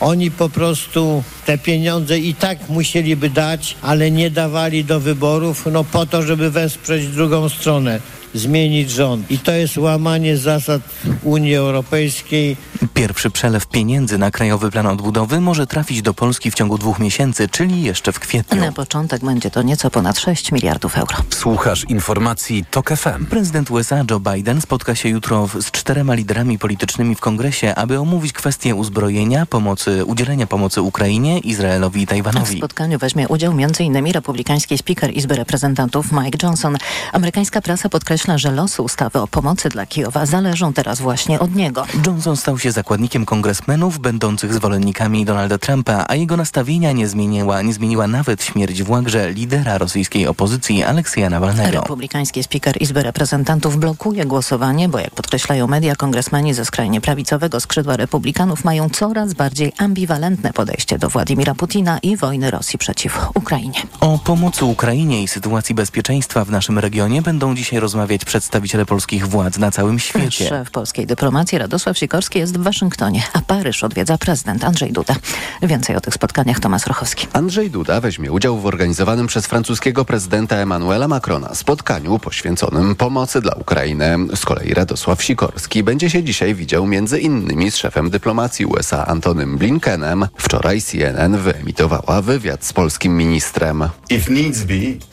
Oni 0.00 0.30
po 0.30 0.48
prostu 0.48 1.22
te 1.46 1.58
pieniądze 1.58 2.18
i 2.18 2.34
tak 2.34 2.68
musieliby 2.68 3.30
dać, 3.30 3.76
ale 3.82 4.10
nie 4.10 4.30
dawali 4.30 4.84
do 4.84 5.00
wyborów, 5.00 5.66
no 5.72 5.84
po 5.84 6.06
to, 6.06 6.22
żeby 6.22 6.50
wesprzeć 6.50 7.06
drugą 7.06 7.48
stronę 7.48 8.00
zmienić 8.34 8.90
rząd. 8.90 9.30
I 9.30 9.38
to 9.38 9.52
jest 9.52 9.76
łamanie 9.76 10.36
zasad 10.36 10.82
Unii 11.22 11.54
Europejskiej. 11.54 12.56
Pierwszy 12.94 13.30
przelew 13.30 13.66
pieniędzy 13.66 14.18
na 14.18 14.30
Krajowy 14.30 14.70
Plan 14.70 14.86
Odbudowy 14.86 15.40
może 15.40 15.66
trafić 15.66 16.02
do 16.02 16.14
Polski 16.14 16.50
w 16.50 16.54
ciągu 16.54 16.78
dwóch 16.78 16.98
miesięcy, 16.98 17.48
czyli 17.48 17.82
jeszcze 17.82 18.12
w 18.12 18.20
kwietniu. 18.20 18.60
Na 18.60 18.72
początek 18.72 19.24
będzie 19.24 19.50
to 19.50 19.62
nieco 19.62 19.90
ponad 19.90 20.18
6 20.18 20.52
miliardów 20.52 20.98
euro. 20.98 21.16
Słuchasz 21.30 21.84
informacji 21.88 22.64
TOK 22.70 22.90
FM. 22.90 23.26
Prezydent 23.26 23.70
USA 23.70 24.04
Joe 24.10 24.20
Biden 24.20 24.60
spotka 24.60 24.94
się 24.94 25.08
jutro 25.08 25.48
z 25.60 25.70
czterema 25.70 26.14
liderami 26.14 26.58
politycznymi 26.58 27.14
w 27.14 27.20
kongresie, 27.20 27.74
aby 27.74 27.98
omówić 27.98 28.32
kwestie 28.32 28.74
uzbrojenia, 28.74 29.46
pomocy, 29.46 30.04
udzielenia 30.04 30.46
pomocy 30.46 30.82
Ukrainie, 30.82 31.33
Izraelowi 31.38 32.02
i 32.02 32.06
Tajwanowi. 32.06 32.54
W 32.54 32.58
spotkaniu 32.58 32.98
weźmie 32.98 33.28
udział 33.28 33.52
m.in. 33.52 34.12
republikański 34.12 34.78
speaker 34.78 35.16
Izby 35.16 35.36
Reprezentantów 35.36 36.12
Mike 36.12 36.38
Johnson. 36.42 36.76
Amerykańska 37.12 37.62
prasa 37.62 37.88
podkreśla, 37.88 38.38
że 38.38 38.50
losy 38.50 38.82
ustawy 38.82 39.20
o 39.20 39.26
pomocy 39.26 39.68
dla 39.68 39.86
Kijowa 39.86 40.26
zależą 40.26 40.72
teraz 40.72 41.00
właśnie 41.00 41.40
od 41.40 41.54
niego. 41.54 41.86
Johnson 42.06 42.36
stał 42.36 42.58
się 42.58 42.72
zakładnikiem 42.72 43.26
kongresmenów 43.26 43.98
będących 43.98 44.54
zwolennikami 44.54 45.24
Donalda 45.24 45.58
Trumpa, 45.58 46.04
a 46.08 46.14
jego 46.14 46.36
nastawienia 46.36 46.92
nie 46.92 47.08
zmieniła, 47.08 47.62
nie 47.62 47.72
zmieniła 47.72 48.06
nawet 48.06 48.44
śmierć 48.44 48.82
w 48.82 48.90
łagrze 48.90 49.32
lidera 49.32 49.78
rosyjskiej 49.78 50.26
opozycji 50.26 50.84
Aleksja 50.84 51.30
Nawalnego. 51.30 51.80
Republikański 51.80 52.42
speaker 52.42 52.82
Izby 52.82 53.02
Reprezentantów 53.02 53.76
blokuje 53.76 54.24
głosowanie, 54.24 54.88
bo 54.88 54.98
jak 54.98 55.10
podkreślają 55.10 55.66
media, 55.66 55.96
kongresmeni 55.96 56.54
ze 56.54 56.64
skrajnie 56.64 57.00
prawicowego 57.00 57.60
skrzydła 57.60 57.96
republikanów 57.96 58.64
mają 58.64 58.88
coraz 58.88 59.34
bardziej 59.34 59.72
ambiwalentne 59.78 60.52
podejście 60.52 60.98
do 60.98 61.08
Władimira 61.24 61.54
Putina 61.54 61.98
i 61.98 62.16
wojny 62.16 62.50
Rosji 62.50 62.78
przeciw 62.78 63.18
Ukrainie. 63.34 63.82
O 64.00 64.18
pomocy 64.18 64.64
Ukrainie 64.64 65.22
i 65.22 65.28
sytuacji 65.28 65.74
bezpieczeństwa 65.74 66.44
w 66.44 66.50
naszym 66.50 66.78
regionie 66.78 67.22
będą 67.22 67.54
dzisiaj 67.54 67.80
rozmawiać 67.80 68.24
przedstawiciele 68.24 68.86
polskich 68.86 69.28
władz 69.28 69.58
na 69.58 69.70
całym 69.70 69.98
świecie. 69.98 70.48
Szef 70.48 70.70
polskiej 70.70 71.06
dyplomacji 71.06 71.58
Radosław 71.58 71.98
Sikorski 71.98 72.38
jest 72.38 72.58
w 72.58 72.62
Waszyngtonie, 72.62 73.22
a 73.32 73.40
Paryż 73.40 73.84
odwiedza 73.84 74.18
prezydent 74.18 74.64
Andrzej 74.64 74.92
Duda. 74.92 75.14
Więcej 75.62 75.96
o 75.96 76.00
tych 76.00 76.14
spotkaniach 76.14 76.60
Tomasz 76.60 76.86
Rochowski. 76.86 77.26
Andrzej 77.32 77.70
Duda 77.70 78.00
weźmie 78.00 78.32
udział 78.32 78.58
w 78.58 78.66
organizowanym 78.66 79.26
przez 79.26 79.46
francuskiego 79.46 80.04
prezydenta 80.04 80.56
Emmanuela 80.56 81.08
Macrona 81.08 81.54
spotkaniu 81.54 82.18
poświęconym 82.18 82.96
pomocy 82.96 83.40
dla 83.40 83.54
Ukrainy. 83.54 84.16
Z 84.34 84.44
kolei 84.44 84.74
Radosław 84.74 85.22
Sikorski 85.22 85.82
będzie 85.82 86.10
się 86.10 86.22
dzisiaj 86.22 86.54
widział 86.54 86.86
między 86.86 87.20
innymi 87.20 87.70
z 87.70 87.76
szefem 87.76 88.10
dyplomacji 88.10 88.66
USA 88.66 89.06
Antonym 89.06 89.58
Blinkenem. 89.58 90.26
Wczoraj 90.38 90.82
CNN 90.82 91.13
wyemitowała 91.38 92.22
wywiad 92.22 92.64
z 92.64 92.72
polskim 92.72 93.16
ministrem. 93.16 93.84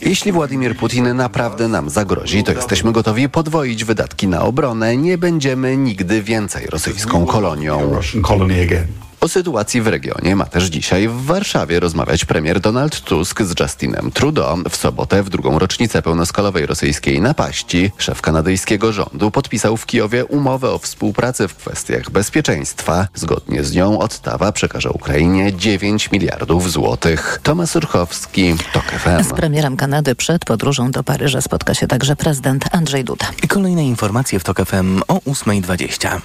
Jeśli 0.02 0.32
Władimir 0.32 0.78
Putin 0.78 1.16
naprawdę 1.16 1.68
nam 1.68 1.90
zagrozi, 1.90 2.44
to 2.44 2.52
jesteśmy 2.52 2.92
gotowi 2.92 3.30
podwoić 3.30 3.84
wydatki 3.84 4.28
na 4.28 4.42
obronę. 4.42 4.98
Nie 4.98 5.18
będziemy 5.18 5.78
nigdy 5.78 6.22
więcej 6.24 6.68
rosyjską 6.68 7.26
kolonią. 7.26 8.00
O 9.22 9.28
sytuacji 9.28 9.82
w 9.82 9.88
regionie 9.88 10.36
ma 10.36 10.46
też 10.46 10.66
dzisiaj 10.66 11.08
w 11.08 11.26
Warszawie 11.26 11.80
rozmawiać 11.80 12.26
premier 12.26 12.60
Donald 12.60 13.02
Tusk 13.02 13.42
z 13.42 13.60
Justinem 13.60 14.12
Trudeau. 14.12 14.58
W 14.70 14.76
sobotę, 14.76 15.24
w 15.24 15.30
drugą 15.30 15.60
rocznicę 15.60 16.02
pełnoskalowej 16.02 16.66
rosyjskiej 16.66 17.22
napaści, 17.22 17.92
szef 17.98 18.22
kanadyjskiego 18.22 18.94
rządu 18.94 19.32
podpisał 19.32 19.78
w 19.78 19.86
Kijowie 19.86 20.26
umowę 20.26 20.70
o 20.70 20.80
współpracy 20.80 21.48
w 21.48 21.56
kwestiach 21.56 22.10
bezpieczeństwa. 22.10 23.08
Zgodnie 23.16 23.64
z 23.64 23.74
nią 23.74 24.00
Ottawa 24.00 24.52
przekaże 24.52 24.90
Ukrainie 24.90 25.54
9 25.54 26.12
miliardów 26.12 26.72
złotych. 26.72 27.40
Tomasz 27.44 27.76
Urchowski, 27.76 28.56
TOK 28.74 28.86
FM. 28.86 29.24
Z 29.24 29.34
premierem 29.34 29.78
Kanady 29.78 30.16
przed 30.16 30.46
podróżą 30.46 30.92
do 30.92 31.04
Paryża 31.04 31.42
spotka 31.42 31.74
się 31.74 31.88
także 31.88 32.16
prezydent 32.16 32.66
Andrzej 32.72 33.04
Duda. 33.04 33.26
I 33.44 33.48
kolejne 33.48 33.86
informacje 33.86 34.40
w 34.40 34.44
TOK 34.44 34.66
FM 34.66 35.02
o 35.08 35.18
8.20. 35.18 36.22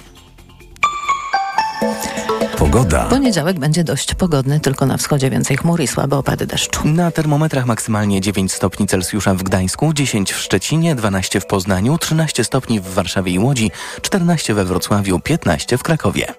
Pogoda. 2.57 3.05
Poniedziałek 3.05 3.59
będzie 3.59 3.83
dość 3.83 4.15
pogodny, 4.15 4.59
tylko 4.59 4.85
na 4.85 4.97
wschodzie 4.97 5.29
więcej 5.29 5.57
chmur 5.57 5.81
i 5.81 5.87
słabe 5.87 6.17
opady 6.17 6.45
deszczu. 6.47 6.87
Na 6.87 7.11
termometrach 7.11 7.65
maksymalnie 7.65 8.21
9 8.21 8.53
stopni 8.53 8.87
Celsjusza 8.87 9.33
w 9.33 9.43
Gdańsku, 9.43 9.93
10 9.93 10.31
w 10.33 10.39
Szczecinie, 10.39 10.95
12 10.95 11.39
w 11.39 11.45
Poznaniu, 11.45 11.97
13 11.97 12.43
stopni 12.43 12.79
w 12.79 12.87
Warszawie 12.93 13.31
i 13.31 13.39
Łodzi, 13.39 13.71
14 14.01 14.53
we 14.53 14.65
Wrocławiu, 14.65 15.19
15 15.19 15.77
w 15.77 15.83
Krakowie. 15.83 16.33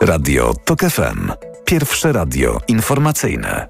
Radio 0.00 0.54
TOK 0.64 0.80
FM. 0.80 1.32
Pierwsze 1.64 2.12
radio 2.12 2.60
informacyjne. 2.68 3.66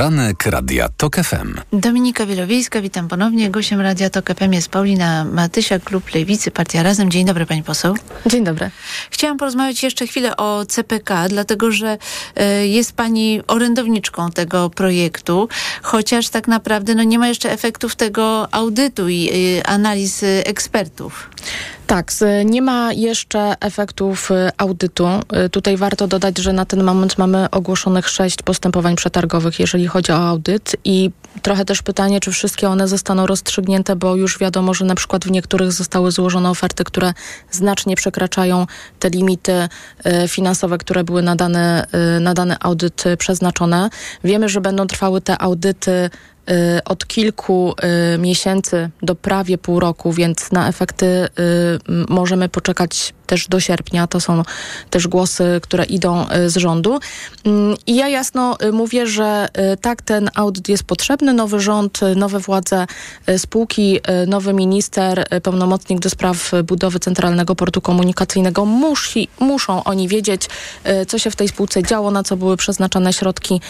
Poranek 0.00 0.46
Radia 0.46 0.88
TOK 0.96 1.16
FM. 1.16 1.60
Dominika 1.72 2.26
Wielowiejska, 2.26 2.80
witam 2.80 3.08
ponownie. 3.08 3.50
Gościem 3.50 3.80
Radia 3.80 4.10
TOK 4.10 4.34
FM 4.34 4.52
jest 4.52 4.68
Paulina 4.68 5.24
Matysia, 5.24 5.78
Klub 5.78 6.14
Lewicy, 6.14 6.50
Partia 6.50 6.82
Razem. 6.82 7.10
Dzień 7.10 7.26
dobry 7.26 7.46
Pani 7.46 7.62
poseł. 7.62 7.94
Dzień 8.26 8.44
dobry. 8.44 8.70
Chciałam 9.10 9.38
porozmawiać 9.38 9.82
jeszcze 9.82 10.06
chwilę 10.06 10.36
o 10.36 10.66
CPK, 10.66 11.28
dlatego 11.28 11.72
że 11.72 11.98
y, 12.62 12.66
jest 12.66 12.92
Pani 12.92 13.40
orędowniczką 13.46 14.30
tego 14.30 14.70
projektu, 14.70 15.48
chociaż 15.82 16.28
tak 16.28 16.48
naprawdę 16.48 16.94
no, 16.94 17.02
nie 17.02 17.18
ma 17.18 17.28
jeszcze 17.28 17.52
efektów 17.52 17.96
tego 17.96 18.54
audytu 18.54 19.08
i 19.08 19.30
y, 19.58 19.66
analiz 19.66 20.22
y, 20.22 20.42
ekspertów. 20.46 21.30
Tak, 21.90 22.12
nie 22.44 22.62
ma 22.62 22.92
jeszcze 22.92 23.54
efektów 23.60 24.30
audytu. 24.56 25.08
Tutaj 25.50 25.76
warto 25.76 26.06
dodać, 26.06 26.38
że 26.38 26.52
na 26.52 26.64
ten 26.64 26.82
moment 26.82 27.18
mamy 27.18 27.50
ogłoszonych 27.50 28.08
sześć 28.08 28.42
postępowań 28.42 28.96
przetargowych, 28.96 29.60
jeżeli 29.60 29.86
chodzi 29.86 30.12
o 30.12 30.16
audyt 30.16 30.76
i 30.84 31.10
trochę 31.42 31.64
też 31.64 31.82
pytanie, 31.82 32.20
czy 32.20 32.32
wszystkie 32.32 32.68
one 32.68 32.88
zostaną 32.88 33.26
rozstrzygnięte, 33.26 33.96
bo 33.96 34.16
już 34.16 34.38
wiadomo, 34.38 34.74
że 34.74 34.84
na 34.84 34.94
przykład 34.94 35.24
w 35.24 35.30
niektórych 35.30 35.72
zostały 35.72 36.10
złożone 36.10 36.50
oferty, 36.50 36.84
które 36.84 37.12
znacznie 37.50 37.96
przekraczają 37.96 38.66
te 38.98 39.10
limity 39.10 39.68
finansowe, 40.28 40.78
które 40.78 41.04
były 41.04 41.22
na 41.22 41.36
dany, 41.36 41.82
na 42.20 42.34
dany 42.34 42.56
audyt 42.60 43.04
przeznaczone. 43.18 43.90
Wiemy, 44.24 44.48
że 44.48 44.60
będą 44.60 44.86
trwały 44.86 45.20
te 45.20 45.42
audyty 45.42 46.10
od 46.84 47.06
kilku 47.06 47.74
miesięcy 48.18 48.90
do 49.02 49.14
prawie 49.14 49.58
pół 49.58 49.80
roku, 49.80 50.12
więc 50.12 50.52
na 50.52 50.68
efekty 50.68 51.28
możemy 52.08 52.48
poczekać 52.48 53.14
też 53.30 53.48
do 53.48 53.60
sierpnia. 53.60 54.06
To 54.06 54.20
są 54.20 54.42
też 54.90 55.08
głosy, 55.08 55.60
które 55.62 55.84
idą 55.84 56.26
z 56.46 56.56
rządu. 56.56 56.98
I 57.86 57.96
ja 57.96 58.08
jasno 58.08 58.56
mówię, 58.72 59.06
że 59.06 59.48
tak, 59.80 60.02
ten 60.02 60.30
audyt 60.34 60.68
jest 60.68 60.84
potrzebny. 60.84 61.32
Nowy 61.32 61.60
rząd, 61.60 62.00
nowe 62.16 62.38
władze 62.38 62.86
spółki, 63.38 64.00
nowy 64.26 64.52
minister, 64.52 65.26
pełnomocnik 65.42 66.00
do 66.00 66.10
spraw 66.10 66.52
budowy 66.64 67.00
Centralnego 67.00 67.56
Portu 67.56 67.80
Komunikacyjnego 67.80 68.64
musi, 68.64 69.28
muszą 69.40 69.84
oni 69.84 70.08
wiedzieć, 70.08 70.48
co 71.08 71.18
się 71.18 71.30
w 71.30 71.36
tej 71.36 71.48
spółce 71.48 71.82
działo, 71.82 72.10
na 72.10 72.22
co 72.22 72.36
były 72.36 72.56
przeznaczane 72.56 73.12
środki 73.12 73.60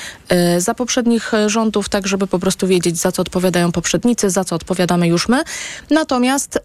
za 0.59 0.75
poprzednich 0.75 1.33
rządów, 1.47 1.89
tak 1.89 2.07
żeby 2.07 2.27
po 2.27 2.39
prostu 2.39 2.67
wiedzieć, 2.67 2.99
za 2.99 3.13
co 3.13 3.23
odpowiadają 3.23 3.73
poprzednicy, 3.73 4.31
za 4.31 4.45
co 4.45 4.57
odpowiadamy 4.57 5.09
już 5.09 5.29
my. 5.29 5.43
Natomiast 5.91 6.59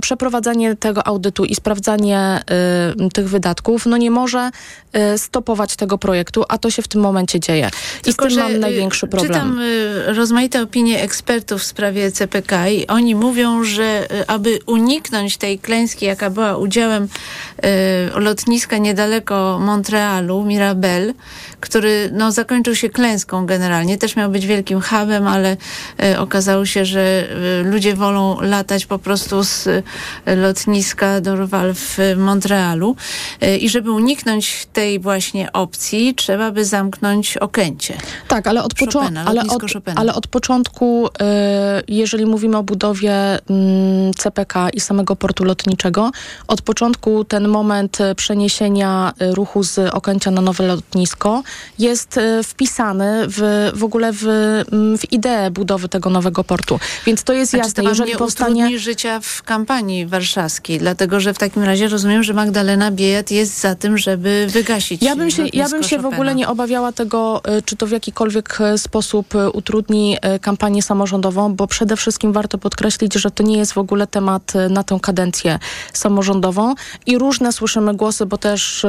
przeprowadzanie 0.00 0.76
tego 0.76 1.06
audytu 1.06 1.44
i 1.44 1.54
sprawdzanie 1.54 2.11
y, 3.00 3.10
tych 3.10 3.28
wydatków 3.28 3.86
no 3.86 3.96
nie 3.96 4.10
może 4.10 4.50
y, 5.14 5.18
stopować 5.18 5.76
tego 5.76 5.98
projektu, 5.98 6.44
a 6.48 6.58
to 6.58 6.70
się 6.70 6.82
w 6.82 6.88
tym 6.88 7.00
momencie 7.00 7.40
dzieje. 7.40 7.70
I 8.00 8.04
Tylko, 8.04 8.24
z 8.24 8.28
tym 8.28 8.42
mam 8.42 8.58
największy 8.58 9.06
problem. 9.06 9.32
Czytam 9.32 9.60
rozmaite 10.06 10.62
opinie 10.62 11.02
ekspertów 11.02 11.60
w 11.60 11.64
sprawie 11.64 12.12
CPK 12.12 12.68
i 12.68 12.86
oni 12.86 13.14
mówią, 13.14 13.64
że 13.64 14.08
aby 14.26 14.58
uniknąć 14.66 15.36
tej 15.36 15.58
klęski, 15.58 16.06
jaka 16.06 16.30
była 16.30 16.56
udziałem 16.56 17.08
lotniska 18.14 18.78
niedaleko 18.78 19.58
Montrealu, 19.60 20.44
Mirabel, 20.44 21.14
który 21.62 22.10
no, 22.12 22.32
zakończył 22.32 22.74
się 22.74 22.90
klęską 22.90 23.46
generalnie, 23.46 23.98
też 23.98 24.16
miał 24.16 24.30
być 24.30 24.46
wielkim 24.46 24.80
hubem, 24.80 25.26
ale 25.26 25.56
e, 26.02 26.20
okazało 26.20 26.66
się, 26.66 26.84
że 26.84 27.00
e, 27.00 27.62
ludzie 27.62 27.94
wolą 27.94 28.40
latać 28.40 28.86
po 28.86 28.98
prostu 28.98 29.44
z 29.44 29.66
e, 29.66 30.36
lotniska 30.36 31.20
Dorval 31.20 31.74
w 31.74 31.98
Montrealu. 32.16 32.96
I 33.60 33.68
żeby 33.68 33.92
uniknąć 33.92 34.66
tej 34.72 35.00
właśnie 35.00 35.52
opcji, 35.52 36.14
trzeba 36.14 36.50
by 36.50 36.64
zamknąć 36.64 37.36
Okęcie. 37.36 37.98
Tak, 38.28 38.46
ale 38.46 38.64
od, 38.64 38.78
Chopina, 38.78 39.24
ale 39.26 39.42
od, 39.42 39.62
ale 39.96 40.14
od 40.14 40.26
początku, 40.26 41.08
jeżeli 41.88 42.26
mówimy 42.26 42.56
o 42.56 42.62
budowie 42.62 43.12
mm, 43.50 44.14
CPK 44.18 44.70
i 44.70 44.80
samego 44.80 45.16
portu 45.16 45.44
lotniczego, 45.44 46.10
od 46.48 46.62
początku 46.62 47.24
ten 47.24 47.48
moment 47.48 47.98
przeniesienia 48.16 49.12
ruchu 49.20 49.62
z 49.62 49.78
Okęcia 49.78 50.30
na 50.30 50.40
nowe 50.40 50.66
lotnisko 50.66 51.42
jest 51.78 52.18
e, 52.18 52.42
wpisany 52.42 53.24
w, 53.28 53.70
w 53.74 53.84
ogóle 53.84 54.12
w, 54.12 54.24
mm, 54.72 54.98
w 54.98 55.12
ideę 55.12 55.50
budowy 55.50 55.88
tego 55.88 56.10
nowego 56.10 56.44
portu. 56.44 56.80
Więc 57.06 57.22
to 57.22 57.32
jest 57.32 57.50
Znaczy, 57.50 57.66
jasne. 57.66 57.82
to 57.82 57.88
Jeżeli 57.88 58.10
nie 58.10 58.16
powstanie... 58.16 58.54
utrudni 58.54 58.78
życia 58.78 59.20
w 59.20 59.42
kampanii 59.42 60.06
warszawskiej, 60.06 60.78
dlatego 60.78 61.20
że 61.20 61.34
w 61.34 61.38
takim 61.38 61.62
razie 61.62 61.88
rozumiem, 61.88 62.22
że 62.22 62.34
Magdalena 62.34 62.90
Biejat 62.90 63.30
jest 63.30 63.60
za 63.60 63.74
tym, 63.74 63.98
żeby 63.98 64.46
wygasić 64.50 65.02
Ja 65.02 65.16
bym 65.16 65.30
się, 65.30 65.46
ja 65.52 65.68
bym 65.68 65.82
się 65.82 65.98
w 65.98 66.06
ogóle 66.06 66.34
nie 66.34 66.48
obawiała 66.48 66.92
tego, 66.92 67.42
y, 67.58 67.62
czy 67.62 67.76
to 67.76 67.86
w 67.86 67.90
jakikolwiek 67.90 68.58
y, 68.74 68.78
sposób 68.78 69.34
utrudni 69.52 70.16
kampanię 70.40 70.82
samorządową, 70.82 71.54
bo 71.54 71.66
przede 71.66 71.96
wszystkim 71.96 72.32
warto 72.32 72.58
podkreślić, 72.58 73.14
że 73.14 73.30
to 73.30 73.42
nie 73.42 73.58
jest 73.58 73.72
w 73.72 73.78
ogóle 73.78 74.06
temat 74.06 74.52
na 74.70 74.84
tę 74.84 74.98
kadencję 75.02 75.58
samorządową 75.92 76.74
i 77.06 77.18
różne 77.18 77.52
słyszymy 77.52 77.94
głosy, 77.94 78.26
bo 78.26 78.38
też 78.38 78.86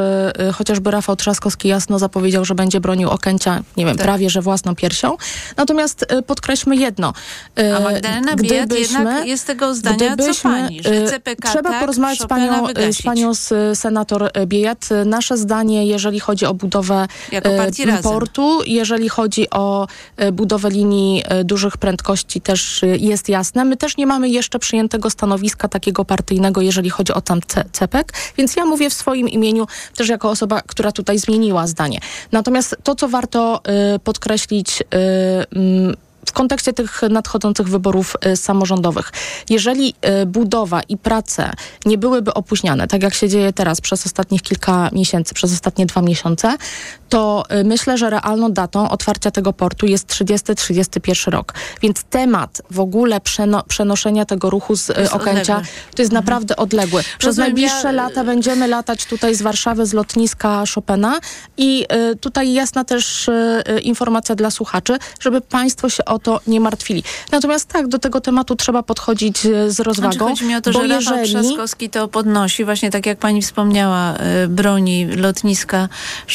chociażby 0.53 0.91
Rafał 0.91 1.15
Trzaskowski 1.15 1.67
jasno 1.67 1.99
zapowiedział, 1.99 2.45
że 2.45 2.52
będzie 2.55 2.79
bronił 2.79 3.09
Okęcia, 3.09 3.63
nie 3.77 3.85
wiem, 3.85 3.95
Tak. 3.97 4.05
prawie 4.05 4.29
że 4.29 4.41
własną 4.41 4.75
piersią. 4.75 5.17
Natomiast 5.57 6.05
y, 6.13 6.21
podkreślmy 6.21 6.75
jedno. 6.75 7.13
y, 7.59 7.75
A 7.75 7.79
Magdalena 7.79 8.35
Biejat 8.35 8.73
jednak 8.73 9.27
jest 9.27 9.47
tego 9.47 9.75
zdania, 9.75 10.15
co 10.17 10.43
pani, 10.43 10.83
że 10.83 11.03
y, 11.03 11.09
CPK 11.09 11.49
Trzeba 11.49 11.69
tak, 11.69 11.79
porozmawiać 11.79 12.19
z 12.19 12.25
panią, 12.25 12.67
z 12.91 13.01
panią 13.01 13.33
z, 13.33 13.79
senator 13.79 14.31
Biejat. 14.47 14.89
Nasze 15.05 15.37
zdanie, 15.37 15.85
jeżeli 15.85 16.19
chodzi 16.19 16.45
o 16.45 16.53
budowę 16.53 17.07
e, 17.31 17.41
Razem. 17.85 18.03
portu, 18.03 18.59
jeżeli 18.65 19.09
chodzi 19.09 19.49
o 19.49 19.87
e, 20.17 20.31
budowę 20.31 20.69
linii 20.69 21.23
e, 21.25 21.43
dużych 21.43 21.77
prędkości 21.77 22.41
też 22.41 22.83
e, 22.83 22.87
jest 22.87 23.29
jasne. 23.29 23.65
My 23.65 23.77
też 23.77 23.97
nie 23.97 24.07
mamy 24.07 24.29
jeszcze 24.29 24.59
przyjętego 24.59 25.09
stanowiska 25.09 25.67
takiego 25.67 26.05
partyjnego, 26.05 26.61
jeżeli 26.61 26.89
chodzi 26.89 27.13
o 27.13 27.21
tam 27.21 27.41
C- 27.47 27.65
CEPEK, 27.71 28.13
więc 28.37 28.55
ja 28.55 28.65
mówię 28.65 28.89
w 28.89 28.93
swoim 28.93 29.29
imieniu 29.29 29.67
też 29.95 30.09
jako 30.09 30.29
osoba, 30.29 30.61
która 30.67 30.91
tutaj 30.91 31.19
zmieniła 31.19 31.67
zdanie. 31.67 31.99
Natomiast 32.43 32.75
to, 32.83 32.95
co 32.95 33.09
warto 33.09 33.61
e, 33.63 33.99
podkreślić 33.99 34.81
e, 34.81 34.85
mm, 35.55 35.95
w 36.33 36.35
kontekście 36.35 36.73
tych 36.73 37.01
nadchodzących 37.09 37.67
wyborów 37.67 38.15
y, 38.25 38.37
samorządowych. 38.37 39.11
Jeżeli 39.49 39.95
y, 40.21 40.25
budowa 40.25 40.81
i 40.81 40.97
prace 40.97 41.51
nie 41.85 41.97
byłyby 41.97 42.33
opóźniane, 42.33 42.87
tak 42.87 43.03
jak 43.03 43.13
się 43.13 43.29
dzieje 43.29 43.53
teraz 43.53 43.81
przez 43.81 44.05
ostatnich 44.05 44.41
kilka 44.41 44.89
miesięcy, 44.93 45.33
przez 45.33 45.53
ostatnie 45.53 45.85
dwa 45.85 46.01
miesiące, 46.01 46.57
to 47.09 47.43
y, 47.59 47.63
myślę, 47.63 47.97
że 47.97 48.09
realną 48.09 48.51
datą 48.51 48.89
otwarcia 48.89 49.31
tego 49.31 49.53
portu 49.53 49.85
jest 49.85 50.07
30-31 50.07 51.29
rok. 51.31 51.53
Więc 51.81 52.03
temat 52.03 52.61
w 52.71 52.79
ogóle 52.79 53.21
przeno 53.21 53.63
przenoszenia 53.63 54.25
tego 54.25 54.49
ruchu 54.49 54.75
z 54.75 54.87
jest 54.97 55.13
Okęcia 55.13 55.53
odległy. 55.55 55.73
to 55.95 56.01
jest 56.01 56.11
naprawdę 56.11 56.55
odległy. 56.55 57.01
Przez 57.03 57.25
Rozumiem, 57.25 57.51
najbliższe 57.51 57.83
ja- 57.87 57.91
lata 57.91 58.23
będziemy 58.23 58.67
latać 58.67 59.05
tutaj 59.05 59.35
z 59.35 59.41
Warszawy, 59.41 59.85
z 59.85 59.93
lotniska 59.93 60.63
Chopina 60.75 61.19
i 61.57 61.85
y, 62.11 62.15
tutaj 62.15 62.53
jasna 62.53 62.83
też 62.83 63.27
y, 63.27 63.63
informacja 63.83 64.35
dla 64.35 64.51
słuchaczy, 64.51 64.97
żeby 65.19 65.41
Państwo 65.41 65.89
się 65.89 66.05
o 66.05 66.19
to 66.23 66.41
nie 66.47 66.59
martwili. 66.59 67.03
Natomiast 67.31 67.69
tak, 67.69 67.87
do 67.87 67.99
tego 67.99 68.21
tematu 68.21 68.55
trzeba 68.55 68.83
podchodzić 68.83 69.45
y, 69.45 69.71
z 69.71 69.75
Znaczy, 69.75 69.83
rozwagą, 69.83 70.27
chodzi 70.27 70.45
mi 70.45 70.55
o 70.55 70.61
to, 70.61 70.73
że 70.73 70.87
Rafał 70.87 71.17
jeżeli... 71.17 71.45
Trzaskowski 71.45 71.89
to 71.89 72.07
podnosi, 72.07 72.65
właśnie 72.65 72.89
tak 72.89 73.05
jak 73.05 73.17
pani 73.17 73.41
wspomniała, 73.41 74.15
y, 74.43 74.47
broni 74.47 75.05
lotniska 75.05 75.89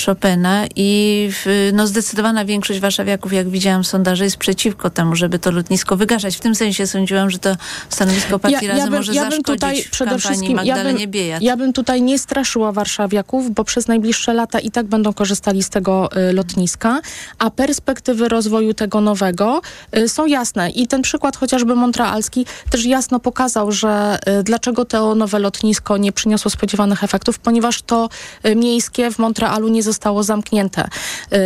Chopina 0.07 0.65
i 0.77 1.31
no, 1.73 1.87
zdecydowana 1.87 2.45
większość 2.45 2.81
warszawiaków, 2.81 3.33
jak 3.33 3.49
widziałam 3.49 3.83
w 3.83 3.87
sondaży, 3.87 4.25
jest 4.25 4.37
przeciwko 4.37 4.91
temu, 4.91 5.17
żeby 5.17 5.39
to 5.39 5.51
lotnisko 5.51 5.97
wygaszać. 5.97 6.37
W 6.37 6.41
tym 6.41 6.55
sensie 6.55 6.87
sądziłam, 6.87 7.31
że 7.31 7.39
to 7.39 7.57
stanowisko 7.89 8.39
partii 8.39 8.67
Razem 8.67 8.93
może 8.93 9.15
zaszkodzić 9.15 9.89
w 9.89 9.99
kampanii 9.99 10.55
Magdalenie 10.55 11.01
ja 11.01 11.07
bym, 11.07 11.11
Biejat. 11.11 11.43
ja 11.43 11.57
bym 11.57 11.73
tutaj 11.73 12.03
nie 12.03 12.19
straszyła 12.19 12.73
warszawiaków, 12.73 13.55
bo 13.55 13.65
przez 13.65 13.89
najbliższe 13.89 14.35
lata 14.35 14.61
i 14.61 14.71
tak 14.71 14.87
będą 14.87 15.13
korzystali 15.13 15.63
z 15.63 15.69
tego 15.69 16.11
y, 16.31 16.33
lotniska, 16.33 17.01
a 17.39 17.51
perspektywy 17.51 18.29
rozwoju 18.29 18.75
tego 18.75 19.01
nowego 19.01 19.61
są 20.07 20.27
jasne. 20.27 20.71
I 20.71 20.87
ten 20.87 21.03
przykład 21.03 21.37
chociażby 21.37 21.75
montrealski 21.75 22.47
też 22.71 22.85
jasno 22.85 23.21
pokazał, 23.21 23.73
że 23.73 24.19
y, 24.41 24.43
dlaczego 24.43 24.85
to 24.85 25.15
nowe 25.15 25.39
lotnisko 25.39 25.97
nie 25.97 26.13
przyniosło 26.13 26.51
spodziewanych 26.51 27.05
efektów, 27.05 27.39
ponieważ 27.39 27.83
to 27.83 28.09
y, 28.47 28.57
miejskie 28.57 29.11
w 29.11 29.19
Montrealu 29.19 29.69
nie 29.69 29.83
zostało 29.83 30.23
zamknięte. 30.23 30.89
Y, 31.33 31.37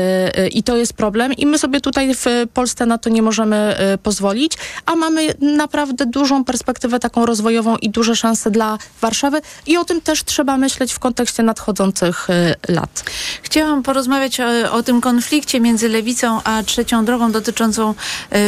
y, 0.40 0.48
I 0.48 0.62
to 0.62 0.76
jest 0.76 0.92
problem 0.92 1.32
i 1.32 1.46
my 1.46 1.58
sobie 1.58 1.80
tutaj 1.80 2.14
w 2.14 2.26
Polsce 2.54 2.86
na 2.86 2.98
to 2.98 3.10
nie 3.10 3.22
możemy 3.22 3.76
y, 3.94 3.98
pozwolić, 3.98 4.52
a 4.86 4.96
mamy 4.96 5.34
naprawdę 5.40 6.06
dużą 6.06 6.44
perspektywę 6.44 6.98
taką 6.98 7.26
rozwojową 7.26 7.76
i 7.76 7.90
duże 7.90 8.16
szanse 8.16 8.50
dla 8.50 8.78
Warszawy 9.00 9.40
i 9.66 9.76
o 9.76 9.84
tym 9.84 10.00
też 10.00 10.24
trzeba 10.24 10.56
myśleć 10.56 10.92
w 10.92 10.98
kontekście 10.98 11.42
nadchodzących 11.42 12.30
y, 12.30 12.72
lat. 12.72 13.04
Chciałam 13.42 13.82
porozmawiać 13.82 14.40
o, 14.40 14.72
o 14.72 14.82
tym 14.82 15.00
konflikcie 15.00 15.60
między 15.60 15.88
lewicą 15.88 16.40
a 16.44 16.62
trzecią 16.62 17.04
drogą 17.04 17.32
dotyczącą 17.32 17.94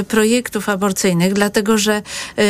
projektów 0.09 0.69
aborcyjnych, 0.69 1.35
dlatego 1.35 1.79
że 1.79 1.95
e, 1.95 2.43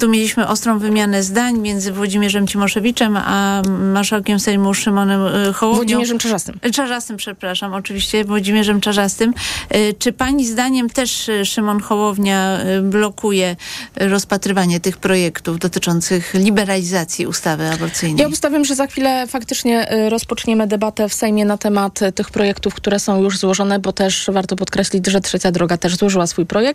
tu 0.00 0.08
mieliśmy 0.08 0.48
ostrą 0.48 0.78
wymianę 0.78 1.22
zdań 1.22 1.58
między 1.58 1.92
Włodzimierzem 1.92 2.46
Cimoszewiczem 2.46 3.16
a 3.16 3.62
marszałkiem 3.92 4.40
Sejmu 4.40 4.74
Szymonem 4.74 5.20
e, 5.26 5.52
Hołownią. 5.52 5.76
Włodzimierzem 5.76 6.18
Czarzastym. 6.18 6.60
Czarzastym, 6.74 7.16
przepraszam, 7.16 7.74
oczywiście, 7.74 8.24
Włodzimierzem 8.24 8.80
Czarzastym. 8.80 9.34
Czy 9.98 10.12
pani 10.12 10.46
zdaniem 10.46 10.90
też 10.90 11.30
Szymon 11.44 11.80
Hołownia 11.80 12.58
blokuje 12.82 13.56
rozpatrywanie 13.96 14.80
tych 14.80 14.96
projektów 14.96 15.58
dotyczących 15.58 16.34
liberalizacji 16.34 17.26
ustawy 17.26 17.68
aborcyjnej? 17.70 18.20
Ja 18.22 18.28
obstawiam, 18.28 18.64
że 18.64 18.74
za 18.74 18.86
chwilę 18.86 19.26
faktycznie 19.26 19.92
y, 19.92 20.10
rozpoczniemy 20.10 20.66
debatę 20.66 21.08
w 21.08 21.14
Sejmie 21.14 21.44
na 21.44 21.58
temat 21.58 22.02
y, 22.02 22.12
tych 22.12 22.30
projektów, 22.30 22.74
które 22.74 22.98
są 22.98 23.22
już 23.22 23.38
złożone, 23.38 23.78
bo 23.78 23.92
też 23.92 24.30
warto 24.32 24.56
podkreślić, 24.56 25.06
że 25.06 25.20
Trzecia 25.20 25.52
Droga 25.52 25.76
też 25.76 25.96
złożyła 25.96 26.26
swój 26.26 26.46
projekt, 26.46 26.65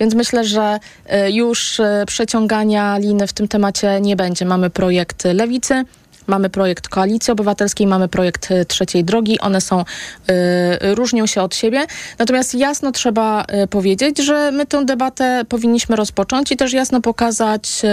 więc 0.00 0.14
myślę, 0.14 0.44
że 0.44 0.78
y, 1.26 1.32
już 1.32 1.80
y, 1.80 1.84
przeciągania 2.06 2.98
liny 2.98 3.26
w 3.26 3.32
tym 3.32 3.48
temacie 3.48 4.00
nie 4.00 4.16
będzie. 4.16 4.44
Mamy 4.44 4.70
projekt 4.70 5.24
Lewicy, 5.24 5.84
Mamy 6.26 6.50
projekt 6.50 6.88
Koalicji 6.88 7.32
Obywatelskiej, 7.32 7.86
mamy 7.86 8.08
projekt 8.08 8.50
y, 8.50 8.64
Trzeciej 8.64 9.04
Drogi. 9.04 9.40
One 9.40 9.60
są, 9.60 9.80
y, 9.80 10.94
różnią 10.94 11.26
się 11.26 11.42
od 11.42 11.54
siebie. 11.54 11.86
Natomiast 12.18 12.54
jasno 12.54 12.92
trzeba 12.92 13.44
y, 13.64 13.66
powiedzieć, 13.66 14.18
że 14.18 14.50
my 14.52 14.66
tę 14.66 14.84
debatę 14.84 15.42
powinniśmy 15.48 15.96
rozpocząć 15.96 16.52
i 16.52 16.56
też 16.56 16.72
jasno 16.72 17.00
pokazać 17.00 17.82
y, 17.84 17.88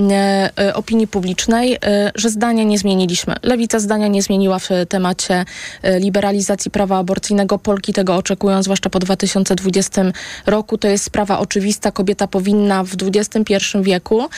y, 0.00 0.64
y, 0.64 0.74
opinii 0.74 1.06
publicznej, 1.06 1.78
że 2.14 2.30
zdania 2.30 2.64
nie 2.64 2.78
zmieniliśmy. 2.78 3.34
Lewica 3.42 3.78
zdania 3.78 4.08
nie 4.08 4.22
zmieniła 4.22 4.58
w 4.58 4.68
temacie 4.88 5.44
liberalizacji 5.98 6.70
prawa 6.70 6.98
aborcyjnego. 6.98 7.58
Polki 7.58 7.92
tego 7.92 8.16
oczekują, 8.16 8.62
zwłaszcza 8.62 8.90
po 8.90 8.98
2020 8.98 10.02
roku. 10.46 10.78
To 10.78 10.88
jest 10.88 11.04
sprawa 11.04 11.38
oczywista. 11.38 11.90
Kobieta 11.90 12.26
powinna 12.26 12.84
w 12.84 12.90
XXI 13.02 13.54
wieku 13.82 14.28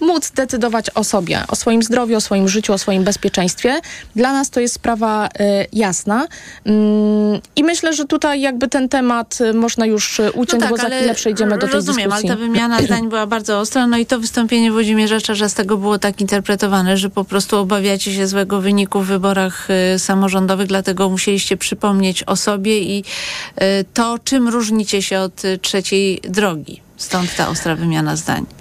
móc 0.00 0.30
decydować 0.30 0.90
o 0.94 1.04
sobie, 1.04 1.42
o 1.48 1.56
swoim 1.56 1.82
zdrowiu, 1.82 2.16
o 2.16 2.20
swoim 2.20 2.37
życiu, 2.46 2.72
o 2.72 2.78
swoim 2.78 3.04
bezpieczeństwie. 3.04 3.80
Dla 4.16 4.32
nas 4.32 4.50
to 4.50 4.60
jest 4.60 4.74
sprawa 4.74 5.26
y, 5.26 5.30
jasna. 5.72 6.26
Mm, 6.64 7.40
I 7.56 7.64
myślę, 7.64 7.92
że 7.92 8.04
tutaj 8.04 8.40
jakby 8.40 8.68
ten 8.68 8.88
temat 8.88 9.38
y, 9.40 9.54
można 9.54 9.86
już 9.86 10.20
y, 10.20 10.32
uciąć, 10.32 10.64
bo 10.64 10.76
za 10.76 10.90
chwilę 10.90 11.14
przejdziemy 11.14 11.58
do 11.58 11.66
tej 11.66 11.74
rozumiem, 11.74 12.10
dyskusji. 12.10 12.30
ale 12.30 12.38
ta 12.38 12.46
wymiana 12.46 12.82
zdań 12.86 13.08
była 13.08 13.26
bardzo 13.26 13.58
ostra, 13.58 13.86
no 13.86 13.98
i 13.98 14.06
to 14.06 14.20
wystąpienie 14.20 14.72
Włodzimierza 14.72 15.20
Czarzastego 15.20 15.76
było 15.76 15.98
tak 15.98 16.20
interpretowane, 16.20 16.96
że 16.96 17.10
po 17.10 17.24
prostu 17.24 17.56
obawiacie 17.56 18.14
się 18.14 18.26
złego 18.26 18.60
wyniku 18.60 19.00
w 19.00 19.06
wyborach 19.06 19.68
y, 19.94 19.98
samorządowych, 19.98 20.66
dlatego 20.66 21.08
musieliście 21.08 21.56
przypomnieć 21.56 22.22
o 22.22 22.36
sobie 22.36 22.80
i 22.80 22.98
y, 23.00 23.64
to, 23.94 24.18
czym 24.24 24.48
różnicie 24.48 25.02
się 25.02 25.20
od 25.20 25.44
y, 25.44 25.58
trzeciej 25.58 26.20
drogi. 26.22 26.80
Stąd 26.96 27.36
ta 27.36 27.48
ostra 27.48 27.76
wymiana 27.76 28.16
zdań. 28.16 28.57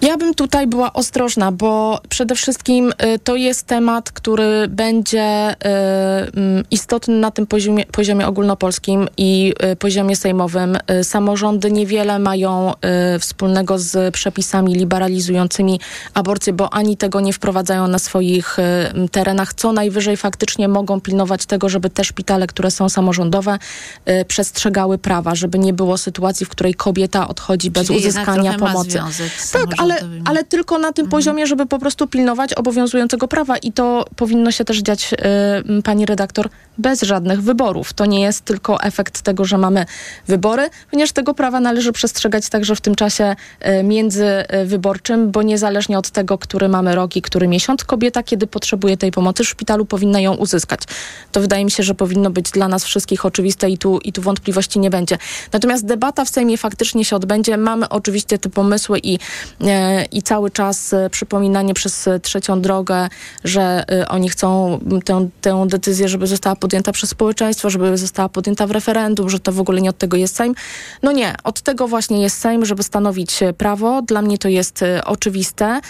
Ja 0.00 0.16
bym 0.16 0.34
tutaj 0.34 0.66
była 0.66 0.92
ostrożna, 0.92 1.52
bo 1.52 2.00
przede 2.08 2.34
wszystkim 2.34 2.92
y, 3.14 3.18
to 3.18 3.36
jest 3.36 3.66
temat, 3.66 4.12
który 4.12 4.68
będzie 4.68 5.50
y, 5.52 5.56
mm, 6.36 6.64
istotny 6.70 7.14
na 7.14 7.30
tym 7.30 7.46
poziomie, 7.46 7.86
poziomie 7.86 8.26
ogólnopolskim 8.26 9.08
i 9.16 9.54
y, 9.72 9.76
poziomie 9.76 10.16
sejmowym. 10.16 10.78
Samorządy 11.02 11.72
niewiele 11.72 12.18
mają 12.18 12.72
wspólnego 13.20 13.78
z 13.78 14.14
przepisami 14.14 14.74
liberalizującymi 14.74 15.80
aborcję, 16.14 16.52
bo 16.52 16.72
ani 16.72 16.96
tego 16.96 17.20
nie 17.20 17.32
wprowadzają 17.32 17.88
na 17.88 17.98
swoich 17.98 18.56
terenach. 19.10 19.54
Co 19.54 19.72
najwyżej 19.72 20.16
faktycznie 20.16 20.68
mogą 20.68 21.00
pilnować 21.00 21.46
tego, 21.46 21.68
żeby 21.68 21.90
te 21.90 22.04
szpitale, 22.04 22.46
które 22.46 22.70
są 22.70 22.88
samorządowe, 22.88 23.58
przestrzegały 24.28 24.98
prawa, 24.98 25.34
żeby 25.34 25.58
nie 25.58 25.72
było 25.72 25.98
sytuacji, 25.98 26.46
w 26.46 26.48
której 26.48 26.74
kobieta 26.74 27.28
odchodzi 27.28 27.70
bez 27.70 27.86
Czyli 27.86 27.98
uzyskania 27.98 28.58
pomocy. 28.58 28.98
Tak, 29.52 29.85
ale 29.92 30.16
ale, 30.24 30.44
tylko 30.44 30.78
na 30.78 30.92
tym 30.92 31.08
poziomie, 31.08 31.46
żeby 31.46 31.66
po 31.66 31.78
prostu 31.78 32.06
pilnować 32.06 32.54
obowiązującego 32.54 33.28
prawa 33.28 33.56
i 33.56 33.72
to 33.72 34.04
powinno 34.16 34.50
się 34.50 34.64
też 34.64 34.78
dziać, 34.78 35.14
y, 35.78 35.82
pani 35.82 36.06
redaktor, 36.06 36.48
bez 36.78 37.02
żadnych 37.02 37.42
wyborów. 37.42 37.92
To 37.92 38.06
nie 38.06 38.20
jest 38.20 38.44
tylko 38.44 38.80
efekt 38.80 39.22
tego, 39.22 39.44
że 39.44 39.58
mamy 39.58 39.86
wybory, 40.26 40.70
ponieważ 40.90 41.12
tego 41.12 41.34
prawa 41.34 41.60
należy 41.60 41.92
przestrzegać 41.92 42.48
także 42.48 42.76
w 42.76 42.80
tym 42.80 42.94
czasie 42.94 43.36
y, 43.80 43.82
międzywyborczym, 43.82 45.30
bo 45.30 45.42
niezależnie 45.42 45.98
od 45.98 46.10
tego, 46.10 46.38
który 46.38 46.68
mamy 46.68 46.94
rok 46.94 47.16
i 47.16 47.22
który 47.22 47.48
miesiąc, 47.48 47.84
kobieta, 47.84 48.22
kiedy 48.22 48.46
potrzebuje 48.46 48.96
tej 48.96 49.10
pomocy 49.12 49.44
w 49.44 49.48
szpitalu, 49.48 49.84
powinna 49.84 50.20
ją 50.20 50.34
uzyskać. 50.34 50.80
To 51.32 51.40
wydaje 51.40 51.64
mi 51.64 51.70
się, 51.70 51.82
że 51.82 51.94
powinno 51.94 52.30
być 52.30 52.50
dla 52.50 52.68
nas 52.68 52.84
wszystkich 52.84 53.26
oczywiste 53.26 53.70
i 53.70 53.78
tu, 53.78 53.98
i 53.98 54.12
tu 54.12 54.22
wątpliwości 54.22 54.78
nie 54.78 54.90
będzie. 54.90 55.18
Natomiast 55.52 55.86
debata 55.86 56.24
w 56.24 56.28
Sejmie 56.28 56.58
faktycznie 56.58 57.04
się 57.04 57.16
odbędzie. 57.16 57.56
Mamy 57.56 57.88
oczywiście 57.88 58.38
te 58.38 58.48
pomysły 58.48 58.98
i, 59.02 59.18
e, 59.60 59.75
i 60.12 60.22
cały 60.22 60.50
czas 60.50 60.92
e, 60.92 61.10
przypominanie 61.10 61.74
przez 61.74 62.08
e, 62.08 62.20
trzecią 62.20 62.60
drogę, 62.60 63.08
że 63.44 63.84
e, 63.90 64.08
oni 64.08 64.28
chcą 64.28 64.78
tę, 65.04 65.28
tę 65.40 65.66
decyzję, 65.68 66.08
żeby 66.08 66.26
została 66.26 66.56
podjęta 66.56 66.92
przez 66.92 67.10
społeczeństwo, 67.10 67.70
żeby 67.70 67.98
została 67.98 68.28
podjęta 68.28 68.66
w 68.66 68.70
referendum, 68.70 69.30
że 69.30 69.40
to 69.40 69.52
w 69.52 69.60
ogóle 69.60 69.80
nie 69.80 69.90
od 69.90 69.98
tego 69.98 70.16
jest 70.16 70.36
Sejm. 70.36 70.54
No 71.02 71.12
nie, 71.12 71.34
od 71.44 71.60
tego 71.60 71.88
właśnie 71.88 72.22
jest 72.22 72.38
Sejm, 72.38 72.64
żeby 72.64 72.82
stanowić 72.82 73.40
prawo. 73.58 74.02
Dla 74.02 74.22
mnie 74.22 74.38
to 74.38 74.48
jest 74.48 74.80
oczywiste. 75.04 75.80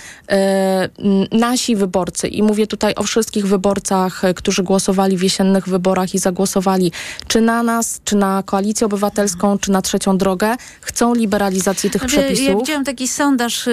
Nasi 1.33 1.77
wyborcy, 1.77 2.29
i 2.29 2.43
mówię 2.43 2.67
tutaj 2.67 2.95
o 2.95 3.03
wszystkich 3.03 3.47
wyborcach, 3.47 4.23
którzy 4.37 4.63
głosowali 4.63 5.17
w 5.17 5.23
jesiennych 5.23 5.69
wyborach 5.69 6.15
i 6.15 6.19
zagłosowali 6.19 6.93
czy 7.29 7.41
na 7.41 7.63
nas, 7.63 8.01
czy 8.05 8.17
na 8.17 8.43
Koalicję 8.43 8.87
Obywatelską, 8.87 9.59
czy 9.59 9.71
na 9.71 9.83
trzecią 9.83 10.19
drogę, 10.19 10.57
chcą 10.81 11.15
liberalizacji 11.15 11.91
tych 11.91 12.03
Znaczy, 12.03 12.17
Ja 12.17 12.23
przepisów. 12.23 12.61
widziałam 12.61 12.85
taki 12.85 13.09
sondaż, 13.09 13.69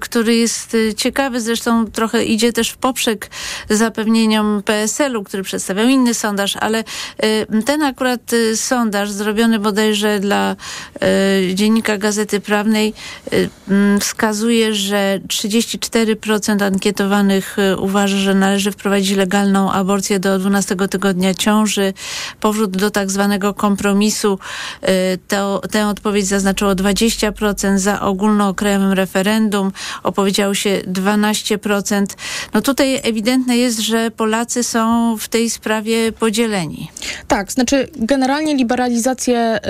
który 0.00 0.36
jest 0.36 0.74
y, 0.74 0.94
ciekawy, 0.94 1.40
zresztą 1.40 1.86
trochę 1.86 2.24
idzie 2.24 2.52
też 2.52 2.70
w 2.70 2.76
poprzek 2.76 3.30
zapewnieniom 3.70 4.62
PSL-u, 4.64 5.24
który 5.24 5.42
przedstawiał 5.42 5.88
inny 5.88 6.14
sondaż, 6.14 6.56
ale 6.56 6.84
y, 7.24 7.62
ten 7.66 7.82
akurat 7.82 8.32
y, 8.32 8.56
sondaż 8.56 9.10
zrobiony 9.10 9.58
bodajże 9.58 10.20
dla 10.20 10.56
dziennika 11.54 11.98
Gazety 11.98 12.40
Prawnej 12.40 12.94
mm, 13.68 14.00
wskazuje, 14.00 14.74
że 14.74 15.20
34% 15.28 16.64
ankietowanych 16.64 17.56
uważa, 17.78 18.16
że 18.16 18.34
należy 18.34 18.72
wprowadzić 18.72 19.16
legalną 19.16 19.72
aborcję 19.72 20.20
do 20.20 20.38
12 20.38 20.76
tygodnia 20.76 21.34
ciąży, 21.34 21.94
powrót 22.40 22.76
do 22.76 22.90
tak 22.90 23.10
zwanego 23.10 23.54
kompromisu. 23.54 24.38
To, 25.28 25.60
tę 25.70 25.88
odpowiedź 25.88 26.26
zaznaczyło 26.26 26.72
20%, 26.72 27.78
za 27.78 28.00
ogólnokrajowym 28.00 28.92
referendum 28.92 29.41
opowiedziało 30.02 30.54
się 30.54 30.80
12%. 30.92 32.06
No 32.54 32.60
tutaj 32.60 33.00
ewidentne 33.02 33.56
jest, 33.56 33.78
że 33.78 34.10
Polacy 34.10 34.62
są 34.64 35.16
w 35.18 35.28
tej 35.28 35.50
sprawie 35.50 36.12
podzieleni. 36.12 36.90
Tak, 37.28 37.52
znaczy 37.52 37.88
generalnie 37.96 38.54
liberalizację 38.56 39.60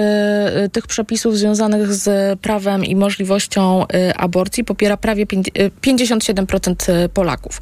y, 0.57 0.65
y, 0.65 0.69
tych 0.69 0.87
przepisów 0.87 1.39
związanych 1.39 1.95
z 1.95 2.41
prawem 2.41 2.85
i 2.85 2.97
możliwością 2.97 3.85
y, 3.85 4.15
aborcji 4.17 4.65
popiera 4.65 4.97
prawie 4.97 5.27
pięć- 5.27 5.51
y, 5.59 5.71
57% 5.81 7.09
Polaków. 7.15 7.61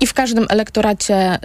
I 0.00 0.06
w 0.06 0.14
każdym 0.14 0.46
elektoracie 0.48 1.34
y, 1.34 1.38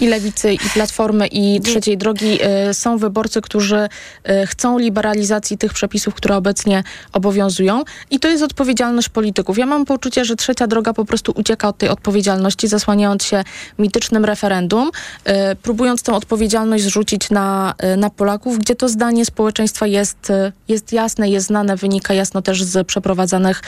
i 0.00 0.06
lewicy, 0.06 0.52
i 0.52 0.58
platformy, 0.74 1.26
i 1.26 1.60
trzeciej 1.60 1.98
drogi 1.98 2.38
y, 2.70 2.74
są 2.74 2.98
wyborcy, 2.98 3.40
którzy 3.40 3.76
y, 3.78 4.46
chcą 4.46 4.78
liberalizacji 4.78 5.58
tych 5.58 5.72
przepisów, 5.72 6.14
które 6.14 6.36
obecnie 6.36 6.82
obowiązują. 7.12 7.82
I 8.10 8.18
to 8.20 8.28
jest 8.28 8.42
odpowiedzialność 8.42 9.08
polityków. 9.38 9.58
Ja 9.58 9.66
mam 9.66 9.84
poczucie, 9.84 10.24
że 10.24 10.36
trzecia 10.36 10.66
droga 10.66 10.92
po 10.92 11.04
prostu 11.04 11.32
ucieka 11.36 11.68
od 11.68 11.78
tej 11.78 11.88
odpowiedzialności, 11.88 12.68
zasłaniając 12.68 13.24
się 13.24 13.44
mitycznym 13.78 14.24
referendum, 14.24 14.90
y, 14.90 15.56
próbując 15.62 16.02
tę 16.02 16.12
odpowiedzialność 16.12 16.84
zrzucić 16.84 17.30
na, 17.30 17.74
y, 17.94 17.96
na 17.96 18.10
Polaków, 18.10 18.58
gdzie 18.58 18.74
to 18.74 18.88
zdanie 18.88 19.24
społeczeństwa 19.24 19.86
jest, 19.86 20.30
y, 20.30 20.52
jest 20.68 20.92
jasne, 20.92 21.30
jest 21.30 21.46
znane, 21.46 21.76
wynika 21.76 22.14
jasno 22.14 22.42
też 22.42 22.62
z 22.62 22.86
przeprowadzanych 22.86 23.62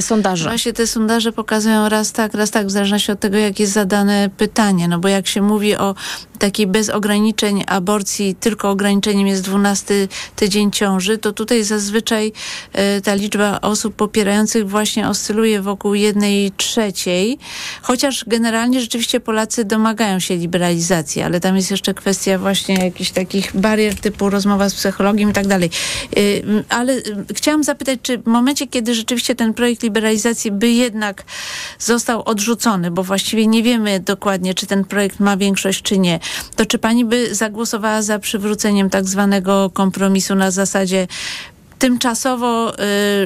sondaży. 0.00 0.48
Właśnie 0.48 0.72
te 0.72 0.86
sondaże 0.86 1.32
pokazują 1.32 1.88
raz 1.88 2.12
tak, 2.12 2.34
raz 2.34 2.50
tak, 2.50 2.66
w 2.66 2.70
zależności 2.70 3.12
od 3.12 3.20
tego, 3.20 3.36
jak 3.36 3.60
jest 3.60 3.72
zadane 3.72 4.30
pytanie. 4.36 4.88
No 4.88 4.98
bo 4.98 5.08
jak 5.08 5.26
się 5.26 5.42
mówi 5.42 5.76
o 5.76 5.94
takiej 6.38 6.66
bez 6.66 6.90
ograniczeń 6.90 7.64
aborcji, 7.66 8.34
tylko 8.40 8.70
ograniczeniem 8.70 9.26
jest 9.26 9.42
12 9.42 10.08
tydzień 10.36 10.70
ciąży, 10.70 11.18
to 11.18 11.32
tutaj 11.32 11.64
zazwyczaj 11.64 12.32
e, 12.72 13.00
ta 13.00 13.14
liczba 13.14 13.60
osób 13.60 13.94
popierających 13.94 14.68
właśnie 14.68 15.03
oscyluje 15.08 15.62
wokół 15.62 15.94
jednej 15.94 16.52
trzeciej, 16.56 17.38
chociaż 17.82 18.24
generalnie 18.26 18.80
rzeczywiście 18.80 19.20
Polacy 19.20 19.64
domagają 19.64 20.20
się 20.20 20.36
liberalizacji, 20.36 21.22
ale 21.22 21.40
tam 21.40 21.56
jest 21.56 21.70
jeszcze 21.70 21.94
kwestia 21.94 22.38
właśnie 22.38 22.74
jakichś 22.74 23.10
takich 23.10 23.56
barier 23.56 23.94
typu 23.94 24.30
rozmowa 24.30 24.68
z 24.68 24.74
psychologiem 24.74 25.30
i 25.30 25.32
tak 25.32 25.46
dalej. 25.46 25.70
Y, 26.16 26.64
Ale 26.68 26.92
y, 26.92 27.02
chciałam 27.34 27.64
zapytać, 27.64 27.98
czy 28.02 28.18
w 28.18 28.26
momencie, 28.26 28.66
kiedy 28.66 28.94
rzeczywiście 28.94 29.34
ten 29.34 29.54
projekt 29.54 29.82
liberalizacji 29.82 30.50
by 30.50 30.70
jednak 30.70 31.24
został 31.78 32.22
odrzucony, 32.24 32.90
bo 32.90 33.02
właściwie 33.02 33.46
nie 33.46 33.62
wiemy 33.62 34.00
dokładnie, 34.00 34.54
czy 34.54 34.66
ten 34.66 34.84
projekt 34.84 35.20
ma 35.20 35.36
większość, 35.36 35.82
czy 35.82 35.98
nie, 35.98 36.20
to 36.56 36.66
czy 36.66 36.78
pani 36.78 37.04
by 37.04 37.34
zagłosowała 37.34 38.02
za 38.02 38.18
przywróceniem 38.18 38.90
tak 38.90 39.04
zwanego 39.04 39.70
kompromisu 39.70 40.34
na 40.34 40.50
zasadzie 40.50 41.06
tymczasowo 41.84 42.72
y, 42.72 42.76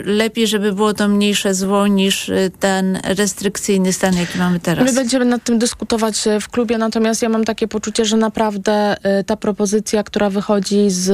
lepiej, 0.05 0.47
żeby 0.47 0.73
było 0.73 0.95
to 0.95 1.09
mniejsze 1.09 1.55
zło 1.55 1.87
niż 1.87 2.29
y, 2.29 2.51
ten 2.61 3.01
restrykcyjny 3.05 3.93
stan, 3.93 4.17
jaki 4.17 4.39
mamy 4.39 4.61
teraz? 4.61 4.85
My 4.85 4.93
będziemy 4.93 5.25
nad 5.25 5.45
tym 5.45 5.59
dyskutować 5.59 6.27
e, 6.27 6.41
w 6.41 6.49
klubie, 6.49 6.79
natomiast 6.79 7.23
ja 7.23 7.29
mam 7.29 7.45
takie 7.45 7.69
poczucie, 7.69 8.05
że 8.05 8.17
naprawdę 8.17 8.97
ta 9.27 9.37
propozycja, 9.37 10.03
która 10.03 10.31
wychodzi 10.31 10.91
z, 10.91 11.05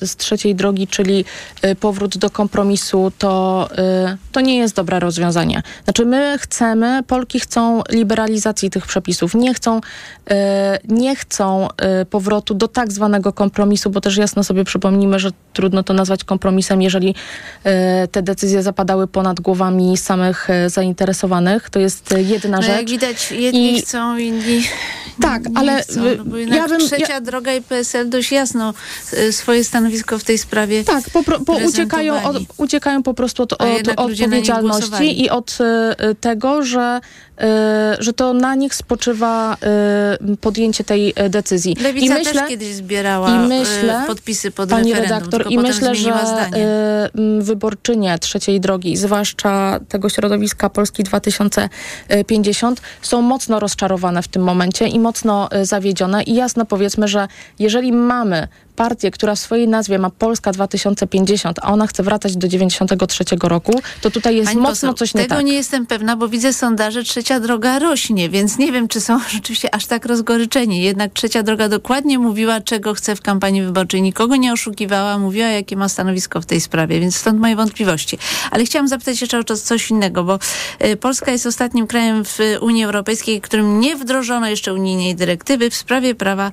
z 0.00 0.16
trzeciej 0.16 0.54
drogi, 0.54 0.86
czyli 0.86 1.24
powrót 1.80 2.18
do 2.18 2.30
kompromisu, 2.30 3.12
to, 3.18 3.68
to 4.32 4.40
nie 4.40 4.58
jest 4.58 4.76
dobre 4.76 5.00
rozwiązanie. 5.00 5.62
Znaczy 5.84 6.06
my 6.06 6.36
chcemy, 6.38 7.02
Polki 7.06 7.40
chcą 7.40 7.82
liberalizacji 7.90 8.70
tych 8.70 8.86
przepisów, 8.86 9.34
nie 9.34 9.54
chcą, 9.54 9.80
nie 10.88 11.16
chcą 11.16 11.68
powrotu 12.10 12.54
do 12.54 12.68
tak 12.68 12.92
zwanego 12.92 13.32
kompromisu, 13.32 13.90
bo 13.90 14.00
też 14.00 14.16
jasno 14.16 14.44
sobie 14.44 14.64
przypomnimy, 14.64 15.18
że 15.18 15.30
trudno 15.52 15.82
to 15.82 15.94
nazwać 15.94 16.24
kompromisem, 16.24 16.79
jeżeli 16.82 17.14
e, 17.64 18.08
te 18.08 18.22
decyzje 18.22 18.62
zapadały 18.62 19.06
ponad 19.06 19.40
głowami 19.40 19.96
samych 19.96 20.50
e, 20.50 20.70
zainteresowanych. 20.70 21.70
To 21.70 21.78
jest 21.78 22.12
e, 22.12 22.22
jedna 22.22 22.56
No 22.56 22.62
rzecz. 22.62 22.76
jak 22.76 22.90
widać, 22.90 23.32
jedni 23.32 23.76
I- 23.78 23.82
chcą, 23.82 24.16
inni 24.16 24.62
Tak, 25.22 25.48
nie 25.48 25.58
ale, 25.58 25.82
chcą. 25.82 26.00
No 26.18 26.24
bo 26.24 26.36
ja 26.38 26.68
bym- 26.68 26.80
trzecia 26.80 27.12
ja- 27.12 27.20
droga 27.20 27.54
i 27.54 27.62
PSL 27.62 28.08
dość 28.10 28.32
jasno 28.32 28.74
swoje 29.30 29.64
stanowisko 29.64 30.18
w 30.18 30.24
tej 30.24 30.38
sprawie 30.38 30.84
Tak, 30.84 31.04
po, 31.10 31.22
po 31.44 31.52
uciekają, 31.52 32.22
od, 32.22 32.36
uciekają 32.56 33.02
po 33.02 33.14
prostu 33.14 33.42
od, 33.42 33.52
od 33.52 33.58
głosowali. 33.58 33.90
odpowiedzialności 33.96 35.22
i 35.22 35.30
od 35.30 35.58
y, 36.10 36.14
tego, 36.14 36.62
że, 36.64 37.00
y, 37.40 37.44
że 37.98 38.12
to 38.12 38.32
na 38.32 38.54
nich 38.54 38.74
spoczywa 38.74 39.56
y, 40.32 40.36
podjęcie 40.36 40.84
tej 40.84 41.14
decyzji. 41.30 41.76
Lewica 41.80 42.14
I 42.14 42.18
myślę, 42.18 42.32
też 42.40 42.48
kiedyś 42.48 42.74
zbierała 42.74 43.30
i 43.44 43.48
myślę, 43.48 44.04
podpisy 44.06 44.50
pod 44.50 44.70
Pani 44.70 44.90
referendum, 44.92 45.16
redaktor, 45.18 45.52
i 45.52 45.56
potem 45.56 45.72
myślę, 45.72 45.94
że 45.94 46.12
zdanie. 46.26 46.59
Y, 46.60 47.42
wyborczynie 47.42 48.18
trzeciej 48.18 48.60
drogi, 48.60 48.96
zwłaszcza 48.96 49.80
tego 49.88 50.08
środowiska 50.08 50.70
Polski 50.70 51.02
2050, 51.04 52.80
są 53.02 53.22
mocno 53.22 53.60
rozczarowane 53.60 54.22
w 54.22 54.28
tym 54.28 54.42
momencie 54.42 54.88
i 54.88 54.98
mocno 54.98 55.48
y, 55.52 55.64
zawiedzione. 55.64 56.22
I 56.22 56.34
jasno 56.34 56.66
powiedzmy, 56.66 57.08
że 57.08 57.28
jeżeli 57.58 57.92
mamy 57.92 58.48
partię, 58.80 59.10
która 59.10 59.34
w 59.34 59.38
swojej 59.38 59.68
nazwie 59.68 59.98
ma 59.98 60.10
Polska 60.10 60.52
2050, 60.52 61.58
a 61.62 61.72
ona 61.72 61.86
chce 61.86 62.02
wracać 62.02 62.36
do 62.36 62.48
93 62.48 63.24
roku, 63.42 63.80
to 64.00 64.10
tutaj 64.10 64.36
jest 64.36 64.48
Pani 64.48 64.60
mocno 64.60 64.70
poseł, 64.70 64.94
coś 64.94 65.14
nie 65.14 65.22
tego 65.22 65.34
tak. 65.34 65.44
nie 65.44 65.54
jestem 65.54 65.86
pewna, 65.86 66.16
bo 66.16 66.28
widzę 66.28 66.52
sondaże, 66.52 67.02
trzecia 67.02 67.40
droga 67.40 67.78
rośnie, 67.78 68.28
więc 68.28 68.58
nie 68.58 68.72
wiem, 68.72 68.88
czy 68.88 69.00
są 69.00 69.20
rzeczywiście 69.34 69.74
aż 69.74 69.86
tak 69.86 70.06
rozgoryczeni. 70.06 70.82
Jednak 70.82 71.12
trzecia 71.12 71.42
droga 71.42 71.68
dokładnie 71.68 72.18
mówiła, 72.18 72.60
czego 72.60 72.94
chce 72.94 73.16
w 73.16 73.20
kampanii 73.22 73.62
wyborczej. 73.62 74.02
Nikogo 74.02 74.36
nie 74.36 74.52
oszukiwała, 74.52 75.18
mówiła, 75.18 75.46
jakie 75.46 75.76
ma 75.76 75.88
stanowisko 75.88 76.40
w 76.40 76.46
tej 76.46 76.60
sprawie, 76.60 77.00
więc 77.00 77.16
stąd 77.16 77.40
moje 77.40 77.56
wątpliwości. 77.56 78.18
Ale 78.50 78.64
chciałam 78.64 78.88
zapytać 78.88 79.20
jeszcze 79.20 79.38
o 79.38 79.44
coś 79.44 79.90
innego, 79.90 80.24
bo 80.24 80.38
y, 80.84 80.96
Polska 80.96 81.32
jest 81.32 81.46
ostatnim 81.46 81.86
krajem 81.86 82.24
w 82.24 82.38
Unii 82.60 82.84
Europejskiej, 82.84 83.40
którym 83.40 83.80
nie 83.80 83.96
wdrożono 83.96 84.48
jeszcze 84.48 84.74
unijnej 84.74 85.14
dyrektywy 85.14 85.70
w 85.70 85.74
sprawie 85.74 86.14
prawa 86.14 86.50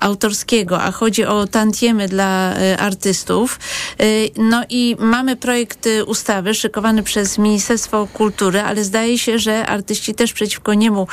autorskiego, 0.00 0.82
a 0.82 0.90
chodzi 0.90 1.24
o 1.24 1.46
tantiemy 1.58 2.08
dla 2.08 2.54
y, 2.56 2.78
artystów. 2.78 3.58
Y, 4.02 4.30
no 4.36 4.62
i 4.70 4.96
mamy 4.98 5.36
projekt 5.36 5.86
y, 5.86 6.04
ustawy 6.04 6.54
szykowany 6.54 7.02
przez 7.02 7.38
Ministerstwo 7.38 8.08
Kultury, 8.12 8.60
ale 8.60 8.84
zdaje 8.84 9.18
się, 9.18 9.38
że 9.38 9.66
artyści 9.66 10.14
też 10.14 10.32
przeciwko 10.32 10.74
niemu 10.74 11.06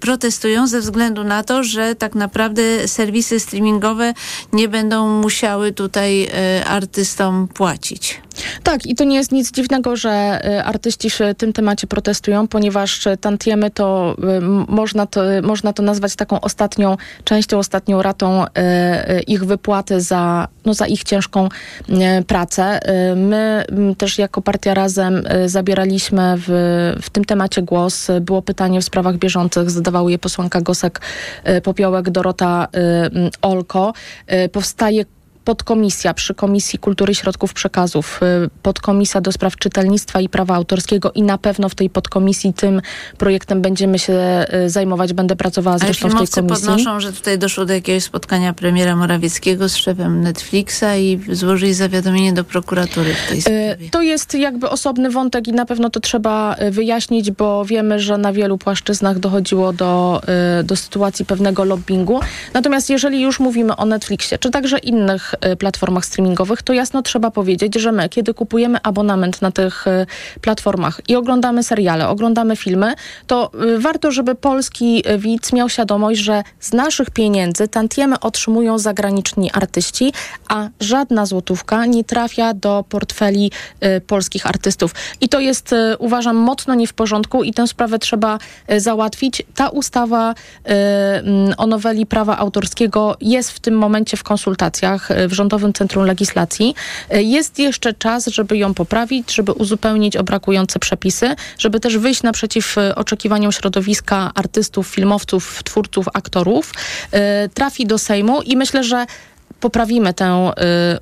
protestują 0.00 0.66
ze 0.66 0.80
względu 0.80 1.24
na 1.24 1.44
to, 1.44 1.64
że 1.64 1.94
tak 1.94 2.14
naprawdę 2.14 2.88
serwisy 2.88 3.40
streamingowe 3.40 4.14
nie 4.52 4.68
będą 4.68 5.08
musiały 5.20 5.72
tutaj 5.72 6.30
artystom 6.66 7.48
płacić. 7.48 8.23
Tak, 8.62 8.86
i 8.86 8.94
to 8.94 9.04
nie 9.04 9.16
jest 9.16 9.32
nic 9.32 9.52
dziwnego, 9.52 9.96
że 9.96 10.40
y, 10.46 10.64
artyści 10.64 11.10
w 11.10 11.18
tym 11.36 11.52
temacie 11.52 11.86
protestują, 11.86 12.48
ponieważ 12.48 13.06
y, 13.06 13.16
tantiemy 13.16 13.70
to, 13.70 14.16
y, 14.38 14.40
można 14.68 15.06
to 15.06 15.22
można 15.42 15.72
to 15.72 15.82
nazwać 15.82 16.16
taką 16.16 16.40
ostatnią 16.40 16.96
częścią, 17.24 17.58
ostatnią 17.58 18.02
ratą 18.02 18.44
ich 19.26 19.44
wypłaty 19.44 20.00
za, 20.00 20.48
no, 20.64 20.74
za 20.74 20.86
ich 20.86 21.04
ciężką 21.04 21.48
pracę. 22.26 22.80
My 23.16 23.64
też 23.98 24.18
jako 24.18 24.42
Partia 24.42 24.74
Razem 24.74 25.22
zabieraliśmy 25.46 26.34
w, 26.36 26.48
w 27.02 27.10
tym 27.10 27.24
temacie 27.24 27.62
głos. 27.62 28.08
Było 28.20 28.42
pytanie 28.42 28.80
w 28.80 28.84
sprawach 28.84 29.16
bieżących, 29.16 29.70
zadawały 29.70 30.10
je 30.10 30.18
posłanka 30.18 30.60
Gosek, 30.60 31.00
Popiołek, 31.62 32.10
Dorota 32.10 32.68
Olko. 33.42 33.92
Powstaje 34.52 35.04
podkomisja 35.44 36.14
przy 36.14 36.34
Komisji 36.34 36.78
Kultury 36.78 37.12
i 37.12 37.14
Środków 37.14 37.52
Przekazów, 37.52 38.20
y, 38.46 38.50
podkomisja 38.62 39.20
do 39.20 39.32
spraw 39.32 39.56
czytelnictwa 39.56 40.20
i 40.20 40.28
prawa 40.28 40.54
autorskiego 40.54 41.12
i 41.12 41.22
na 41.22 41.38
pewno 41.38 41.68
w 41.68 41.74
tej 41.74 41.90
podkomisji 41.90 42.52
tym 42.54 42.82
projektem 43.18 43.62
będziemy 43.62 43.98
się 43.98 44.44
y, 44.66 44.70
zajmować, 44.70 45.12
będę 45.12 45.36
pracowała 45.36 45.76
Ale 45.76 45.84
zresztą 45.84 46.08
w 46.08 46.12
tej 46.12 46.28
komisji. 46.28 46.66
podnoszą, 46.66 47.00
że 47.00 47.12
tutaj 47.12 47.38
doszło 47.38 47.64
do 47.64 47.72
jakiegoś 47.72 48.02
spotkania 48.02 48.52
premiera 48.52 48.96
Morawieckiego 48.96 49.68
z 49.68 49.76
szefem 49.76 50.20
Netflixa 50.20 50.84
i 50.98 51.20
złożyli 51.32 51.74
zawiadomienie 51.74 52.32
do 52.32 52.44
prokuratury 52.44 53.14
w 53.14 53.28
tej 53.28 53.38
Y, 53.38 53.40
sprawie. 53.40 53.90
To 53.90 54.02
jest 54.02 54.34
jakby 54.34 54.70
osobny 54.70 55.10
wątek 55.10 55.48
i 55.48 55.52
na 55.52 55.66
pewno 55.66 55.90
to 55.90 56.00
trzeba 56.00 56.56
wyjaśnić, 56.70 57.30
bo 57.30 57.64
wiemy, 57.64 58.00
że 58.00 58.18
na 58.18 58.32
wielu 58.32 58.58
płaszczyznach 58.58 59.18
dochodziło 59.18 59.72
do, 59.72 60.20
do 60.64 60.76
sytuacji 60.76 61.24
pewnego 61.24 61.64
lobbingu. 61.64 62.20
Natomiast 62.54 62.90
jeżeli 62.90 63.22
już 63.22 63.40
mówimy 63.40 63.76
o 63.76 63.84
Netflixie, 63.86 64.38
czy 64.38 64.50
także 64.50 64.78
innych 64.78 65.33
y, 65.52 65.56
platformach 65.56 66.04
streamingowych, 66.04 66.62
to 66.62 66.72
jasno 66.72 67.02
trzeba 67.02 67.30
powiedzieć, 67.30 67.74
że 67.74 67.92
my, 67.92 68.08
kiedy 68.08 68.34
kupujemy 68.34 68.78
abonament 68.82 69.42
na 69.42 69.50
tych 69.50 69.86
y, 69.86 70.06
platformach 70.40 71.00
i 71.08 71.16
oglądamy 71.16 71.62
seriale, 71.62 72.08
oglądamy 72.08 72.56
filmy, 72.56 72.94
to 73.26 73.50
y, 73.64 73.78
warto, 73.78 74.10
żeby 74.10 74.34
polski 74.34 75.04
widz 75.18 75.52
miał 75.52 75.68
świadomość, 75.68 76.20
że 76.20 76.42
z 76.60 76.72
naszych 76.72 77.10
pieniędzy 77.10 77.68
tantiemy 77.68 78.20
otrzymują 78.20 78.78
zagraniczni 78.78 79.50
artyści, 79.52 80.12
a 80.48 80.68
żadna 80.80 81.26
złotówka 81.26 81.86
nie 81.86 82.04
trafia 82.04 82.54
do 82.54 82.84
portfeli 82.88 83.50
polskich 84.06 84.46
artystów. 84.46 84.94
I 85.20 85.28
to 85.28 85.40
jest, 85.40 85.74
uważam, 85.98 86.36
mocno 86.36 86.74
nie 86.74 86.86
w 86.86 86.92
porządku 86.92 87.44
i 87.44 87.52
tę 87.52 87.66
sprawę 87.66 87.98
trzeba 87.98 88.38
załatwić. 88.76 89.42
Ta 89.54 89.68
ustawa 89.68 90.34
mm, 90.64 91.54
o 91.56 91.66
noweli 91.66 92.06
prawa 92.06 92.38
autorskiego 92.38 93.16
jest 93.20 93.50
w 93.50 93.60
tym 93.60 93.74
momencie 93.74 94.16
w 94.16 94.22
konsultacjach 94.22 95.08
w 95.28 95.32
Rządowym 95.32 95.72
Centrum 95.72 96.04
Legislacji. 96.04 96.74
Y, 97.14 97.22
Jest 97.22 97.58
jeszcze 97.58 97.94
czas, 97.94 98.26
żeby 98.26 98.56
ją 98.56 98.74
poprawić, 98.74 99.34
żeby 99.34 99.52
uzupełnić 99.52 100.16
o 100.16 100.24
brakujące 100.24 100.78
przepisy, 100.78 101.34
żeby 101.58 101.80
też 101.80 101.98
wyjść 101.98 102.22
naprzeciw 102.22 102.78
y, 102.78 102.94
oczekiwaniom 102.94 103.52
środowiska 103.52 104.30
artystów, 104.34 104.86
filmowców, 104.88 105.62
twórców, 105.64 106.06
aktorów. 106.14 106.72
Y, 106.74 107.18
Trafi 107.54 107.86
do 107.86 107.98
Sejmu 107.98 108.42
i 108.42 108.56
myślę, 108.56 108.84
że 108.84 109.06
poprawimy 109.60 110.14
tę 110.14 110.50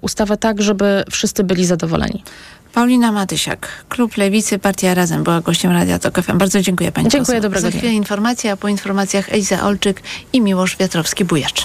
ustawę 0.00 0.36
tak, 0.36 0.62
żeby 0.62 1.04
wszyscy 1.10 1.44
byli 1.44 1.66
zadowoleni. 1.66 2.22
Paulina 2.74 3.12
Matysiak, 3.12 3.68
Klub 3.88 4.16
Lewicy, 4.16 4.58
Partia 4.58 4.94
Razem 4.94 5.22
była 5.24 5.40
gościem 5.40 5.72
Radia 5.72 5.98
Tok 5.98 6.22
FM. 6.22 6.38
Bardzo 6.38 6.60
dziękuję 6.60 6.92
Pani 6.92 7.08
Dziękuję, 7.08 7.38
poseł. 7.38 7.40
dobrego 7.50 7.70
Za 7.70 7.78
chwilę 7.78 7.92
informacja, 7.92 8.52
a 8.52 8.56
po 8.56 8.68
informacjach 8.68 9.32
Eliza 9.32 9.62
Olczyk 9.62 10.02
i 10.32 10.40
Miłosz 10.40 10.76
Wiatrowski-Bujacz. 10.76 11.64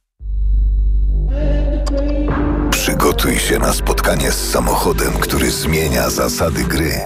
Przygotuj 2.81 3.39
się 3.39 3.59
na 3.59 3.73
spotkanie 3.73 4.31
z 4.31 4.51
samochodem, 4.51 5.13
który 5.13 5.51
zmienia 5.51 6.09
zasady 6.09 6.63
gry. 6.63 6.99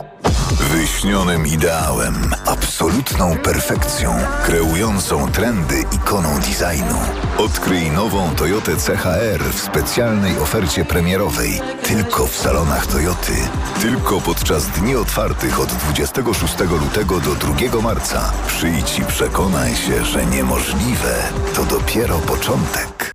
Wyśnionym 0.72 1.48
ideałem, 1.48 2.16
absolutną 2.46 3.38
perfekcją, 3.38 4.16
kreującą 4.46 5.32
trendy 5.32 5.84
ikoną 5.92 6.40
designu. 6.40 6.98
Odkryj 7.38 7.92
nową 7.92 8.36
Toyotę 8.36 8.72
CHR 8.76 9.44
w 9.54 9.62
specjalnej 9.62 10.40
ofercie 10.40 10.86
premierowej. 10.86 11.62
Tylko 11.84 12.28
w 12.28 12.36
salonach 12.36 12.88
Toyoty. 12.88 13.36
Tylko 13.82 14.22
podczas 14.22 14.68
dni 14.68 14.96
otwartych 14.96 15.60
od 15.60 15.70
26 15.70 16.60
lutego 16.60 17.20
do 17.20 17.36
2 17.36 17.82
marca. 17.82 18.32
Przyjdź 18.48 19.00
i 19.00 19.06
przekonaj 19.06 19.76
się, 19.76 20.06
że 20.06 20.26
niemożliwe 20.26 21.16
to 21.56 21.64
dopiero 21.64 22.20
początek. 22.20 23.14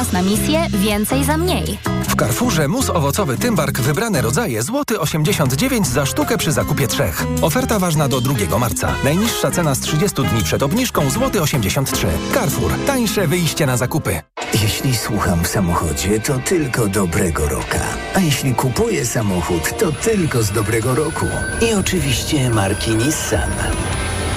Czas 0.00 0.12
na 0.12 0.22
misję 0.22 0.66
więcej 0.70 1.24
za 1.24 1.36
mniej. 1.36 1.78
W 2.08 2.16
Carrefourze 2.16 2.68
mus 2.68 2.90
owocowy 2.90 3.38
Tymbark 3.38 3.80
wybrane 3.80 4.22
rodzaje 4.22 4.62
złoty 4.62 5.00
89 5.00 5.86
za 5.86 6.06
sztukę 6.06 6.38
przy 6.38 6.52
zakupie 6.52 6.88
trzech. 6.88 7.24
Oferta 7.42 7.78
ważna 7.78 8.08
do 8.08 8.20
2 8.20 8.58
marca. 8.58 8.94
Najniższa 9.04 9.50
cena 9.50 9.74
z 9.74 9.80
30 9.80 10.22
dni 10.22 10.44
przed 10.44 10.62
obniżką 10.62 11.10
złoty 11.10 11.42
83. 11.42 12.06
Carrefour. 12.34 12.72
Tańsze 12.86 13.26
wyjście 13.26 13.66
na 13.66 13.76
zakupy. 13.76 14.20
Jeśli 14.62 14.96
słucham 14.96 15.44
w 15.44 15.48
samochodzie, 15.48 16.20
to 16.20 16.38
tylko 16.38 16.86
dobrego 16.86 17.48
roka. 17.48 17.80
A 18.14 18.20
jeśli 18.20 18.54
kupuję 18.54 19.06
samochód, 19.06 19.78
to 19.78 19.92
tylko 19.92 20.42
z 20.42 20.50
dobrego 20.50 20.94
roku. 20.94 21.26
I 21.70 21.74
oczywiście 21.74 22.50
marki 22.50 22.90
Nissan. 22.90 23.50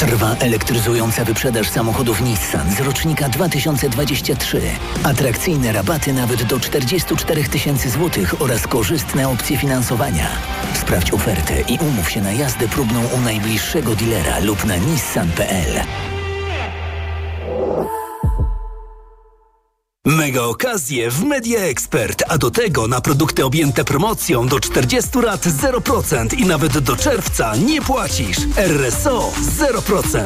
Trwa 0.08 0.36
elektryzująca 0.40 1.26
wyprzedaż 1.26 1.70
samochodów 1.70 2.22
Nissan 2.22 2.72
z 2.72 2.80
rocznika 2.80 3.30
2023. 3.30 4.62
Atrakcyjne 5.04 5.72
rabaty 5.72 6.14
nawet 6.14 6.44
do 6.44 6.60
44 6.60 7.44
tysięcy 7.44 7.90
złotych 7.90 8.42
oraz 8.42 8.68
korzystne 8.68 9.30
opcje 9.30 9.58
finansowania. 9.58 10.28
Sprawdź 10.82 11.14
ofertę 11.14 11.62
i 11.62 11.80
umów 11.80 12.12
się 12.12 12.22
na 12.22 12.32
jazdę 12.32 12.68
próbną 12.68 13.02
u 13.18 13.20
najbliższego 13.20 13.96
dilera 13.96 14.40
lub 14.40 14.66
na 14.66 14.76
nissan.pl. 14.76 15.82
Mega 20.08 20.44
okazje 20.44 21.12
w 21.12 21.24
Media 21.24 21.60
Expert, 21.60 22.24
a 22.28 22.38
do 22.38 22.52
tego 22.52 22.88
na 22.88 23.02
produkty 23.02 23.46
objęte 23.46 23.84
promocją 23.84 24.48
do 24.48 24.60
40 24.60 25.20
lat 25.20 25.46
0% 25.46 26.40
i 26.40 26.46
nawet 26.46 26.78
do 26.78 26.96
czerwca 26.96 27.56
nie 27.56 27.82
płacisz. 27.82 28.38
RSO 28.58 29.32
0%. 29.58 30.24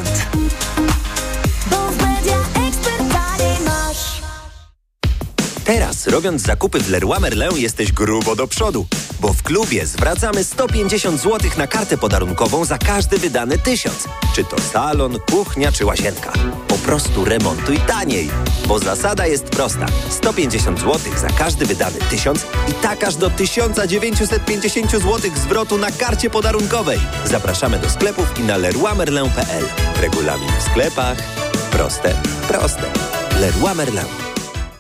Teraz, 5.68 6.08
robiąc 6.08 6.42
zakupy 6.42 6.80
w 6.80 6.90
Leroy 6.90 7.20
Merlin, 7.20 7.58
jesteś 7.58 7.92
grubo 7.92 8.36
do 8.36 8.48
przodu, 8.48 8.88
bo 9.20 9.34
w 9.34 9.44
klubie 9.44 9.86
zwracamy 9.86 10.44
150 10.44 11.22
zł 11.22 11.52
na 11.58 11.68
kartę 11.68 11.98
podarunkową 11.98 12.66
za 12.66 12.78
każdy 12.78 13.18
wydany 13.18 13.58
tysiąc. 13.58 14.08
Czy 14.36 14.44
to 14.44 14.62
salon, 14.62 15.20
kuchnia 15.32 15.72
czy 15.72 15.86
łazienka. 15.86 16.34
Po 16.68 16.76
prostu 16.76 17.26
remontuj 17.26 17.78
taniej, 17.78 18.30
bo 18.68 18.80
zasada 18.80 19.28
jest 19.28 19.44
prosta. 19.44 19.86
150 20.10 20.80
zł 20.80 21.00
za 21.18 21.28
każdy 21.28 21.66
wydany 21.66 22.00
tysiąc 22.10 22.46
i 22.70 22.74
tak 22.74 23.04
aż 23.04 23.16
do 23.16 23.30
1950 23.30 24.92
zł 24.92 25.32
zwrotu 25.36 25.78
na 25.78 25.92
karcie 25.92 26.30
podarunkowej. 26.30 27.00
Zapraszamy 27.26 27.80
do 27.80 27.90
sklepów 27.90 28.40
i 28.40 28.44
na 28.44 28.58
leroymerlin.pl. 28.58 29.66
Regulamin 30.02 30.50
w 30.60 30.64
sklepach. 30.64 31.18
Proste, 31.72 32.16
proste. 32.48 32.92
Leroy 33.40 33.76
Merlin. 33.76 34.27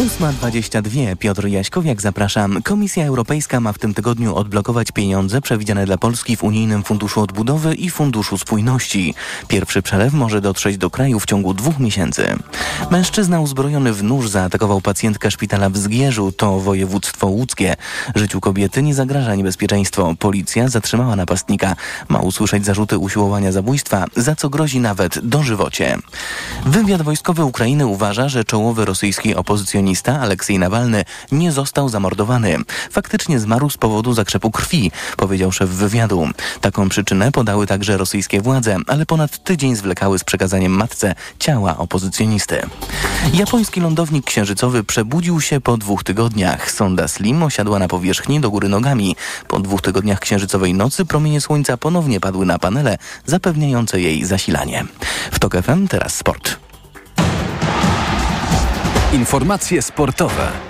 8.22. 0.00 1.16
Piotr 1.16 1.46
Jaśkowiak, 1.46 2.02
zapraszam. 2.02 2.62
Komisja 2.62 3.06
Europejska 3.06 3.60
ma 3.60 3.72
w 3.72 3.78
tym 3.78 3.94
tygodniu 3.94 4.34
odblokować 4.34 4.92
pieniądze 4.92 5.40
przewidziane 5.40 5.86
dla 5.86 5.98
Polski 5.98 6.36
w 6.36 6.44
Unijnym 6.44 6.82
Funduszu 6.82 7.20
Odbudowy 7.20 7.74
i 7.74 7.90
Funduszu 7.90 8.38
Spójności. 8.38 9.14
Pierwszy 9.48 9.82
przelew 9.82 10.12
może 10.12 10.40
dotrzeć 10.40 10.78
do 10.78 10.90
kraju 10.90 11.20
w 11.20 11.26
ciągu 11.26 11.54
dwóch 11.54 11.78
miesięcy. 11.78 12.36
Mężczyzna 12.90 13.40
uzbrojony 13.40 13.92
w 13.92 14.02
nóż 14.02 14.28
zaatakował 14.28 14.80
pacjentkę 14.80 15.30
szpitala 15.30 15.70
w 15.70 15.76
Zgierzu, 15.76 16.32
to 16.32 16.60
województwo 16.60 17.26
łódzkie. 17.26 17.76
Życiu 18.14 18.40
kobiety 18.40 18.82
nie 18.82 18.94
zagraża 18.94 19.34
niebezpieczeństwo. 19.34 20.14
Policja 20.18 20.68
zatrzymała 20.68 21.16
napastnika. 21.16 21.76
Ma 22.08 22.18
usłyszeć 22.18 22.64
zarzuty 22.64 22.98
usiłowania 22.98 23.52
zabójstwa, 23.52 24.04
za 24.16 24.36
co 24.36 24.50
grozi 24.50 24.80
nawet 24.80 25.18
dożywocie. 25.28 25.98
Wywiad 26.66 27.02
wojskowy 27.02 27.44
Ukrainy 27.44 27.86
uważa, 27.86 28.28
że 28.28 28.44
czołowy 28.44 28.84
rosyjski 28.84 29.34
opozycjonista 29.34 29.89
opozycjonista 29.90 30.20
Aleksiej 30.20 30.58
Nawalny 30.58 31.04
nie 31.32 31.52
został 31.52 31.88
zamordowany. 31.88 32.58
Faktycznie 32.90 33.40
zmarł 33.40 33.70
z 33.70 33.76
powodu 33.76 34.14
zakrzepu 34.14 34.50
krwi, 34.50 34.90
powiedział 35.16 35.52
szef 35.52 35.70
wywiadu. 35.70 36.28
Taką 36.60 36.88
przyczynę 36.88 37.32
podały 37.32 37.66
także 37.66 37.96
rosyjskie 37.96 38.40
władze, 38.40 38.76
ale 38.86 39.06
ponad 39.06 39.44
tydzień 39.44 39.76
zwlekały 39.76 40.18
z 40.18 40.24
przekazaniem 40.24 40.72
matce 40.72 41.14
ciała 41.38 41.78
opozycjonisty. 41.78 42.60
Japoński 43.34 43.80
lądownik 43.80 44.26
księżycowy 44.26 44.84
przebudził 44.84 45.40
się 45.40 45.60
po 45.60 45.76
dwóch 45.76 46.04
tygodniach. 46.04 46.70
Sonda 46.70 47.08
Slim 47.08 47.42
osiadła 47.42 47.78
na 47.78 47.88
powierzchni 47.88 48.40
do 48.40 48.50
góry 48.50 48.68
nogami. 48.68 49.16
Po 49.48 49.60
dwóch 49.60 49.82
tygodniach 49.82 50.20
księżycowej 50.20 50.74
nocy 50.74 51.04
promienie 51.04 51.40
słońca 51.40 51.76
ponownie 51.76 52.20
padły 52.20 52.46
na 52.46 52.58
panele, 52.58 52.98
zapewniające 53.26 54.00
jej 54.00 54.24
zasilanie. 54.24 54.84
W 55.32 55.38
TOK 55.38 55.56
FM 55.62 55.88
teraz 55.88 56.14
sport. 56.14 56.69
Informacje 59.12 59.82
sportowe. 59.82 60.69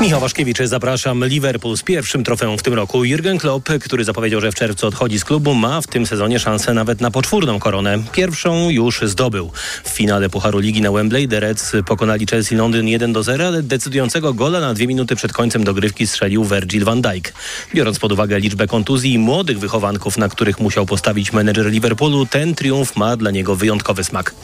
Michał 0.00 0.20
Waszkiewicz, 0.20 0.58
zapraszam. 0.64 1.24
Liverpool 1.24 1.76
z 1.76 1.82
pierwszym 1.82 2.24
trofeum 2.24 2.58
w 2.58 2.62
tym 2.62 2.74
roku. 2.74 3.04
Jurgen 3.04 3.38
Klopp, 3.38 3.68
który 3.80 4.04
zapowiedział, 4.04 4.40
że 4.40 4.52
w 4.52 4.54
czerwcu 4.54 4.86
odchodzi 4.86 5.18
z 5.18 5.24
klubu, 5.24 5.54
ma 5.54 5.80
w 5.80 5.86
tym 5.86 6.06
sezonie 6.06 6.38
szansę 6.38 6.74
nawet 6.74 7.00
na 7.00 7.10
poczwórną 7.10 7.58
koronę. 7.58 7.98
Pierwszą 8.12 8.70
już 8.70 9.00
zdobył. 9.04 9.50
W 9.84 9.88
finale 9.88 10.28
Pucharu 10.30 10.58
Ligi 10.58 10.80
na 10.80 10.92
Wembley 10.92 11.28
The 11.28 11.40
Reds 11.40 11.72
pokonali 11.86 12.26
Chelsea 12.26 12.54
Londyn 12.54 12.88
1 12.88 13.12
do 13.12 13.22
0, 13.22 13.46
ale 13.46 13.62
decydującego 13.62 14.34
gola 14.34 14.60
na 14.60 14.74
dwie 14.74 14.86
minuty 14.86 15.16
przed 15.16 15.32
końcem 15.32 15.64
dogrywki 15.64 16.06
strzelił 16.06 16.44
Virgil 16.44 16.84
van 16.84 17.02
Dijk. 17.02 17.32
Biorąc 17.74 17.98
pod 17.98 18.12
uwagę 18.12 18.40
liczbę 18.40 18.66
kontuzji 18.66 19.12
i 19.12 19.18
młodych 19.18 19.58
wychowanków, 19.58 20.18
na 20.18 20.28
których 20.28 20.60
musiał 20.60 20.86
postawić 20.86 21.32
menedżer 21.32 21.66
Liverpoolu, 21.66 22.26
ten 22.26 22.54
triumf 22.54 22.96
ma 22.96 23.16
dla 23.16 23.30
niego 23.30 23.56
wyjątkowy 23.56 24.04
smak. 24.04 24.34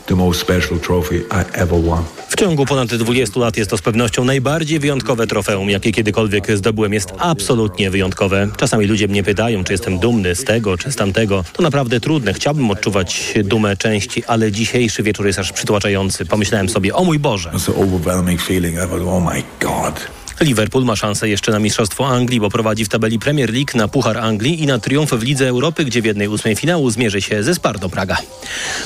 W 2.29 2.37
ciągu 2.37 2.67
ponad 2.67 2.95
20 2.95 3.41
lat 3.41 3.57
jest 3.57 3.71
to 3.71 3.77
z 3.77 3.83
pewnością 3.83 4.25
najbardziej 4.25 4.79
wyjątkowe 4.79 5.27
trofeum, 5.27 5.46
jakie 5.69 5.93
kiedykolwiek 5.93 6.57
zdobyłem. 6.57 6.93
Jest 6.93 7.13
absolutnie 7.19 7.91
wyjątkowe. 7.91 8.49
Czasami 8.57 8.87
ludzie 8.87 9.09
mnie 9.09 9.23
pytają, 9.23 9.65
czy 9.65 9.73
jestem 9.73 9.99
dumny 9.99 10.35
z 10.35 10.45
tego, 10.45 10.79
czy 10.79 10.93
z 10.93 10.97
tamtego. 10.97 11.45
To 11.53 11.63
naprawdę 11.63 12.01
trudne. 12.01 12.35
Chciałbym 12.35 12.71
odczuwać 12.71 13.35
dumę 13.45 13.77
części, 13.77 14.25
ale 14.25 14.53
dzisiejszy 14.53 15.03
wieczór 15.03 15.27
jest 15.27 15.39
aż 15.39 15.53
przytłaczający. 15.53 16.27
Pomyślałem 16.27 16.69
sobie, 16.69 16.95
o 16.95 17.05
mój 17.05 17.19
Boże. 17.19 17.51
Liverpool 20.41 20.85
ma 20.85 20.97
szansę 20.97 21.29
jeszcze 21.29 21.53
na 21.53 21.59
Mistrzostwo 21.59 22.09
Anglii, 22.09 22.41
bo 22.41 22.51
prowadzi 22.51 22.85
w 22.85 22.89
tabeli 22.89 23.19
Premier 23.19 23.53
League 23.53 23.71
na 23.75 23.89
Puchar 23.89 24.19
Anglii 24.19 24.63
i 24.63 24.67
na 24.67 24.79
triumf 24.79 25.11
w 25.11 25.23
Lidze 25.23 25.49
Europy, 25.49 25.85
gdzie 25.85 26.03
w 26.03 26.05
jednej 26.05 26.29
ósmej 26.29 26.57
finału 26.57 26.91
zmierzy 26.91 27.23
się 27.23 27.43
ze 27.43 27.55
Sparto 27.55 27.89
Praga. 27.89 28.17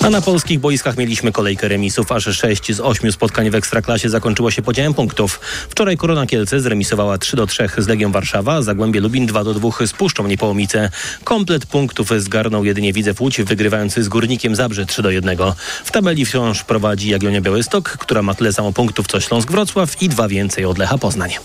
A 0.03 0.11
na 0.11 0.21
polskich 0.21 0.61
boiskach 0.61 0.97
mieliśmy 0.97 1.33
kolejkę 1.33 1.69
remisów, 1.69 2.13
aż 2.13 2.25
sześć 2.25 2.73
z 2.73 2.81
ośmiu 2.81 3.13
spotkań 3.13 3.51
w 3.51 3.55
Ekstraklasie 3.55 4.09
zakończyło 4.09 4.51
się 4.51 4.63
podziałem 4.63 4.95
punktów. 4.95 5.41
Wczoraj 5.69 5.97
Korona 5.97 6.27
Kielce 6.27 6.61
zremisowała 6.61 7.19
3 7.19 7.37
do 7.37 7.47
3 7.47 7.69
z 7.79 7.89
Legią 7.89 8.13
Warszawa, 8.13 8.63
Zagłębie 8.63 9.01
Lubin 9.01 9.27
2 9.27 9.45
do 9.45 9.55
2 9.55 9.87
z 9.87 9.93
Puszczą 9.93 10.27
Niepołomice. 10.27 10.91
Komplet 11.25 11.67
punktów 11.67 12.11
zgarnął 12.17 12.65
jedynie 12.65 12.93
Widzew 12.93 13.21
Łódź, 13.21 13.43
wygrywający 13.43 14.05
z 14.05 14.09
Górnikiem 14.09 14.55
Zabrze 14.55 14.87
3 14.87 15.03
do 15.03 15.11
1. 15.11 15.39
W 15.85 15.91
tabeli 15.91 16.25
wciąż 16.25 16.65
prowadzi 16.65 17.09
Jagiellonia 17.09 17.41
Białystok, 17.41 17.91
która 17.91 18.23
ma 18.23 18.35
tyle 18.35 18.53
samo 18.53 18.73
punktów 18.73 19.07
co 19.07 19.21
Śląsk 19.21 19.51
Wrocław 19.51 20.03
i 20.03 20.09
dwa 20.09 20.29
więcej 20.29 20.65
od 20.65 20.79
Lecha 20.79 20.99
Poznań. 20.99 21.40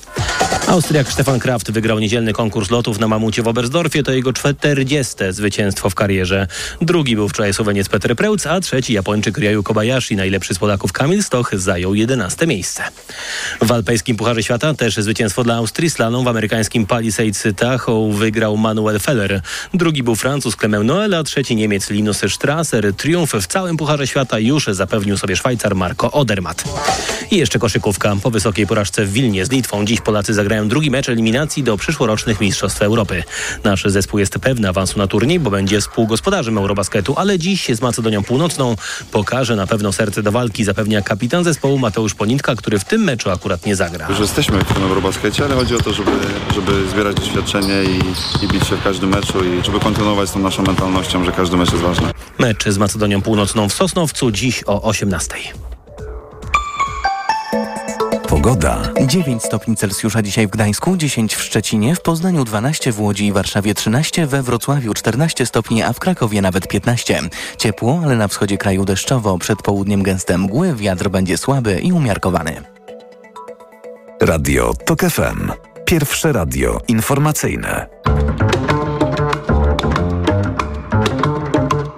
Austriak 0.67 1.11
Stefan 1.11 1.39
Kraft 1.39 1.71
wygrał 1.71 1.99
niedzielny 1.99 2.33
konkurs 2.33 2.71
lotów 2.71 2.99
na 2.99 3.07
Mamucie 3.07 3.43
w 3.43 3.47
Oberstdorfie. 3.47 4.03
To 4.03 4.11
jego 4.11 4.33
40. 4.33 5.15
zwycięstwo 5.29 5.89
w 5.89 5.95
karierze. 5.95 6.47
Drugi 6.81 7.15
był 7.15 7.29
wczoraj 7.29 7.53
Słoweniec 7.53 7.89
Peter 7.89 8.15
Preutz, 8.15 8.47
a 8.47 8.59
trzeci 8.59 8.93
Japończyk 8.93 9.37
Ryu 9.37 9.63
Kobayashi. 9.63 10.15
Najlepszy 10.15 10.53
z 10.53 10.59
Polaków 10.59 10.93
Kamil 10.93 11.23
Stoch 11.23 11.51
zajął 11.53 11.95
11 11.95 12.47
miejsce. 12.47 12.83
W 13.61 13.71
alpejskim 13.71 14.17
Pucharze 14.17 14.43
Świata 14.43 14.73
też 14.73 14.95
zwycięstwo 14.95 15.43
dla 15.43 15.55
Austrii. 15.55 15.89
Slalom 15.89 16.25
w 16.25 16.27
amerykańskim 16.27 16.85
Palisades 16.85 17.43
Tahoe 17.55 18.11
wygrał 18.11 18.57
Manuel 18.57 18.99
Feller. 18.99 19.41
Drugi 19.73 20.03
był 20.03 20.15
Francuz 20.15 20.55
Clement 20.55 20.85
Noel, 20.85 21.13
a 21.13 21.23
trzeci 21.23 21.55
Niemiec 21.55 21.89
Linus 21.89 22.21
Strasser. 22.29 22.93
Triumf 22.93 23.33
w 23.33 23.47
całym 23.47 23.77
Pucharze 23.77 24.07
Świata 24.07 24.39
już 24.39 24.65
zapewnił 24.65 25.17
sobie 25.17 25.35
Szwajcar 25.35 25.75
Marco 25.75 26.11
Odermatt. 26.11 26.63
I 27.31 27.37
jeszcze 27.37 27.59
koszykówka. 27.59 28.15
Po 28.23 28.31
wysokiej 28.31 28.67
porażce 28.67 29.05
w 29.05 29.11
Wilnie 29.11 29.45
z 29.45 29.51
Litwą 29.51 29.84
dziś 29.85 30.01
Polacy 30.01 30.33
zagrają 30.33 30.67
drugi 30.67 30.91
mecz 30.91 31.09
eliminacji 31.09 31.63
do 31.63 31.77
przyszłorocznych 31.77 32.41
Mistrzostw 32.41 32.81
Europy. 32.81 33.23
Nasz 33.63 33.83
zespół 33.85 34.19
jest 34.19 34.33
pewny 34.33 34.69
awansu 34.69 34.99
na 34.99 35.07
turniej, 35.07 35.39
bo 35.39 35.51
będzie 35.51 35.81
współgospodarzem 35.81 36.57
Eurobasketu, 36.57 37.13
ale 37.17 37.39
dziś 37.39 37.67
z 37.67 37.81
Macedonią 37.81 38.23
Północną 38.23 38.75
pokaże 39.11 39.55
na 39.55 39.67
pewno 39.67 39.93
serce 39.93 40.23
do 40.23 40.31
walki, 40.31 40.63
zapewnia 40.63 41.01
kapitan 41.01 41.43
zespołu 41.43 41.77
Mateusz 41.77 42.13
Ponitka, 42.13 42.55
który 42.55 42.79
w 42.79 42.83
tym 42.83 43.03
meczu 43.03 43.29
akurat 43.29 43.65
nie 43.65 43.75
zagra. 43.75 44.09
Już 44.09 44.19
jesteśmy 44.19 44.59
w 44.59 44.73
tym 44.73 44.83
Eurobaskecie, 44.83 45.45
ale 45.45 45.55
chodzi 45.55 45.75
o 45.75 45.79
to, 45.79 45.93
żeby, 45.93 46.11
żeby 46.53 46.89
zbierać 46.89 47.15
doświadczenie 47.15 47.83
i, 47.83 48.45
i 48.45 48.47
bić 48.47 48.67
się 48.67 48.75
w 48.75 48.83
każdym 48.83 49.09
meczu 49.09 49.43
i 49.43 49.65
żeby 49.65 49.79
kontynuować 49.79 50.29
z 50.29 50.31
tą 50.31 50.39
naszą 50.39 50.63
mentalnością, 50.63 51.25
że 51.25 51.31
każdy 51.31 51.57
mecz 51.57 51.71
jest 51.71 51.83
ważny. 51.83 52.07
Mecz 52.39 52.69
z 52.69 52.77
Macedonią 52.77 53.21
Północną 53.21 53.69
w 53.69 53.73
Sosnowcu 53.73 54.31
dziś 54.31 54.63
o 54.65 54.81
18. 54.81 55.35
Pogoda. 58.35 58.81
9 59.07 59.43
stopni 59.43 59.75
Celsjusza 59.75 60.21
dzisiaj 60.21 60.47
w 60.47 60.49
Gdańsku, 60.49 60.97
10 60.97 61.35
w 61.35 61.41
Szczecinie, 61.41 61.95
w 61.95 62.01
Poznaniu 62.01 62.43
12, 62.43 62.91
w 62.91 62.99
Łodzi 62.99 63.25
i 63.25 63.31
Warszawie 63.31 63.73
13, 63.73 64.27
we 64.27 64.43
Wrocławiu 64.43 64.93
14 64.93 65.45
stopni, 65.45 65.83
a 65.83 65.93
w 65.93 65.99
Krakowie 65.99 66.41
nawet 66.41 66.67
15. 66.67 67.21
Ciepło, 67.57 68.01
ale 68.03 68.15
na 68.15 68.27
wschodzie 68.27 68.57
kraju 68.57 68.85
deszczowo. 68.85 69.37
Przed 69.37 69.61
południem 69.61 70.03
gęste 70.03 70.37
mgły, 70.37 70.75
wiatr 70.75 71.09
będzie 71.09 71.37
słaby 71.37 71.79
i 71.79 71.91
umiarkowany. 71.91 72.61
Radio 74.21 74.73
TOK 74.85 75.01
FM. 75.01 75.51
Pierwsze 75.85 76.33
radio 76.33 76.81
informacyjne. 76.87 77.87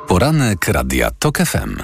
Poranek 0.07 0.67
Radia 0.67 1.11
TOK 1.19 1.37
FM. 1.37 1.77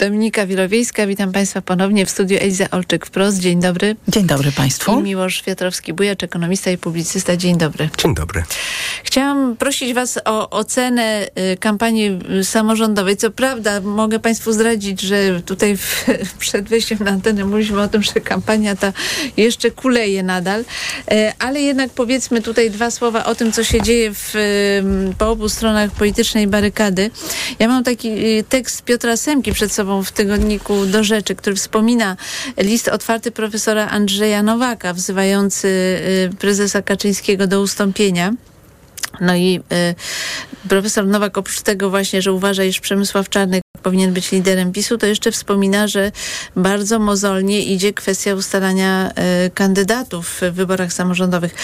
Dominika 0.00 0.46
Wilowiejska, 0.46 1.06
witam 1.06 1.32
Państwa 1.32 1.62
ponownie 1.62 2.06
w 2.06 2.10
studiu 2.10 2.38
Eliza 2.40 2.70
Olczyk 2.70 3.06
wprost. 3.06 3.38
Dzień 3.38 3.60
dobry. 3.60 3.96
Dzień 4.08 4.26
dobry 4.26 4.52
Państwu. 4.52 5.00
I 5.00 5.02
Miłosz 5.02 5.42
Piotrowski-Bujacz, 5.42 6.24
ekonomista 6.24 6.70
i 6.70 6.78
publicysta. 6.78 7.36
Dzień 7.36 7.58
dobry. 7.58 7.90
Dzień 7.98 8.14
dobry. 8.14 8.42
Chciałam 9.04 9.56
prosić 9.56 9.94
Was 9.94 10.18
o 10.24 10.50
ocenę 10.50 11.26
y, 11.52 11.56
kampanii 11.56 12.18
y, 12.40 12.44
samorządowej. 12.44 13.16
Co 13.16 13.30
prawda 13.30 13.80
mogę 13.80 14.18
Państwu 14.18 14.52
zdradzić, 14.52 15.00
że 15.00 15.42
tutaj 15.42 15.76
w, 15.76 16.06
przed 16.38 16.68
wejściem 16.68 16.98
na 17.00 17.10
antenę 17.10 17.44
mówiliśmy 17.44 17.80
o 17.80 17.88
tym, 17.88 18.02
że 18.02 18.12
kampania 18.12 18.76
ta 18.76 18.92
jeszcze 19.36 19.70
kuleje 19.70 20.22
nadal, 20.22 20.60
y, 20.60 20.64
ale 21.38 21.60
jednak 21.60 21.90
powiedzmy 21.90 22.42
tutaj 22.42 22.70
dwa 22.70 22.90
słowa 22.90 23.24
o 23.24 23.34
tym, 23.34 23.52
co 23.52 23.64
się 23.64 23.82
dzieje 23.82 24.10
w, 24.14 24.34
po 25.18 25.30
obu 25.30 25.48
stronach 25.48 25.90
politycznej 25.90 26.46
barykady. 26.46 27.10
Ja 27.58 27.68
mam 27.68 27.84
taki 27.84 28.10
tekst 28.48 28.82
Piotra 28.82 29.16
Semki 29.16 29.52
przed 29.52 29.72
sobą 29.72 29.89
w 30.02 30.12
tygodniku 30.12 30.86
do 30.86 31.04
rzeczy, 31.04 31.34
który 31.34 31.56
wspomina 31.56 32.16
list 32.58 32.88
otwarty 32.88 33.30
profesora 33.30 33.88
Andrzeja 33.88 34.42
Nowaka, 34.42 34.94
wzywający 34.94 36.00
prezesa 36.38 36.82
Kaczyńskiego 36.82 37.46
do 37.46 37.60
ustąpienia. 37.60 38.32
No 39.20 39.36
i 39.36 39.60
y, 40.62 40.68
profesor 40.68 41.06
Nowak 41.06 41.38
oprócz 41.38 41.60
tego 41.60 41.90
właśnie, 41.90 42.22
że 42.22 42.32
uważa, 42.32 42.64
iż 42.64 42.80
Przemysław 42.80 43.28
Czarnek 43.28 43.62
powinien 43.82 44.12
być 44.12 44.32
liderem 44.32 44.72
PiSu, 44.72 44.98
to 44.98 45.06
jeszcze 45.06 45.32
wspomina, 45.32 45.88
że 45.88 46.12
bardzo 46.56 46.98
mozolnie 46.98 47.64
idzie 47.64 47.92
kwestia 47.92 48.34
ustalania 48.34 49.10
y, 49.46 49.50
kandydatów 49.50 50.40
w 50.40 50.54
wyborach 50.54 50.92
samorządowych. 50.92 51.54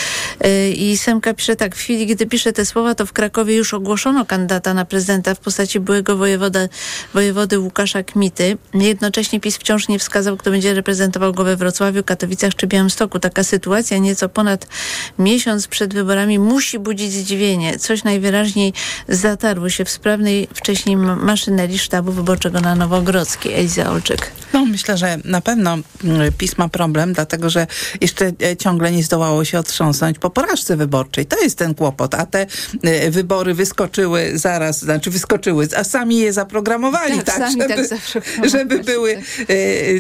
Y, 0.46 0.70
I 0.70 0.98
Semka 0.98 1.34
pisze 1.34 1.56
tak, 1.56 1.76
w 1.76 1.78
chwili, 1.78 2.06
gdy 2.06 2.26
pisze 2.26 2.52
te 2.52 2.66
słowa, 2.66 2.94
to 2.94 3.06
w 3.06 3.12
Krakowie 3.12 3.56
już 3.56 3.74
ogłoszono 3.74 4.24
kandydata 4.24 4.74
na 4.74 4.84
prezydenta 4.84 5.34
w 5.34 5.38
postaci 5.38 5.80
byłego 5.80 6.16
wojewoda, 6.16 6.60
wojewody 7.14 7.58
Łukasza 7.58 8.02
Kmity. 8.02 8.58
Jednocześnie 8.74 9.40
PiS 9.40 9.56
wciąż 9.56 9.88
nie 9.88 9.98
wskazał, 9.98 10.36
kto 10.36 10.50
będzie 10.50 10.74
reprezentował 10.74 11.32
go 11.32 11.44
we 11.44 11.56
Wrocławiu, 11.56 12.04
Katowicach 12.04 12.54
czy 12.54 12.66
Białymstoku. 12.66 13.18
Taka 13.18 13.44
sytuacja 13.44 13.98
nieco 13.98 14.28
ponad 14.28 14.66
miesiąc 15.18 15.68
przed 15.68 15.94
wyborami 15.94 16.38
musi 16.38 16.78
budzić 16.78 17.12
zdziwienie. 17.12 17.78
Coś 17.78 18.04
najwyraźniej 18.04 18.72
zatarło 19.08 19.68
się 19.68 19.84
w 19.84 19.90
sprawnej 19.90 20.48
wcześniej 20.54 20.96
maszynerii 20.96 21.78
sztabu 21.78 21.95
wyborczego 22.02 22.60
na 22.60 22.74
Nowogrodzkiej. 22.74 23.54
Eliza 23.54 23.90
Olczyk. 23.90 24.32
No 24.52 24.66
myślę, 24.66 24.96
że 24.96 25.18
na 25.24 25.40
pewno 25.40 25.78
PiS 26.38 26.58
ma 26.58 26.68
problem, 26.68 27.12
dlatego 27.12 27.50
że 27.50 27.66
jeszcze 28.00 28.32
ciągle 28.58 28.92
nie 28.92 29.04
zdołało 29.04 29.44
się 29.44 29.58
otrząsnąć 29.58 30.18
po 30.18 30.30
porażce 30.30 30.76
wyborczej. 30.76 31.26
To 31.26 31.42
jest 31.42 31.58
ten 31.58 31.74
kłopot, 31.74 32.14
a 32.14 32.26
te 32.26 32.46
wybory 33.10 33.54
wyskoczyły 33.54 34.30
zaraz, 34.34 34.78
znaczy 34.78 35.10
wyskoczyły, 35.10 35.68
a 35.76 35.84
sami 35.84 36.18
je 36.18 36.32
zaprogramowali, 36.32 37.18
tak, 37.18 37.38
tak, 37.38 37.50
żeby, 37.50 37.88
tak 37.88 38.50
żeby 38.50 38.78
były 38.78 39.22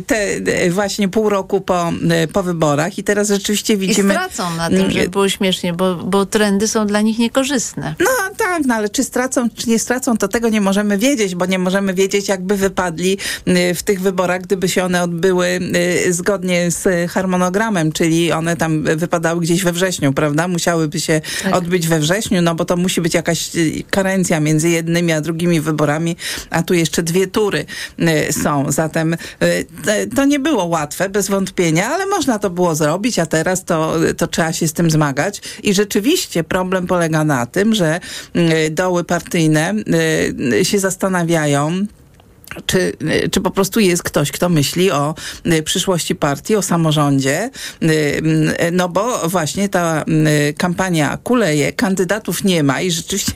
te 0.06 0.26
właśnie 0.70 1.08
pół 1.08 1.28
roku 1.28 1.60
po, 1.60 1.92
po 2.32 2.42
wyborach 2.42 2.98
i 2.98 3.04
teraz 3.04 3.28
rzeczywiście 3.28 3.76
widzimy... 3.76 4.14
I 4.14 4.16
stracą 4.16 4.56
na 4.56 4.68
tym, 4.70 4.90
żeby 4.90 5.08
było 5.08 5.28
śmiesznie, 5.28 5.72
bo, 5.72 5.94
bo 5.94 6.26
trendy 6.26 6.68
są 6.68 6.86
dla 6.86 7.00
nich 7.00 7.18
niekorzystne. 7.18 7.94
No 8.00 8.10
tak, 8.36 8.62
no 8.66 8.74
ale 8.74 8.88
czy 8.88 9.04
stracą, 9.04 9.50
czy 9.50 9.68
nie 9.68 9.78
stracą, 9.78 10.16
to 10.16 10.28
tego 10.28 10.48
nie 10.48 10.60
możemy 10.60 10.98
wiedzieć, 10.98 11.34
bo 11.34 11.46
nie 11.46 11.58
możemy 11.58 11.85
możemy 11.86 12.02
wiedzieć, 12.02 12.28
jakby 12.28 12.56
wypadli 12.56 13.18
y, 13.48 13.74
w 13.74 13.82
tych 13.82 14.00
wyborach, 14.00 14.42
gdyby 14.42 14.68
się 14.68 14.84
one 14.84 15.02
odbyły 15.02 15.46
y, 16.06 16.12
zgodnie 16.12 16.70
z 16.70 17.10
harmonogramem, 17.10 17.92
czyli 17.92 18.32
one 18.32 18.56
tam 18.56 18.82
wypadały 18.96 19.40
gdzieś 19.40 19.62
we 19.64 19.72
wrześniu, 19.72 20.12
prawda? 20.12 20.48
Musiałyby 20.48 21.00
się 21.00 21.20
Tak. 21.42 21.56
odbyć 21.56 21.88
we 21.88 21.98
wrześniu, 22.00 22.42
no 22.42 22.54
bo 22.54 22.64
to 22.64 22.76
musi 22.76 23.00
być 23.00 23.14
jakaś 23.14 23.56
y, 23.56 23.82
karencja 23.90 24.40
między 24.40 24.68
jednymi 24.68 25.12
a 25.12 25.20
drugimi 25.20 25.60
wyborami, 25.60 26.16
a 26.50 26.62
tu 26.62 26.74
jeszcze 26.74 27.02
dwie 27.02 27.26
tury 27.26 27.64
są. 28.30 28.72
Zatem 28.72 29.16
te- 29.84 30.06
to 30.06 30.24
nie 30.24 30.38
było 30.38 30.64
łatwe, 30.64 31.08
bez 31.08 31.28
wątpienia, 31.28 31.88
ale 31.88 32.06
można 32.06 32.38
to 32.38 32.50
było 32.50 32.74
zrobić, 32.74 33.18
a 33.18 33.26
teraz 33.26 33.64
to, 33.64 33.94
to 34.16 34.26
trzeba 34.26 34.52
się 34.52 34.68
z 34.68 34.72
tym 34.72 34.90
zmagać. 34.90 35.40
I 35.62 35.74
rzeczywiście 35.74 36.44
problem 36.44 36.86
polega 36.86 37.24
na 37.24 37.46
tym, 37.46 37.74
że 37.74 38.00
doły 38.70 39.04
partyjne 39.04 39.74
się 40.62 40.78
zastanawiają, 40.78 41.75
czy, 42.66 42.92
czy 43.30 43.40
po 43.40 43.50
prostu 43.50 43.80
jest 43.80 44.02
ktoś, 44.02 44.32
kto 44.32 44.48
myśli 44.48 44.90
o 44.90 45.14
y, 45.46 45.62
przyszłości 45.62 46.14
partii, 46.14 46.56
o 46.56 46.62
samorządzie, 46.62 47.50
y, 47.82 47.86
y, 47.86 48.70
no 48.72 48.88
bo 48.88 49.28
właśnie 49.28 49.68
ta 49.68 50.04
y, 50.48 50.54
kampania 50.54 51.18
kuleje, 51.24 51.72
kandydatów 51.72 52.44
nie 52.44 52.62
ma 52.62 52.80
i 52.80 52.90
rzeczywiście 52.90 53.34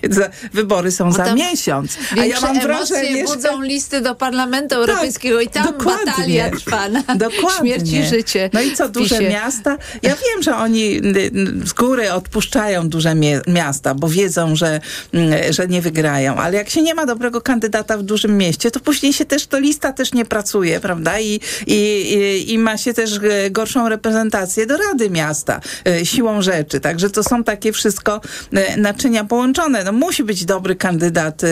wybory 0.52 0.90
są 0.90 1.12
za 1.12 1.34
miesiąc. 1.34 1.98
A 2.20 2.24
ja 2.24 2.40
mam 2.40 2.60
wrażenie, 2.60 3.26
że... 3.26 3.34
budzą 3.34 3.62
listy 3.62 4.00
do 4.00 4.14
Parlamentu 4.14 4.74
Europejskiego 4.74 5.40
i 5.40 5.48
tam 5.48 5.64
dokładnie. 5.64 6.04
batalia 6.06 6.50
trwa 6.50 6.88
na 6.88 7.02
Dokładnie. 7.16 7.50
śmierć 7.58 7.92
i 7.92 8.04
życie. 8.04 8.50
No 8.52 8.60
i 8.60 8.72
co, 8.72 8.88
duże 8.88 9.20
miasta? 9.20 9.76
Ja 10.02 10.10
wiem, 10.10 10.42
że 10.42 10.56
oni 10.56 10.96
y, 10.96 11.30
y, 11.62 11.66
z 11.66 11.72
góry 11.72 12.12
odpuszczają 12.12 12.88
duże 12.88 13.14
miasta, 13.46 13.94
bo 13.94 14.08
wiedzą, 14.08 14.56
że, 14.56 14.80
mm, 15.12 15.52
że 15.52 15.66
nie 15.68 15.82
wygrają. 15.82 16.36
Ale 16.36 16.56
jak 16.56 16.70
się 16.70 16.82
nie 16.82 16.94
ma 16.94 17.06
dobrego 17.06 17.40
kandydata 17.40 17.98
w 17.98 18.02
dużym 18.02 18.38
mieście, 18.38 18.70
to 18.70 18.80
później 18.80 18.99
się 19.00 19.24
też, 19.24 19.46
to 19.46 19.58
lista 19.58 19.92
też 19.92 20.12
nie 20.12 20.24
pracuje, 20.24 20.80
prawda? 20.80 21.20
I, 21.20 21.40
i, 21.66 21.74
i, 21.74 22.52
i 22.52 22.58
ma 22.58 22.78
się 22.78 22.94
też 22.94 23.20
e, 23.22 23.50
gorszą 23.50 23.88
reprezentację 23.88 24.66
do 24.66 24.76
Rady 24.76 25.10
Miasta 25.10 25.60
e, 25.86 26.06
siłą 26.06 26.42
rzeczy. 26.42 26.80
Także 26.80 27.10
to 27.10 27.22
są 27.22 27.44
takie 27.44 27.72
wszystko 27.72 28.20
e, 28.52 28.76
naczynia 28.76 29.24
połączone. 29.24 29.84
No 29.84 29.92
musi 29.92 30.24
być 30.24 30.44
dobry 30.44 30.76
kandydat 30.76 31.42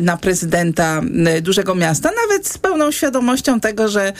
na 0.00 0.16
prezydenta 0.16 1.00
dużego 1.42 1.74
miasta, 1.74 2.10
nawet 2.26 2.46
z 2.48 2.58
pełną 2.58 2.90
świadomością 2.90 3.60
tego, 3.60 3.88
że, 3.88 4.12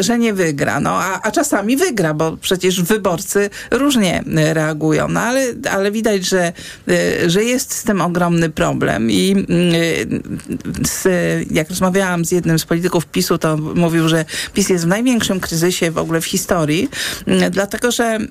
że 0.00 0.18
nie 0.18 0.34
wygra. 0.34 0.80
No, 0.80 0.90
a, 0.90 1.20
a 1.22 1.30
czasami 1.30 1.76
wygra, 1.76 2.14
bo 2.14 2.36
przecież 2.36 2.82
wyborcy 2.82 3.50
różnie 3.70 4.24
reagują. 4.52 5.08
No, 5.08 5.20
ale, 5.20 5.46
ale 5.70 5.90
widać, 5.90 6.26
że, 6.26 6.52
że 7.26 7.44
jest 7.44 7.74
z 7.74 7.84
tym 7.84 8.00
ogromny 8.00 8.50
problem. 8.50 9.10
I 9.10 9.30
mm, 9.30 9.74
z, 10.86 11.08
jak 11.50 11.70
rozmawiałam 11.70 12.03
z 12.22 12.32
jednym 12.32 12.58
z 12.58 12.64
polityków 12.64 13.06
PiSu, 13.06 13.38
to 13.38 13.56
mówił, 13.56 14.08
że 14.08 14.24
PiS 14.54 14.68
jest 14.68 14.84
w 14.84 14.88
największym 14.88 15.40
kryzysie 15.40 15.90
w 15.90 15.98
ogóle 15.98 16.20
w 16.20 16.26
historii, 16.26 16.88
mm, 17.26 17.50
dlatego 17.50 17.90
że 17.90 18.04
mm, 18.04 18.28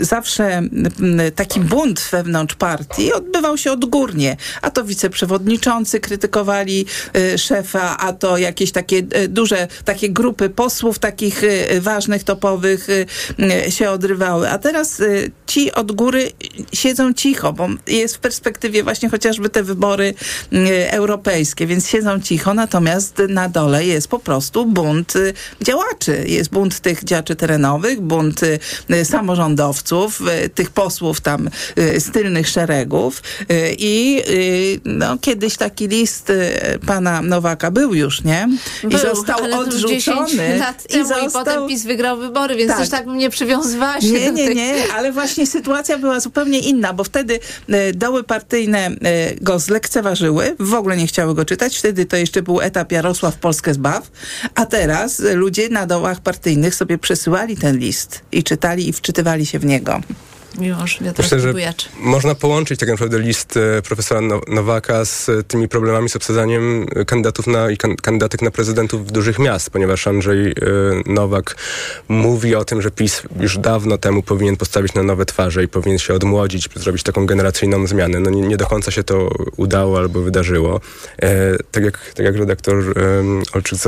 zawsze 0.00 0.44
mm, 0.44 1.32
taki 1.34 1.60
bunt 1.60 2.08
wewnątrz 2.12 2.54
partii 2.54 3.12
odbywał 3.12 3.58
się 3.58 3.72
odgórnie. 3.72 4.36
A 4.62 4.70
to 4.70 4.84
wiceprzewodniczący 4.84 6.00
krytykowali 6.00 6.86
y, 7.16 7.38
szefa, 7.38 7.96
a 7.98 8.12
to 8.12 8.38
jakieś 8.38 8.72
takie 8.72 8.96
y, 8.96 9.28
duże, 9.28 9.68
takie 9.84 10.10
grupy 10.10 10.50
posłów 10.50 10.98
takich 10.98 11.44
y, 11.44 11.80
ważnych, 11.80 12.24
topowych 12.24 12.88
się 13.68 13.90
odrywały. 13.90 14.50
A 14.50 14.58
teraz 14.58 15.02
ci 15.46 15.72
od 15.72 15.92
góry 15.92 16.30
siedzą 16.72 17.14
cicho, 17.14 17.52
bo 17.52 17.68
jest 17.86 18.16
w 18.16 18.18
perspektywie 18.18 18.82
właśnie 18.82 19.08
chociażby 19.08 19.48
te 19.48 19.62
wybory 19.62 20.14
europejskie, 20.90 21.66
więc 21.66 21.88
siedzą 21.88 22.20
cicho, 22.20 22.54
natomiast 22.64 23.22
na 23.28 23.48
dole 23.48 23.86
jest 23.86 24.08
po 24.08 24.18
prostu 24.18 24.66
bunt 24.66 25.16
y, 25.16 25.32
działaczy. 25.62 26.24
Jest 26.26 26.50
bunt 26.50 26.80
tych 26.80 27.04
działaczy 27.04 27.36
terenowych, 27.36 28.00
bunt 28.00 28.40
y, 28.42 29.04
samorządowców, 29.04 30.20
y, 30.44 30.48
tych 30.48 30.70
posłów 30.70 31.20
tam 31.20 31.50
z 31.98 32.12
tylnych 32.12 32.48
szeregów 32.48 33.22
i 33.78 34.22
no, 34.84 35.18
kiedyś 35.18 35.56
taki 35.56 35.88
list 35.88 36.32
pana 36.86 37.22
Nowaka 37.22 37.70
był 37.70 37.94
już, 37.94 38.24
nie? 38.24 38.48
I 38.84 38.86
Był, 38.86 38.98
został 38.98 39.38
ale 39.44 39.56
to 39.56 39.64
już 39.64 39.74
10 39.74 40.08
odrzucony. 40.18 40.58
lat 40.58 40.82
temu 40.88 41.08
i, 41.28 41.30
potem 41.32 41.68
PiS 41.68 41.84
wygrał 41.84 42.16
wybory, 42.16 42.56
więc 42.56 42.70
Tak. 42.70 42.80
też 42.80 42.88
tak 42.88 43.06
bym 43.06 43.18
nie 43.18 43.30
przywiązywała 43.30 44.00
się 44.00 44.06
Nie, 44.10 44.32
nie, 44.32 44.46
tych... 44.46 44.56
nie, 44.56 44.74
ale 44.96 45.12
właśnie 45.12 45.46
sytuacja 45.46 45.98
była 45.98 46.20
zupełnie 46.20 46.58
inna, 46.58 46.92
bo 46.92 47.04
wtedy 47.04 47.40
doły 47.94 48.24
partyjne 48.24 48.90
go 49.40 49.58
zlekceważyły, 49.58 50.56
w 50.58 50.74
ogóle 50.74 50.96
nie 50.96 51.06
chciały 51.06 51.34
go 51.34 51.44
czytać. 51.44 51.78
Wtedy 51.78 52.06
to 52.06 52.16
jeszcze 52.16 52.42
był 52.42 52.53
etap 52.62 52.92
Jarosław 52.92 53.36
Polskę 53.36 53.74
zbaw, 53.74 54.10
a 54.54 54.66
teraz 54.66 55.22
ludzie 55.34 55.68
na 55.68 55.86
dołach 55.86 56.20
partyjnych 56.20 56.74
sobie 56.74 56.98
przesyłali 56.98 57.56
ten 57.56 57.78
list 57.78 58.20
i 58.32 58.42
czytali 58.42 58.88
i 58.88 58.92
wczytywali 58.92 59.46
się 59.46 59.58
w 59.58 59.64
niego. 59.64 60.00
Miłosz, 60.58 61.00
ja 61.00 61.12
teraz 61.12 61.18
Myślę, 61.32 61.40
że 61.40 61.52
bujacz. 61.52 61.88
można 62.00 62.34
połączyć 62.34 62.80
tak 62.80 62.88
naprawdę 62.88 63.18
list 63.18 63.56
e, 63.56 63.82
profesora 63.82 64.20
No- 64.20 64.40
Nowaka 64.48 65.04
z 65.04 65.28
e, 65.28 65.42
tymi 65.42 65.68
problemami 65.68 66.08
z 66.08 66.16
obsadzaniem 66.16 66.86
e, 66.96 67.04
kandydatów 67.04 67.46
na, 67.46 67.70
i 67.70 67.76
kan, 67.76 67.96
kandydatek 67.96 68.42
na 68.42 68.50
prezydentów 68.50 69.12
dużych 69.12 69.38
miast, 69.38 69.70
ponieważ 69.70 70.06
Andrzej 70.06 70.54
Nowak 71.06 71.56
mówi 72.08 72.54
o 72.54 72.64
tym, 72.64 72.82
że 72.82 72.90
PiS 72.90 73.22
już 73.40 73.58
dawno 73.58 73.98
temu 73.98 74.22
powinien 74.22 74.56
postawić 74.56 74.94
na 74.94 75.02
nowe 75.02 75.24
twarze 75.26 75.64
i 75.64 75.68
powinien 75.68 75.98
się 75.98 76.14
odmłodzić, 76.14 76.68
zrobić 76.76 77.02
taką 77.02 77.26
generacyjną 77.26 77.86
zmianę. 77.86 78.20
No 78.20 78.30
nie, 78.30 78.42
nie 78.42 78.56
do 78.56 78.66
końca 78.66 78.90
się 78.90 79.04
to 79.04 79.30
udało 79.56 79.98
albo 79.98 80.20
wydarzyło. 80.20 80.80
E, 81.22 81.56
tak, 81.70 81.84
jak, 81.84 81.98
tak 82.14 82.26
jak 82.26 82.36
redaktor 82.36 82.98
e, 82.98 83.02
Olczyk 83.54 83.78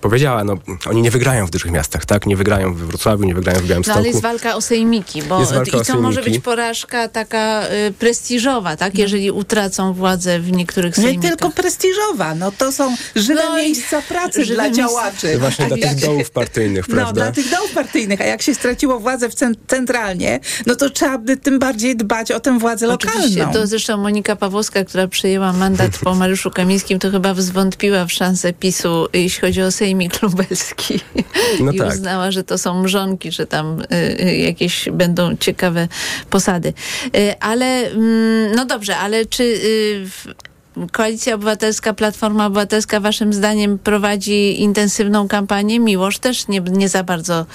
powiedziała, 0.00 0.44
no, 0.44 0.58
oni 0.86 1.02
nie 1.02 1.10
wygrają 1.10 1.46
w 1.46 1.50
dużych 1.50 1.70
miastach, 1.72 2.04
tak? 2.04 2.26
Nie 2.26 2.36
wygrają 2.36 2.74
we 2.74 2.86
Wrocławiu, 2.86 3.24
nie 3.24 3.34
wygrają 3.34 3.58
w 3.58 3.62
No 3.62 3.68
Białymstoku. 3.68 3.98
ale 3.98 4.08
jest 4.08 4.22
walka 4.22 4.54
o 4.56 4.60
sejmiki, 4.60 5.22
bo 5.22 5.40
Jest 5.40 5.52
walka 5.54 5.76
i 5.76 5.80
o 5.80 5.84
to 5.84 6.00
może 6.00 6.15
sejmiki. 6.22 6.38
być 6.38 6.44
porażka 6.44 7.08
taka 7.08 7.62
y, 7.88 7.92
prestiżowa, 7.92 8.76
tak? 8.76 8.98
Jeżeli 8.98 9.30
utracą 9.30 9.92
władzę 9.92 10.40
w 10.40 10.52
niektórych 10.52 10.96
Nie 10.98 11.04
sejmikach. 11.04 11.30
tylko 11.30 11.50
prestiżowa, 11.50 12.34
no 12.34 12.52
to 12.58 12.72
są 12.72 12.96
żywe 13.16 13.42
No 13.50 13.56
miejsca 13.56 14.02
pracy 14.02 14.44
żywe 14.44 14.54
dla 14.54 14.64
miejsca. 14.64 14.82
działaczy. 14.82 15.38
Właśnie 15.38 15.64
A 15.64 15.68
dla 15.68 15.76
jak 15.78 15.90
tych 15.90 16.00
się- 16.00 16.06
dołów 16.06 16.30
partyjnych, 16.30 16.88
No, 16.88 16.94
prawda? 16.94 17.12
dla 17.22 17.32
tych 17.32 17.50
dołów 17.50 17.70
partyjnych, 17.70 18.20
a 18.20 18.24
jak 18.24 18.42
się 18.42 18.54
straciło 18.54 19.00
władzę 19.00 19.28
w 19.28 19.34
cen- 19.34 19.54
centralnie, 19.66 20.40
no 20.66 20.74
to 20.76 20.90
trzeba 20.90 21.18
by 21.18 21.36
tym 21.36 21.58
bardziej 21.58 21.96
dbać 21.96 22.32
o 22.32 22.40
tę 22.40 22.58
władzę 22.58 22.88
Oczywiście, 22.88 23.38
lokalną. 23.38 23.60
to 23.60 23.66
zresztą 23.66 23.96
Monika 23.96 24.36
Pawłowska, 24.36 24.84
która 24.84 25.08
przejęła 25.08 25.52
mandat 25.52 25.98
po 26.04 26.14
Mariuszu 26.14 26.50
Kamińskim, 26.50 26.98
to 26.98 27.10
chyba 27.10 27.34
zwątpiła 27.34 28.04
w 28.06 28.12
szansę 28.12 28.52
PiSu, 28.52 29.06
jeśli 29.12 29.40
chodzi 29.40 29.62
o 29.62 29.70
sejmik 29.70 30.22
lubelski. 30.22 31.00
No 31.60 31.72
I 31.72 31.78
tak. 31.78 31.88
uznała, 31.92 32.30
że 32.30 32.44
to 32.44 32.58
są 32.58 32.82
mrzonki, 32.82 33.32
że 33.32 33.46
tam 33.46 33.80
y, 33.80 33.86
y, 34.20 34.36
jakieś 34.36 34.88
będą 34.92 35.36
ciekawe 35.36 35.88
posady. 36.30 36.72
Y, 37.16 37.40
ale, 37.40 37.90
mm, 37.90 38.54
no 38.54 38.64
dobrze, 38.64 38.96
ale 38.96 39.26
czy... 39.26 39.42
Y, 39.42 40.06
Koalicja 40.92 41.34
Obywatelska, 41.34 41.94
Platforma 41.94 42.46
Obywatelska 42.46 43.00
waszym 43.00 43.32
zdaniem 43.32 43.78
prowadzi 43.78 44.62
intensywną 44.62 45.28
kampanię? 45.28 45.80
Miłosz 45.80 46.18
też 46.18 46.48
nie, 46.48 46.60
nie 46.60 46.88
za 46.88 47.04
bardzo. 47.04 47.46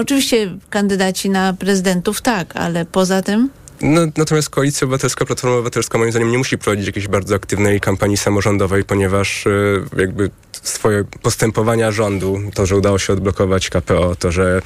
Oczywiście 0.00 0.50
kandydaci 0.70 1.30
na 1.30 1.52
prezydentów 1.52 2.22
tak, 2.22 2.56
ale 2.56 2.84
poza 2.84 3.22
tym? 3.22 3.50
No, 3.82 4.00
natomiast 4.16 4.50
Koalicja 4.50 4.84
Obywatelska, 4.84 5.24
Platforma 5.24 5.56
Obywatelska 5.56 5.98
moim 5.98 6.10
zdaniem 6.10 6.30
nie 6.30 6.38
musi 6.38 6.58
prowadzić 6.58 6.86
jakiejś 6.86 7.08
bardzo 7.08 7.34
aktywnej 7.34 7.80
kampanii 7.80 8.16
samorządowej, 8.16 8.84
ponieważ 8.84 9.46
e, 9.46 9.50
jakby 9.96 10.30
swoje 10.62 11.04
postępowania 11.22 11.92
rządu, 11.92 12.40
to, 12.54 12.66
że 12.66 12.76
udało 12.76 12.98
się 12.98 13.12
odblokować 13.12 13.70
KPO, 13.70 14.16
to, 14.18 14.32
że 14.32 14.62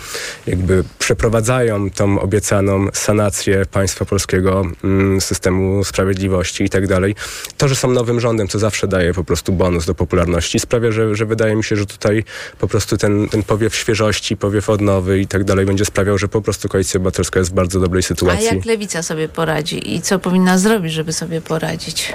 jakby 0.46 0.84
przeprowadzają 0.98 1.90
tą 1.90 2.20
obiecaną 2.20 2.86
sanację 2.92 3.66
państwa 3.66 4.04
polskiego, 4.04 4.62
mm, 4.84 5.20
systemu 5.20 5.84
sprawiedliwości 5.84 6.64
i 6.64 6.68
tak 6.70 6.86
dalej, 6.86 7.14
to, 7.56 7.68
że 7.68 7.76
są 7.76 7.90
nowym 7.90 8.20
rządem, 8.20 8.48
co 8.48 8.58
zawsze 8.58 8.88
daje 8.88 9.14
po 9.14 9.24
prostu 9.24 9.52
bonus 9.52 9.86
do 9.86 9.94
popularności, 9.94 10.60
sprawia, 10.60 10.92
że, 10.92 11.14
że 11.16 11.26
wydaje 11.26 11.56
mi 11.56 11.64
się, 11.64 11.76
że 11.76 11.86
tutaj 11.86 12.24
po 12.58 12.68
prostu 12.68 12.96
ten, 12.96 13.28
ten 13.28 13.42
powiew 13.42 13.76
świeżości, 13.76 14.36
powiew 14.36 14.70
odnowy 14.70 15.20
i 15.20 15.26
tak 15.26 15.44
dalej 15.44 15.66
będzie 15.66 15.84
sprawiał, 15.84 16.18
że 16.18 16.28
po 16.28 16.42
prostu 16.42 16.68
Koalicja 16.68 16.98
Obywatelska 16.98 17.38
jest 17.40 17.50
w 17.50 17.54
bardzo 17.54 17.80
dobrej 17.80 18.00
A 18.00 18.02
sytuacji. 18.02 18.46
jak 18.46 18.64
lewica 18.64 19.02
sobie 19.04 19.28
poradzi 19.28 19.94
i 19.94 20.02
co 20.02 20.18
powinna 20.18 20.58
zrobić, 20.58 20.92
żeby 20.92 21.12
sobie 21.12 21.40
poradzić? 21.40 22.12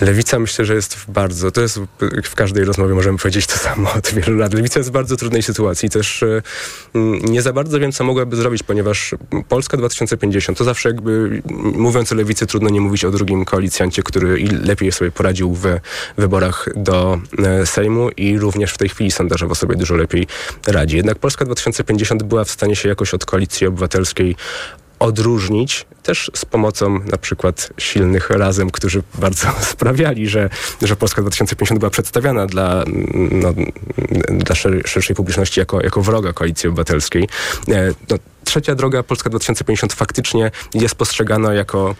Lewica 0.00 0.38
myślę, 0.38 0.64
że 0.64 0.74
jest 0.74 0.94
w 0.94 1.10
bardzo, 1.10 1.50
to 1.50 1.60
jest 1.60 1.80
w- 2.24 2.34
każdej 2.34 2.64
rozmowie 2.64 2.94
możemy 2.94 3.18
powiedzieć 3.18 3.46
to 3.46 3.56
samo 3.56 3.92
od 3.92 4.14
wielu 4.14 4.36
lat. 4.38 4.54
Lewica 4.54 4.80
jest 4.80 4.90
w 4.90 4.92
bardzo 4.92 5.16
trudnej 5.16 5.42
sytuacji. 5.42 5.90
Też 5.90 6.24
mm, 6.94 7.24
nie 7.24 7.42
za 7.42 7.52
bardzo 7.52 7.80
wiem, 7.80 7.92
co 7.92 8.04
mogłaby 8.04 8.36
zrobić, 8.36 8.62
ponieważ 8.62 9.14
Polska 9.48 9.76
2050 9.76 10.58
to 10.58 10.64
zawsze 10.64 10.88
jakby 10.88 11.42
mówiąc 11.74 12.12
o 12.12 12.14
lewicy 12.14 12.46
trudno 12.46 12.68
nie 12.70 12.80
mówić 12.80 13.04
o 13.04 13.10
drugim 13.10 13.44
koalicjancie, 13.44 14.02
który 14.02 14.44
lepiej 14.64 14.92
sobie 14.92 15.10
poradził 15.10 15.54
w 15.54 15.66
wyborach 16.16 16.68
do 16.76 17.20
e, 17.38 17.66
Sejmu 17.66 18.10
i 18.10 18.38
również 18.38 18.72
w 18.72 18.78
tej 18.78 18.88
chwili 18.88 19.10
sondażowo 19.10 19.54
sobie 19.54 19.76
dużo 19.76 19.94
lepiej 19.96 20.26
radzi. 20.66 20.96
Jednak 20.96 21.18
Polska 21.18 21.44
2050 21.44 22.22
była 22.22 22.44
w 22.44 22.50
stanie 22.50 22.76
się 22.76 22.88
jakoś 22.88 23.14
od 23.14 23.24
koalicji 23.24 23.66
obywatelskiej 23.66 24.36
odróżnić 24.98 25.86
też 26.02 26.30
z 26.34 26.44
pomocą 26.44 26.98
na 26.98 27.18
przykład 27.18 27.72
silnych 27.78 28.30
razem, 28.30 28.70
którzy 28.70 29.02
bardzo 29.14 29.48
sprawiali, 29.72 30.28
że, 30.28 30.50
że 30.82 30.96
Polska 30.96 31.22
2050 31.22 31.80
była 31.80 31.90
przedstawiana 31.90 32.46
dla, 32.46 32.84
no, 33.30 33.48
dla 34.28 34.54
szer 34.54 34.82
szerszej 34.88 35.16
publiczności 35.16 35.60
jako, 35.60 35.82
jako 35.82 36.02
wroga 36.02 36.32
koalicji 36.32 36.68
obywatelskiej. 36.68 37.28
E, 37.68 37.92
no, 38.10 38.16
trzecia 38.44 38.74
droga 38.74 39.02
Polska 39.02 39.30
2050 39.30 39.92
faktycznie 39.92 40.50
jest 40.74 40.94
postrzegana 40.94 41.54
jako 41.54 41.94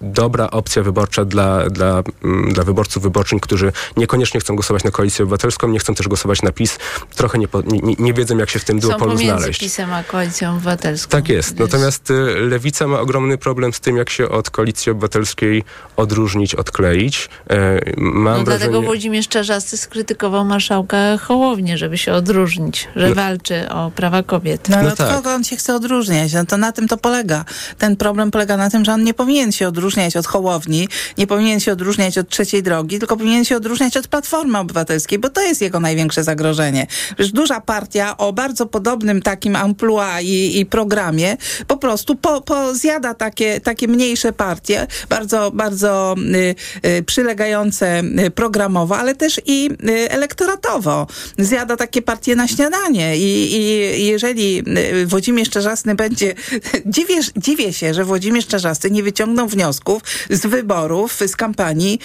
dobra 0.00 0.50
opcja 0.50 0.82
wyborcza 0.82 1.24
dla, 1.24 1.70
dla, 1.70 2.02
mm, 2.24 2.52
dla 2.52 2.64
wyborców, 2.64 3.02
wyborczyń, 3.02 3.40
którzy 3.40 3.72
niekoniecznie 3.96 4.40
chcą 4.40 4.54
głosować 4.54 4.84
na 4.84 4.90
koalicję 4.90 5.22
obywatelską, 5.22 5.68
nie 5.68 5.78
chcą 5.78 5.94
też 5.94 6.08
głosować 6.08 6.42
na 6.42 6.52
PiS, 6.52 6.78
trochę 7.14 7.38
nie, 7.38 7.46
nie, 7.64 7.94
nie 7.98 8.14
wiedzą, 8.14 8.38
jak 8.38 8.50
się 8.50 8.58
w 8.58 8.64
tym 8.64 8.80
duopolu 8.80 9.18
Są 9.18 9.24
znaleźć. 9.24 9.60
PiSem 9.60 9.92
a 9.92 10.04
Koalicją 10.04 10.50
Obywatelską. 10.50 11.10
Tak 11.10 11.28
jest. 11.28 11.58
Natomiast 11.58 12.10
y, 12.10 12.14
Lewica 12.40 12.86
ma 12.86 13.00
ogromny 13.00 13.33
problem 13.38 13.72
z 13.72 13.80
tym, 13.80 13.96
jak 13.96 14.10
się 14.10 14.28
od 14.28 14.50
koalicji 14.50 14.92
obywatelskiej 14.92 15.62
odróżnić, 15.96 16.54
odkleić. 16.54 17.28
E, 17.50 17.80
mam 17.96 18.24
no 18.24 18.44
wrażenie... 18.44 18.44
dlatego 18.44 18.82
Włodzimierz 18.82 19.28
Czarzasty 19.28 19.76
skrytykował 19.76 20.44
marszałka 20.44 21.18
Hołownię, 21.18 21.78
żeby 21.78 21.98
się 21.98 22.12
odróżnić, 22.12 22.88
że 22.96 23.08
No. 23.08 23.14
walczy 23.14 23.68
o 23.70 23.90
prawa 23.90 24.22
kobiet. 24.22 24.68
No 24.68 24.76
ale 24.76 24.86
No 24.86 24.92
od 24.92 24.98
tak. 24.98 25.16
kogo 25.16 25.30
on 25.30 25.44
się 25.44 25.56
chce 25.56 25.74
odróżniać? 25.74 26.32
No 26.32 26.46
to 26.46 26.56
na 26.56 26.72
tym 26.72 26.88
to 26.88 26.96
polega. 26.96 27.44
Ten 27.78 27.96
problem 27.96 28.30
polega 28.30 28.56
na 28.56 28.70
tym, 28.70 28.84
że 28.84 28.92
on 28.92 29.04
nie 29.04 29.14
powinien 29.14 29.52
się 29.52 29.68
odróżniać 29.68 30.16
od 30.16 30.26
Hołowni, 30.26 30.88
nie 31.18 31.26
powinien 31.26 31.60
się 31.60 31.72
odróżniać 31.72 32.18
od 32.18 32.28
trzeciej 32.28 32.62
drogi, 32.62 32.98
tylko 32.98 33.16
powinien 33.16 33.44
się 33.44 33.56
odróżniać 33.56 33.96
od 33.96 34.08
Platformy 34.08 34.58
Obywatelskiej, 34.58 35.18
bo 35.18 35.28
to 35.28 35.40
jest 35.40 35.60
jego 35.60 35.80
największe 35.80 36.24
zagrożenie. 36.24 36.86
Przecież 37.14 37.32
duża 37.32 37.60
partia 37.60 38.16
o 38.16 38.32
bardzo 38.32 38.66
podobnym 38.66 39.22
takim 39.22 39.56
amplua 39.56 40.20
i, 40.20 40.58
i 40.58 40.66
programie 40.66 41.36
po 41.66 41.76
prostu 41.76 42.16
po, 42.16 42.40
po 42.40 42.74
zjada 42.74 43.14
takie, 43.24 43.60
takie 43.60 43.88
mniejsze 43.88 44.32
partie, 44.32 44.86
bardzo, 45.08 45.50
bardzo 45.50 46.14
y, 46.34 46.88
y, 46.88 47.02
przylegające 47.02 48.02
y, 48.26 48.30
programowo, 48.30 48.98
ale 48.98 49.14
też 49.14 49.40
i 49.46 49.70
elektoratowo. 50.08 51.06
Zjada 51.38 51.76
takie 51.76 52.02
partie 52.02 52.36
na 52.36 52.48
śniadanie 52.48 53.16
i, 53.16 53.56
i 53.56 54.06
jeżeli 54.06 54.62
Włodzimierz 55.06 55.50
Czarzasty 55.50 55.94
będzie... 55.94 56.34
Dziwię, 56.86 57.20
dziwię 57.36 57.72
się, 57.72 57.94
że 57.94 58.04
Włodzimierz 58.04 58.46
Czarzasty 58.46 58.90
nie 58.90 59.02
wyciągnął 59.02 59.48
wniosków 59.48 60.02
z 60.30 60.46
wyborów, 60.46 61.20
z 61.26 61.36
kampanii 61.36 62.00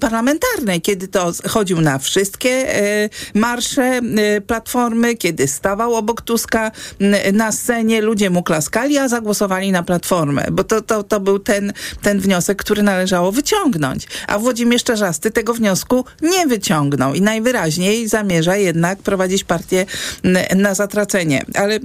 parlamentarnej, 0.00 0.80
kiedy 0.80 1.08
to 1.08 1.32
chodził 1.48 1.80
na 1.80 1.98
wszystkie 1.98 2.66
marsze 3.34 4.00
Platformy, 4.46 5.16
kiedy 5.16 5.48
stawał 5.48 5.94
obok 5.94 6.22
Tuska 6.22 6.70
na 7.32 7.52
scenie, 7.52 8.00
ludzie 8.00 8.30
mu 8.30 8.42
klaskali, 8.42 8.98
a 8.98 9.08
zagłosowali 9.08 9.72
na 9.72 9.82
Platformę, 9.82 10.46
bo 10.52 10.61
to, 10.64 10.82
to, 10.82 11.02
to 11.02 11.20
był 11.20 11.38
ten, 11.38 11.72
ten 12.02 12.20
wniosek, 12.20 12.58
który 12.58 12.82
należało 12.82 13.32
wyciągnąć. 13.32 14.06
A 14.26 14.38
Włodzimierz 14.38 14.84
Czarzasty 14.84 15.30
tego 15.30 15.54
wniosku 15.54 16.04
nie 16.22 16.46
wyciągnął 16.46 17.14
i 17.14 17.20
najwyraźniej 17.20 18.08
zamierza 18.08 18.56
jednak 18.56 18.98
prowadzić 18.98 19.44
partię 19.44 19.86
n- 20.24 20.60
na 20.62 20.74
zatracenie. 20.74 21.44
Ale 21.54 21.78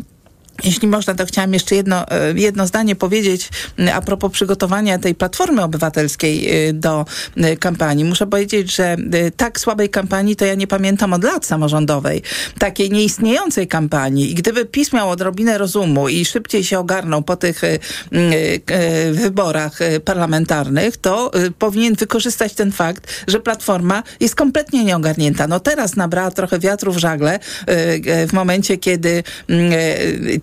jeśli 0.63 0.87
można, 0.87 1.15
to 1.15 1.25
chciałam 1.25 1.53
jeszcze 1.53 1.75
jedno, 1.75 2.11
e, 2.11 2.33
jedno 2.35 2.67
zdanie 2.67 2.95
powiedzieć 2.95 3.49
m, 3.77 3.89
a 3.93 4.01
propos 4.01 4.31
przygotowania 4.31 4.99
tej 4.99 5.15
Platformy 5.15 5.63
Obywatelskiej 5.63 6.67
e, 6.69 6.73
do 6.73 7.05
e, 7.37 7.57
kampanii. 7.57 8.05
Muszę 8.05 8.27
powiedzieć, 8.27 8.75
że 8.75 8.97
tak 9.37 9.59
słabej 9.59 9.89
kampanii 9.89 10.35
to 10.35 10.45
ja 10.45 10.55
nie 10.55 10.67
pamiętam 10.67 11.13
od 11.13 11.23
lat 11.23 11.45
samorządowej. 11.45 12.21
Takiej 12.59 12.91
nieistniejącej 12.91 13.67
kampanii. 13.67 14.31
I 14.31 14.33
gdyby 14.33 14.65
PiS 14.65 14.93
miał 14.93 15.09
odrobinę 15.09 15.57
rozumu 15.57 16.09
i 16.09 16.25
szybciej 16.25 16.63
się 16.63 16.79
ogarnął 16.79 17.21
po 17.21 17.35
tych 17.35 17.63
m, 17.63 17.79
e, 18.67 19.11
wyborach 19.11 19.79
parlamentarnych, 20.05 20.97
to 20.97 21.31
powinien 21.59 21.95
wykorzystać 21.95 22.53
ten 22.53 22.71
fakt, 22.71 23.23
że 23.27 23.39
Platforma 23.39 24.03
jest 24.19 24.35
kompletnie 24.35 24.83
nieogarnięta. 24.83 25.47
No 25.47 25.59
teraz 25.59 25.95
nabrała 25.95 26.31
trochę 26.31 26.59
wiatru 26.59 26.91
w 26.91 26.97
żagle 26.97 27.39
w 28.27 28.33
momencie, 28.33 28.77
kiedy 28.77 29.23
mm, 29.49 29.71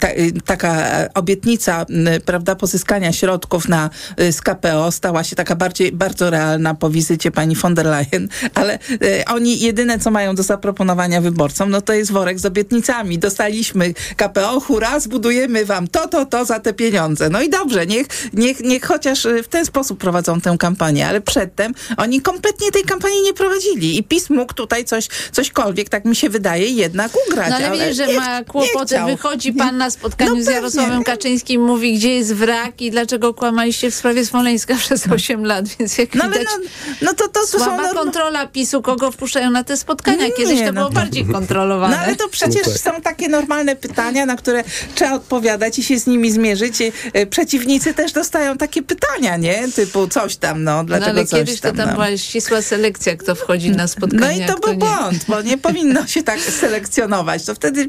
ta, 0.05 0.11
y, 0.13 0.33
taka 0.45 0.75
obietnica, 1.15 1.87
m, 1.91 2.09
prawda, 2.25 2.55
pozyskania 2.55 3.13
środków 3.13 3.69
na, 3.69 3.91
y, 4.21 4.33
z 4.33 4.41
KPO 4.41 4.93
stała 4.93 5.25
się 5.25 5.37
taka 5.37 5.57
bardziej, 5.57 5.93
bardzo 5.93 6.31
realna 6.31 6.75
po 6.75 6.91
wizycie 6.91 7.31
pani 7.31 7.55
von 7.57 7.75
der 7.75 7.87
Leyen, 7.87 8.29
ale 8.55 8.79
y, 9.03 9.25
oni 9.27 9.61
jedyne, 9.61 9.99
co 9.99 10.11
mają 10.11 10.35
do 10.35 10.43
zaproponowania 10.43 11.21
wyborcom, 11.21 11.71
no 11.71 11.81
to 11.81 11.93
jest 11.93 12.13
worek 12.13 12.39
z 12.39 12.47
obietnicami. 12.47 13.19
Dostaliśmy 13.19 13.95
KPO, 14.17 14.61
hurra, 14.61 15.01
zbudujemy 15.01 15.65
wam 15.65 15.89
to, 15.89 16.09
to, 16.09 16.27
to 16.27 16.45
za 16.45 16.61
te 16.61 16.73
pieniądze. 16.73 17.31
No 17.31 17.43
i 17.43 17.51
dobrze, 17.51 17.87
niech, 17.87 18.07
niech, 18.33 18.61
niech 18.61 18.85
chociaż 18.85 19.27
w 19.45 19.49
ten 19.49 19.67
sposób 19.67 19.99
prowadzą 19.99 20.41
tę 20.41 20.57
kampanię, 20.59 21.09
ale 21.09 21.21
przedtem 21.21 21.75
oni 21.97 22.21
kompletnie 22.21 22.71
tej 22.71 22.83
kampanii 22.83 23.23
nie 23.23 23.35
prowadzili 23.35 23.99
i 23.99 24.03
PiS 24.03 24.31
mógł 24.31 24.55
tutaj 24.55 24.85
coś, 24.85 25.09
cośkolwiek, 25.33 25.89
tak 25.89 26.05
mi 26.05 26.17
się 26.17 26.31
wydaje, 26.31 26.69
jednak 26.69 27.13
ugrać. 27.29 27.51
No 27.51 27.57
ale, 27.57 27.79
widzisz, 27.79 27.97
że 27.97 28.07
nie- 28.07 28.21
ma 28.21 28.45
kłopoty. 28.45 28.97
Wychodzi 29.07 29.53
pan 29.53 29.77
na 29.77 29.91
spotkaniu 29.95 30.37
No 30.37 30.43
z. 30.43 30.47
Jarosławem 30.47 31.05
Kaczyńskim, 31.05 31.65
mówi, 31.65 31.95
gdzie 31.99 32.15
jest 32.15 32.35
wrak 32.35 32.83
i 32.83 32.91
dlaczego 32.91 33.35
kłamaliście 33.35 33.91
w 33.91 33.95
sprawie 33.95 34.27
Smoleńska 34.27 34.75
przez 34.85 35.07
8 35.07 35.45
lat, 35.45 35.69
więc 35.69 35.99
jak 35.99 36.15
No 36.15 36.25
ale 36.25 36.39
widać, 36.39 36.55
no, 36.59 36.69
no 37.03 37.15
to, 37.15 37.29
to, 37.29 37.47
słaba 37.47 37.83
norm- 37.83 37.95
kontrola 37.95 38.47
PiSu, 38.47 38.83
kogo 38.83 39.11
wpuszczają 39.11 39.51
na 39.51 39.65
te 39.65 39.77
spotkania. 39.77 40.31
Kiedyś 40.37 40.61
Nie, 40.61 40.67
to 40.67 40.73
no. 40.73 40.81
było 40.81 40.91
bardziej 40.91 41.25
kontrolowane. 41.27 41.97
No 41.97 42.03
ale 42.03 42.17
to 42.17 42.29
przecież 42.29 42.67
są 42.67 42.91
takie 43.03 43.29
normalne 43.29 43.77
pytania, 43.77 44.27
na 44.27 44.37
które 44.37 44.65
trzeba 44.95 45.13
odpowiadać 45.13 45.79
i 45.79 45.85
się 45.85 45.99
z 45.99 46.07
nimi 46.07 46.33
zmierzyć. 46.33 46.75
E, 47.13 47.27
Przeciwnicy 47.27 47.95
też 47.95 48.13
dostają 48.13 48.59
takie 48.59 48.83
pytania, 48.83 49.37
nie? 49.37 49.69
Typu 49.75 50.09
coś 50.09 50.37
tam, 50.37 50.65
no, 50.65 50.77
no, 50.77 50.85
dlaczego 50.85 51.11
ale 51.11 51.27
coś 51.27 51.39
kiedyś 51.39 51.61
to 51.61 51.69
tam, 51.69 51.77
tam 51.77 51.87
no. 51.89 51.93
była 51.93 52.17
ścisła 52.17 52.63
selekcja, 52.63 53.17
kto 53.17 53.35
wchodzi 53.35 53.71
na 53.71 53.89
spotkania. 53.89 54.27
No 54.27 54.33
i 54.33 54.47
to 54.47 54.59
był 54.59 54.75
błąd, 54.75 55.25
bo 55.29 55.43
nie 55.43 55.59
powinno 55.59 56.07
się 56.07 56.23
tak 56.23 56.41
selekcjonować. 56.41 57.45
To 57.45 57.55
wtedy 57.55 57.89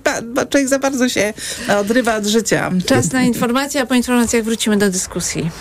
człowiek 0.50 0.68
za 0.68 0.80
bardzo 0.80 1.10
się 1.10 1.34
odrywa 1.80 1.94
od 2.17 2.25
życia. 2.25 2.71
Czas 2.86 3.12
na 3.12 3.23
informacje, 3.23 3.81
a 3.81 3.86
po 3.86 3.95
informacjach 3.95 4.43
wrócimy 4.43 4.77
do 4.77 4.89
dyskusji. 4.89 5.51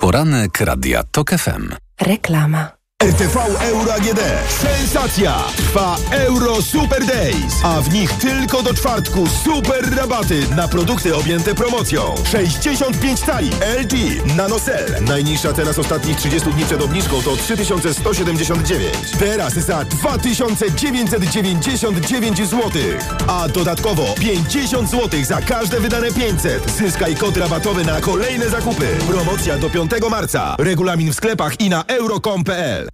Poranek 0.00 0.60
Radia 0.60 1.02
TOK 1.10 1.30
FM. 1.30 1.72
Reklama. 2.00 2.83
RTV 3.04 3.36
Euro 3.60 3.92
AGD. 3.94 4.20
Sensacja! 4.48 5.34
Trwa 5.56 5.96
Euro 6.10 6.62
Super 6.62 7.06
Days, 7.06 7.54
a 7.64 7.80
w 7.80 7.92
nich 7.92 8.12
tylko 8.12 8.62
do 8.62 8.74
czwartku 8.74 9.26
super 9.44 9.96
rabaty 9.96 10.40
na 10.56 10.68
produkty 10.68 11.16
objęte 11.16 11.54
promocją. 11.54 12.14
65 12.30 13.20
cali 13.20 13.50
LG 13.82 13.92
NanoCell. 14.36 15.04
Najniższa 15.04 15.52
cena 15.52 15.72
z 15.72 15.78
ostatnich 15.78 16.16
30 16.16 16.50
dni 16.50 16.64
przed 16.64 16.82
obniżką 16.82 17.22
to 17.22 17.36
3179. 17.36 18.94
Teraz 19.18 19.54
za 19.54 19.84
2999 19.84 22.38
zł. 22.38 22.70
A 23.26 23.48
dodatkowo 23.48 24.14
50 24.20 24.90
zł 24.90 25.24
za 25.24 25.40
każde 25.40 25.80
wydane 25.80 26.12
500. 26.12 26.70
Zyskaj 26.70 27.16
kod 27.16 27.36
rabatowy 27.36 27.84
na 27.84 28.00
kolejne 28.00 28.50
zakupy. 28.50 28.86
Promocja 29.08 29.58
do 29.58 29.70
5 29.70 29.90
marca. 30.10 30.56
Regulamin 30.58 31.12
w 31.12 31.14
sklepach 31.14 31.60
i 31.60 31.68
na 31.68 31.84
euro.com.pl. 31.84 32.93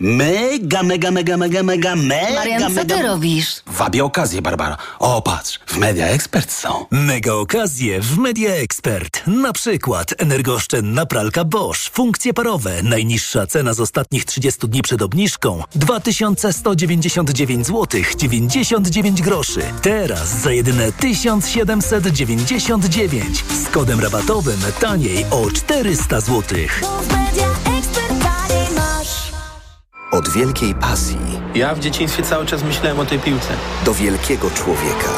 Mega, 0.00 0.82
mega, 0.82 1.10
mega, 1.10 1.36
mega, 1.36 1.62
mega, 1.62 1.96
mega, 1.96 2.34
Marian, 2.34 2.60
co 2.60 2.68
mega... 2.68 2.96
ty 2.96 3.02
robisz? 3.02 3.62
Wabie 3.66 4.04
okazję, 4.04 4.42
Barbara. 4.42 4.76
O, 4.98 5.22
patrz, 5.22 5.60
w 5.66 5.76
Media 5.76 6.06
Expert 6.06 6.52
są. 6.52 6.86
Mega 6.90 7.32
okazje 7.32 8.00
w 8.00 8.18
Media 8.18 8.54
Expert. 8.54 9.22
Na 9.26 9.52
przykład 9.52 10.14
energooszczędna 10.18 11.06
pralka 11.06 11.44
Bosch. 11.44 11.90
Funkcje 11.90 12.34
parowe. 12.34 12.82
Najniższa 12.82 13.46
cena 13.46 13.74
z 13.74 13.80
ostatnich 13.80 14.24
30 14.24 14.68
dni 14.68 14.82
przed 14.82 15.02
obniżką 15.02 15.62
2199 15.74 17.66
zł 17.66 18.00
99 18.16 19.22
groszy. 19.22 19.60
Teraz 19.82 20.40
za 20.40 20.52
jedyne 20.52 20.92
1799 20.92 23.44
z 23.64 23.68
kodem 23.68 24.00
rabatowym 24.00 24.60
taniej 24.80 25.26
o 25.30 25.50
400 25.50 26.20
zł. 26.20 26.42
Od 30.10 30.28
wielkiej 30.28 30.74
pasji 30.74 31.18
Ja 31.54 31.74
w 31.74 31.78
dzieciństwie 31.78 32.22
cały 32.22 32.46
czas 32.46 32.62
myślałem 32.62 33.00
o 33.00 33.04
tej 33.04 33.18
piłce. 33.18 33.48
do 33.84 33.94
wielkiego 33.94 34.50
człowieka. 34.50 35.08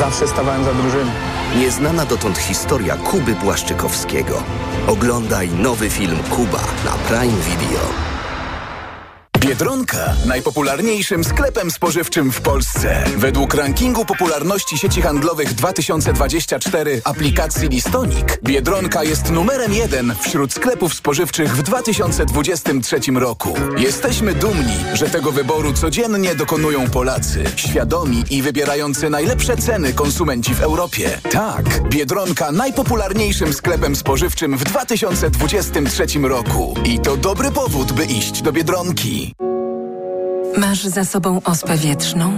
Zawsze 0.00 0.28
stawałem 0.28 0.64
za 0.64 0.74
drużyną. 0.74 1.10
Nieznana 1.56 2.04
dotąd 2.06 2.38
historia 2.38 2.96
Kuby 2.96 3.34
Błaszczykowskiego. 3.34 4.42
Oglądaj 4.86 5.48
nowy 5.48 5.90
film 5.90 6.16
Kuba 6.30 6.60
na 6.84 6.90
Prime 6.90 7.42
Video. 7.42 8.13
Biedronka 9.46 10.14
najpopularniejszym 10.26 11.24
sklepem 11.24 11.70
spożywczym 11.70 12.32
w 12.32 12.40
Polsce. 12.40 13.04
Według 13.16 13.54
rankingu 13.54 14.04
popularności 14.04 14.78
sieci 14.78 15.02
handlowych 15.02 15.54
2024 15.54 17.02
aplikacji 17.04 17.68
Listonik, 17.68 18.38
Biedronka 18.42 19.04
jest 19.04 19.30
numerem 19.30 19.72
jeden 19.72 20.14
wśród 20.20 20.52
sklepów 20.52 20.94
spożywczych 20.94 21.56
w 21.56 21.62
2023 21.62 23.00
roku. 23.14 23.54
Jesteśmy 23.76 24.34
dumni, 24.34 24.76
że 24.94 25.08
tego 25.10 25.32
wyboru 25.32 25.72
codziennie 25.72 26.34
dokonują 26.34 26.90
Polacy, 26.90 27.44
świadomi 27.56 28.24
i 28.30 28.42
wybierający 28.42 29.10
najlepsze 29.10 29.56
ceny 29.56 29.92
konsumenci 29.92 30.54
w 30.54 30.62
Europie. 30.62 31.18
Tak, 31.30 31.88
Biedronka 31.88 32.52
najpopularniejszym 32.52 33.52
sklepem 33.52 33.96
spożywczym 33.96 34.56
w 34.56 34.64
2023 34.64 36.06
roku. 36.22 36.74
I 36.84 36.98
to 36.98 37.16
dobry 37.16 37.50
powód, 37.50 37.92
by 37.92 38.04
iść 38.04 38.42
do 38.42 38.52
Biedronki. 38.52 39.33
Masz 40.58 40.84
za 40.84 41.04
sobą 41.04 41.40
ospę 41.44 41.76
wietrzną? 41.76 42.32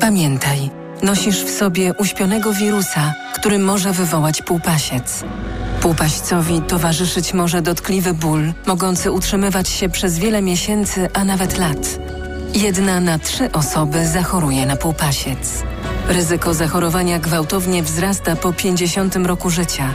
Pamiętaj, 0.00 0.70
nosisz 1.02 1.44
w 1.44 1.50
sobie 1.50 1.94
uśpionego 1.94 2.52
wirusa, 2.52 3.14
który 3.34 3.58
może 3.58 3.92
wywołać 3.92 4.42
półpasiec. 4.42 5.24
Półpaścowi 5.80 6.60
towarzyszyć 6.60 7.34
może 7.34 7.62
dotkliwy 7.62 8.14
ból, 8.14 8.52
mogący 8.66 9.12
utrzymywać 9.12 9.68
się 9.68 9.88
przez 9.88 10.18
wiele 10.18 10.42
miesięcy, 10.42 11.08
a 11.14 11.24
nawet 11.24 11.58
lat. 11.58 11.98
Jedna 12.54 13.00
na 13.00 13.18
trzy 13.18 13.52
osoby 13.52 14.06
zachoruje 14.06 14.66
na 14.66 14.76
półpasiec. 14.76 15.62
Ryzyko 16.08 16.54
zachorowania 16.54 17.18
gwałtownie 17.18 17.82
wzrasta 17.82 18.36
po 18.36 18.52
50 18.52 19.16
roku 19.16 19.50
życia. 19.50 19.94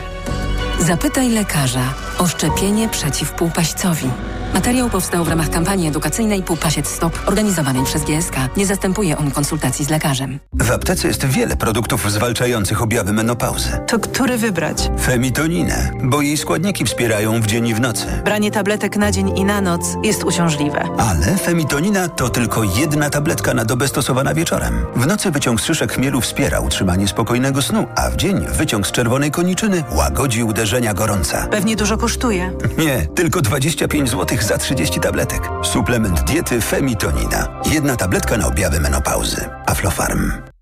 Zapytaj 0.80 1.28
lekarza 1.30 1.94
o 2.18 2.26
szczepienie 2.26 2.88
przeciw 2.88 3.32
półpaścowi. 3.32 4.10
Materiał 4.54 4.90
powstał 4.90 5.24
w 5.24 5.28
ramach 5.28 5.50
kampanii 5.50 5.88
edukacyjnej 5.88 6.42
Półpasiec 6.42 6.88
Stop 6.88 7.18
organizowanej 7.26 7.84
przez 7.84 8.04
GSK. 8.04 8.36
Nie 8.56 8.66
zastępuje 8.66 9.18
on 9.18 9.30
konsultacji 9.30 9.84
z 9.84 9.88
lekarzem. 9.90 10.38
W 10.52 10.70
aptece 10.70 11.08
jest 11.08 11.24
wiele 11.24 11.56
produktów 11.56 12.12
zwalczających 12.12 12.82
objawy 12.82 13.12
menopauzy. 13.12 13.68
To 13.86 13.98
który 13.98 14.38
wybrać? 14.38 14.90
Femitoninę, 15.00 15.90
bo 16.02 16.20
jej 16.20 16.36
składniki 16.36 16.84
wspierają 16.84 17.40
w 17.40 17.46
dzień 17.46 17.68
i 17.68 17.74
w 17.74 17.80
nocy. 17.80 18.06
Branie 18.24 18.50
tabletek 18.50 18.96
na 18.96 19.12
dzień 19.12 19.38
i 19.38 19.44
na 19.44 19.60
noc 19.60 19.96
jest 20.04 20.24
uciążliwe. 20.24 20.84
Ale 20.98 21.36
femitonina 21.36 22.08
to 22.08 22.28
tylko 22.28 22.62
jedna 22.64 23.10
tabletka 23.10 23.54
na 23.54 23.64
dobę 23.64 23.88
stosowana 23.88 24.34
wieczorem. 24.34 24.86
W 24.96 25.06
nocy 25.06 25.30
wyciąg 25.30 25.60
z 25.60 25.64
szyszek 25.64 25.92
chmielu 25.92 26.20
wspiera 26.20 26.60
utrzymanie 26.60 27.08
spokojnego 27.08 27.62
snu, 27.62 27.86
a 27.96 28.10
w 28.10 28.16
dzień 28.16 28.46
wyciąg 28.52 28.86
z 28.86 28.92
czerwonej 28.92 29.30
koniczyny 29.30 29.84
łagodzi 29.92 30.44
uderzenia 30.44 30.94
gorąca. 30.94 31.46
Pewnie 31.50 31.76
dużo 31.76 31.96
kosztuje. 31.96 32.52
Nie, 32.78 33.06
tylko 33.14 33.40
25 33.42 34.10
zł 34.10 34.37
za 34.42 34.58
30 34.58 35.00
tabletek. 35.00 35.42
Suplement 35.62 36.24
diety 36.24 36.60
Femitonina. 36.60 37.48
Jedna 37.72 37.96
tabletka 37.96 38.36
na 38.36 38.46
objawy 38.46 38.80
menopauzy. 38.80 39.48
Aflofarm. 39.66 40.57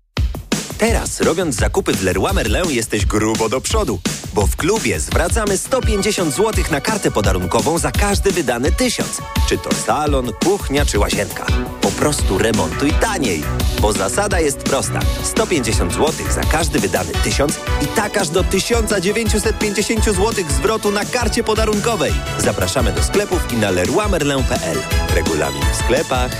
Teraz, 0.77 1.21
robiąc 1.21 1.55
zakupy 1.55 1.93
w 1.93 2.03
Leroy 2.03 2.33
Merlin, 2.33 2.71
jesteś 2.71 3.05
grubo 3.05 3.49
do 3.49 3.61
przodu, 3.61 3.99
bo 4.33 4.47
w 4.47 4.55
klubie 4.55 4.99
zwracamy 4.99 5.57
150 5.57 6.35
zł 6.35 6.63
na 6.71 6.81
kartę 6.81 7.11
podarunkową 7.11 7.77
za 7.77 7.91
każdy 7.91 8.31
wydany 8.31 8.71
tysiąc. 8.71 9.21
Czy 9.49 9.57
to 9.57 9.69
salon, 9.75 10.33
kuchnia 10.45 10.85
czy 10.85 10.99
łazienka. 10.99 11.45
Po 11.81 11.91
prostu 11.91 12.37
remontuj 12.37 12.91
taniej, 12.91 13.43
bo 13.81 13.93
zasada 13.93 14.39
jest 14.39 14.57
prosta. 14.57 14.99
150 15.23 15.93
zł 15.93 16.13
za 16.31 16.41
każdy 16.41 16.79
wydany 16.79 17.11
tysiąc 17.23 17.59
i 17.81 17.87
tak 17.87 18.17
aż 18.17 18.29
do 18.29 18.43
1950 18.43 20.05
zł 20.05 20.45
zwrotu 20.49 20.91
na 20.91 21.05
karcie 21.05 21.43
podarunkowej. 21.43 22.13
Zapraszamy 22.37 22.91
do 22.91 23.03
sklepów 23.03 23.53
i 23.53 23.55
na 23.55 23.71
leroymerlin.pl. 23.71 24.77
Regulamin 25.15 25.63
w 25.73 25.75
sklepach. 25.75 26.31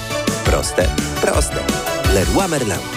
Proste, 0.46 0.90
proste. 1.22 1.64
Leroy 2.14 2.48
Merlin. 2.48 2.97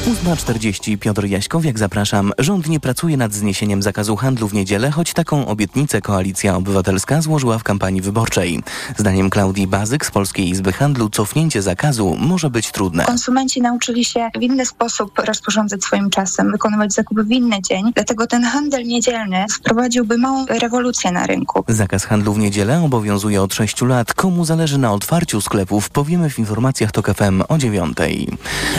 8.40 0.00 0.98
Piotr 0.98 1.24
Jaśkowiak, 1.24 1.78
zapraszam. 1.78 2.32
Rząd 2.38 2.68
nie 2.68 2.80
pracuje 2.80 3.16
nad 3.16 3.32
zniesieniem 3.32 3.82
zakazu 3.82 4.16
handlu 4.16 4.48
w 4.48 4.54
niedzielę, 4.54 4.90
choć 4.90 5.12
taką 5.12 5.46
obietnicę 5.46 6.00
Koalicja 6.00 6.56
Obywatelska 6.56 7.22
złożyła 7.22 7.58
w 7.58 7.62
kampanii 7.62 8.00
wyborczej. 8.00 8.62
Zdaniem 8.96 9.30
Klaudii 9.30 9.66
Bazyk 9.66 10.06
z 10.06 10.10
Polskiej 10.10 10.48
Izby 10.48 10.72
Handlu 10.72 11.10
cofnięcie 11.10 11.62
zakazu 11.62 12.16
może 12.18 12.50
być 12.50 12.70
trudne. 12.70 13.04
Konsumenci 13.04 13.60
nauczyli 13.62 14.04
się 14.04 14.30
w 14.38 14.42
inny 14.42 14.66
sposób 14.66 15.18
rozporządzać 15.18 15.84
swoim 15.84 16.10
czasem, 16.10 16.52
wykonywać 16.52 16.92
zakupy 16.92 17.24
w 17.24 17.30
inny 17.30 17.62
dzień, 17.62 17.92
dlatego 17.94 18.26
ten 18.26 18.44
handel 18.44 18.84
niedzielny 18.86 19.44
wprowadziłby 19.52 20.18
małą 20.18 20.46
rewolucję 20.46 21.12
na 21.12 21.26
rynku. 21.26 21.64
Zakaz 21.68 22.04
handlu 22.04 22.32
w 22.32 22.38
niedzielę 22.38 22.82
obowiązuje 22.82 23.42
od 23.42 23.54
6 23.54 23.82
lat. 23.82 24.14
Komu 24.14 24.44
zależy 24.44 24.78
na 24.78 24.92
otwarciu 24.92 25.40
sklepów, 25.40 25.90
powiemy 25.90 26.30
w 26.30 26.38
informacjach 26.38 26.92
TOK 26.92 27.14
FM 27.14 27.42
o 27.48 27.58
9. 27.58 27.96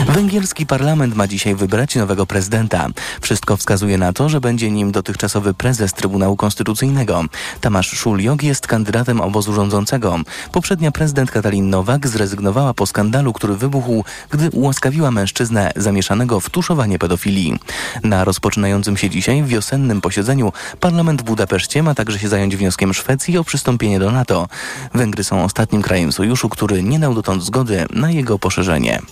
Węgierski 0.08 0.66
parlament 0.66 1.11
ma 1.14 1.28
dzisiaj 1.28 1.54
wybrać 1.54 1.96
nowego 1.96 2.26
prezydenta. 2.26 2.88
Wszystko 3.20 3.56
wskazuje 3.56 3.98
na 3.98 4.12
to, 4.12 4.28
że 4.28 4.40
będzie 4.40 4.70
nim 4.70 4.92
dotychczasowy 4.92 5.54
prezes 5.54 5.92
Trybunału 5.92 6.36
Konstytucyjnego. 6.36 7.24
Tamasz 7.60 7.90
Szuliok 7.90 8.42
jest 8.42 8.66
kandydatem 8.66 9.20
obozu 9.20 9.54
rządzącego. 9.54 10.18
Poprzednia 10.52 10.92
prezydent 10.92 11.30
Katalin 11.30 11.70
Nowak 11.70 12.08
zrezygnowała 12.08 12.74
po 12.74 12.86
skandalu, 12.86 13.32
który 13.32 13.56
wybuchł, 13.56 14.04
gdy 14.30 14.50
ułaskawiła 14.50 15.10
mężczyznę 15.10 15.72
zamieszanego 15.76 16.40
w 16.40 16.50
tuszowanie 16.50 16.98
pedofilii. 16.98 17.58
Na 18.02 18.24
rozpoczynającym 18.24 18.96
się 18.96 19.10
dzisiaj 19.10 19.44
wiosennym 19.44 20.00
posiedzeniu 20.00 20.52
parlament 20.80 21.22
w 21.22 21.24
Budapeszcie 21.24 21.82
ma 21.82 21.94
także 21.94 22.18
się 22.18 22.28
zająć 22.28 22.56
wnioskiem 22.56 22.94
Szwecji 22.94 23.38
o 23.38 23.44
przystąpienie 23.44 23.98
do 23.98 24.10
NATO. 24.10 24.48
Węgry 24.94 25.24
są 25.24 25.44
ostatnim 25.44 25.82
krajem 25.82 26.12
sojuszu, 26.12 26.48
który 26.48 26.82
nie 26.82 26.98
dał 26.98 27.14
dotąd 27.14 27.44
zgody 27.44 27.86
na 27.90 28.10
jego 28.10 28.38
poszerzenie. 28.38 29.02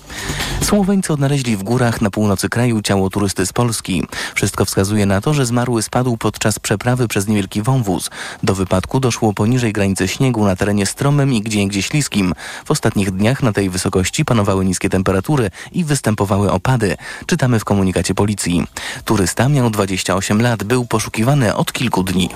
Słoweńcy 0.63 1.13
odnaleźli 1.13 1.57
w 1.57 1.63
górach 1.63 1.90
na 2.01 2.11
północy 2.11 2.49
kraju 2.49 2.83
ciało 2.83 3.11
turysty 3.11 3.47
z 3.47 3.53
Polski. 3.53 4.07
Wszystko 4.35 4.65
wskazuje 4.65 5.07
na 5.07 5.21
to, 5.21 5.35
że 5.35 5.47
zmarły 5.47 5.83
spadł 5.83 6.17
podczas 6.17 6.59
przeprawy 6.59 7.09
przez 7.09 7.29
niewielki 7.29 7.63
wąwóz. 7.63 8.11
Do 8.43 8.55
wypadku 8.55 9.01
doszło 9.01 9.33
poniżej 9.33 9.73
granicy 9.73 10.09
śniegu 10.09 10.45
na 10.45 10.57
terenie 10.57 10.87
stromym 10.87 11.33
i 11.33 11.43
gdzieniegdzie 11.43 11.83
śliskim. 11.83 12.35
W 12.65 12.71
ostatnich 12.71 13.11
dniach 13.11 13.43
na 13.43 13.53
tej 13.53 13.71
wysokości 13.71 14.25
panowały 14.25 14.65
niskie 14.65 14.89
temperatury 14.89 15.51
i 15.73 15.85
występowały 15.85 16.53
opady. 16.53 16.97
Czytamy 17.27 17.61
w 17.61 17.65
komunikacie 17.65 18.15
policji. 18.15 18.67
Turysta 19.05 19.49
miał 19.49 19.71
28 19.71 20.43
lat, 20.43 20.65
był 20.65 20.85
poszukiwany 20.85 21.55
od 21.55 21.73
kilku 21.73 22.03
dni. 22.03 22.29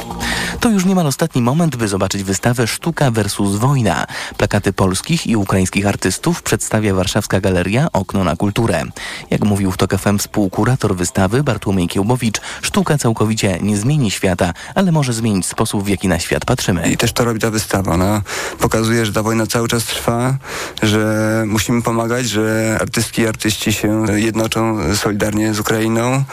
To 0.60 0.70
już 0.70 0.84
niemal 0.84 1.06
ostatni 1.06 1.42
moment, 1.42 1.76
by 1.76 1.88
zobaczyć 1.88 2.22
wystawę 2.22 2.66
Sztuka 2.66 3.10
versus 3.10 3.56
Wojna. 3.56 4.06
Plakaty 4.36 4.72
polskich 4.72 5.26
i 5.26 5.36
ukraińskich 5.36 5.86
artystów 5.86 6.42
przedstawia 6.42 6.94
Warszawska 6.94 7.40
Galeria 7.40 7.88
Okno 7.92 8.24
na 8.24 8.36
Kulturę. 8.36 8.84
Jak 9.30 9.43
mówił 9.44 9.72
w 9.72 9.76
TOK 9.76 9.98
FM 9.98 10.18
współkurator 10.18 10.96
wystawy 10.96 11.42
Bartłomiej 11.42 11.88
Kiełbowicz, 11.88 12.40
sztuka 12.62 12.98
całkowicie 12.98 13.58
nie 13.62 13.76
zmieni 13.76 14.10
świata, 14.10 14.52
ale 14.74 14.92
może 14.92 15.12
zmienić 15.12 15.46
sposób, 15.46 15.84
w 15.84 15.88
jaki 15.88 16.08
na 16.08 16.18
świat 16.18 16.44
patrzymy. 16.44 16.90
I 16.90 16.96
też 16.96 17.12
to 17.12 17.24
robi 17.24 17.40
ta 17.40 17.50
wystawa. 17.50 17.92
Ona 17.92 18.22
pokazuje, 18.58 19.06
że 19.06 19.12
ta 19.12 19.22
wojna 19.22 19.46
cały 19.46 19.68
czas 19.68 19.84
trwa, 19.84 20.36
że 20.82 21.44
musimy 21.46 21.82
pomagać, 21.82 22.28
że 22.28 22.78
artystki 22.80 23.22
i 23.22 23.26
artyści 23.26 23.72
się 23.72 24.04
jednoczą 24.14 24.78
solidarnie 24.96 25.54
z 25.54 25.60
Ukrainą, 25.60 26.24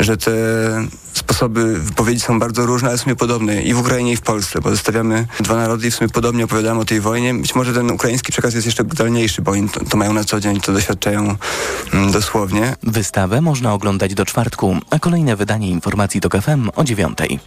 że 0.00 0.16
te 0.16 0.30
sposoby 1.12 1.80
wypowiedzi 1.80 2.20
są 2.20 2.38
bardzo 2.38 2.66
różne, 2.66 2.88
ale 2.88 2.98
w 2.98 3.00
sumie 3.00 3.16
podobne 3.16 3.62
i 3.62 3.74
w 3.74 3.80
Ukrainie 3.80 4.12
i 4.12 4.16
w 4.16 4.20
Polsce, 4.20 4.60
bo 4.60 4.70
zostawiamy 4.70 5.26
dwa 5.40 5.56
narody 5.56 5.86
i 5.86 5.90
w 5.90 5.94
sumie 5.94 6.08
podobnie 6.08 6.44
opowiadamy 6.44 6.80
o 6.80 6.84
tej 6.84 7.00
wojnie. 7.00 7.34
Być 7.34 7.54
może 7.54 7.74
ten 7.74 7.90
ukraiński 7.90 8.32
przekaz 8.32 8.54
jest 8.54 8.66
jeszcze 8.66 8.84
brutalniejszy, 8.84 9.42
bo 9.42 9.52
oni 9.52 9.68
to, 9.68 9.84
to 9.84 9.96
mają 9.96 10.12
na 10.12 10.24
co 10.24 10.40
dzień, 10.40 10.60
to 10.60 10.72
doświadczają 10.72 11.36
mm, 11.92 12.12
dosłownie. 12.12 12.76
Wystawę 12.82 13.40
można 13.40 13.74
oglądać 13.74 14.14
do 14.14 14.24
czwartku, 14.24 14.76
a 14.90 14.98
kolejne 14.98 15.36
wydanie 15.36 15.70
informacji 15.70 16.20
TOK 16.20 16.42
FM 16.42 16.70
o 16.76 16.84
dziewiątej. 16.84 17.38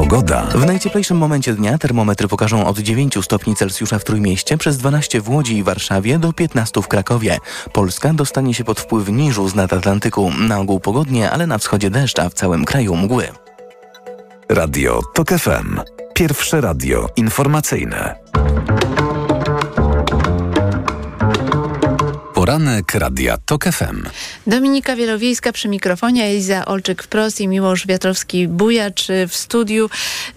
Pogoda. 0.00 0.42
W 0.42 0.66
najcieplejszym 0.66 1.16
momencie 1.16 1.54
dnia 1.54 1.78
termometry 1.78 2.28
pokażą 2.28 2.66
od 2.66 2.78
9 2.78 3.18
stopni 3.22 3.56
Celsjusza 3.56 3.98
w 3.98 4.04
Trójmieście, 4.04 4.58
przez 4.58 4.78
12 4.78 5.20
w 5.20 5.30
Łodzi 5.30 5.56
i 5.56 5.62
Warszawie 5.62 6.18
do 6.18 6.32
15 6.32 6.82
w 6.82 6.88
Krakowie. 6.88 7.38
Polska 7.72 8.12
dostanie 8.12 8.54
się 8.54 8.64
pod 8.64 8.80
wpływ 8.80 9.08
niżu 9.08 9.48
z 9.48 9.54
nad 9.54 9.72
Atlantyku. 9.72 10.30
Na 10.48 10.58
ogół 10.58 10.80
pogodnie, 10.80 11.30
ale 11.30 11.46
na 11.46 11.58
wschodzie 11.58 11.90
deszcz, 11.90 12.18
a 12.18 12.28
w 12.28 12.34
całym 12.34 12.64
kraju 12.64 12.96
mgły. 12.96 13.28
Radio 14.48 15.00
TOK 15.14 15.28
FM. 15.28 15.80
Pierwsze 16.14 16.60
radio 16.60 17.06
informacyjne. 17.16 18.14
Poranek 22.50 22.94
Radia 22.94 23.36
TOK 23.36 23.64
FM. 23.64 24.02
Dominika 24.46 24.96
Wielowiejska 24.96 25.52
przy 25.52 25.68
mikrofonie, 25.68 26.24
Eliza 26.24 26.64
Olczyk 26.64 27.02
wprost 27.02 27.40
i 27.40 27.48
Miłosz 27.48 27.86
Wiatrowski-Bujacz 27.86 29.08
w 29.28 29.36
studiu. 29.36 29.90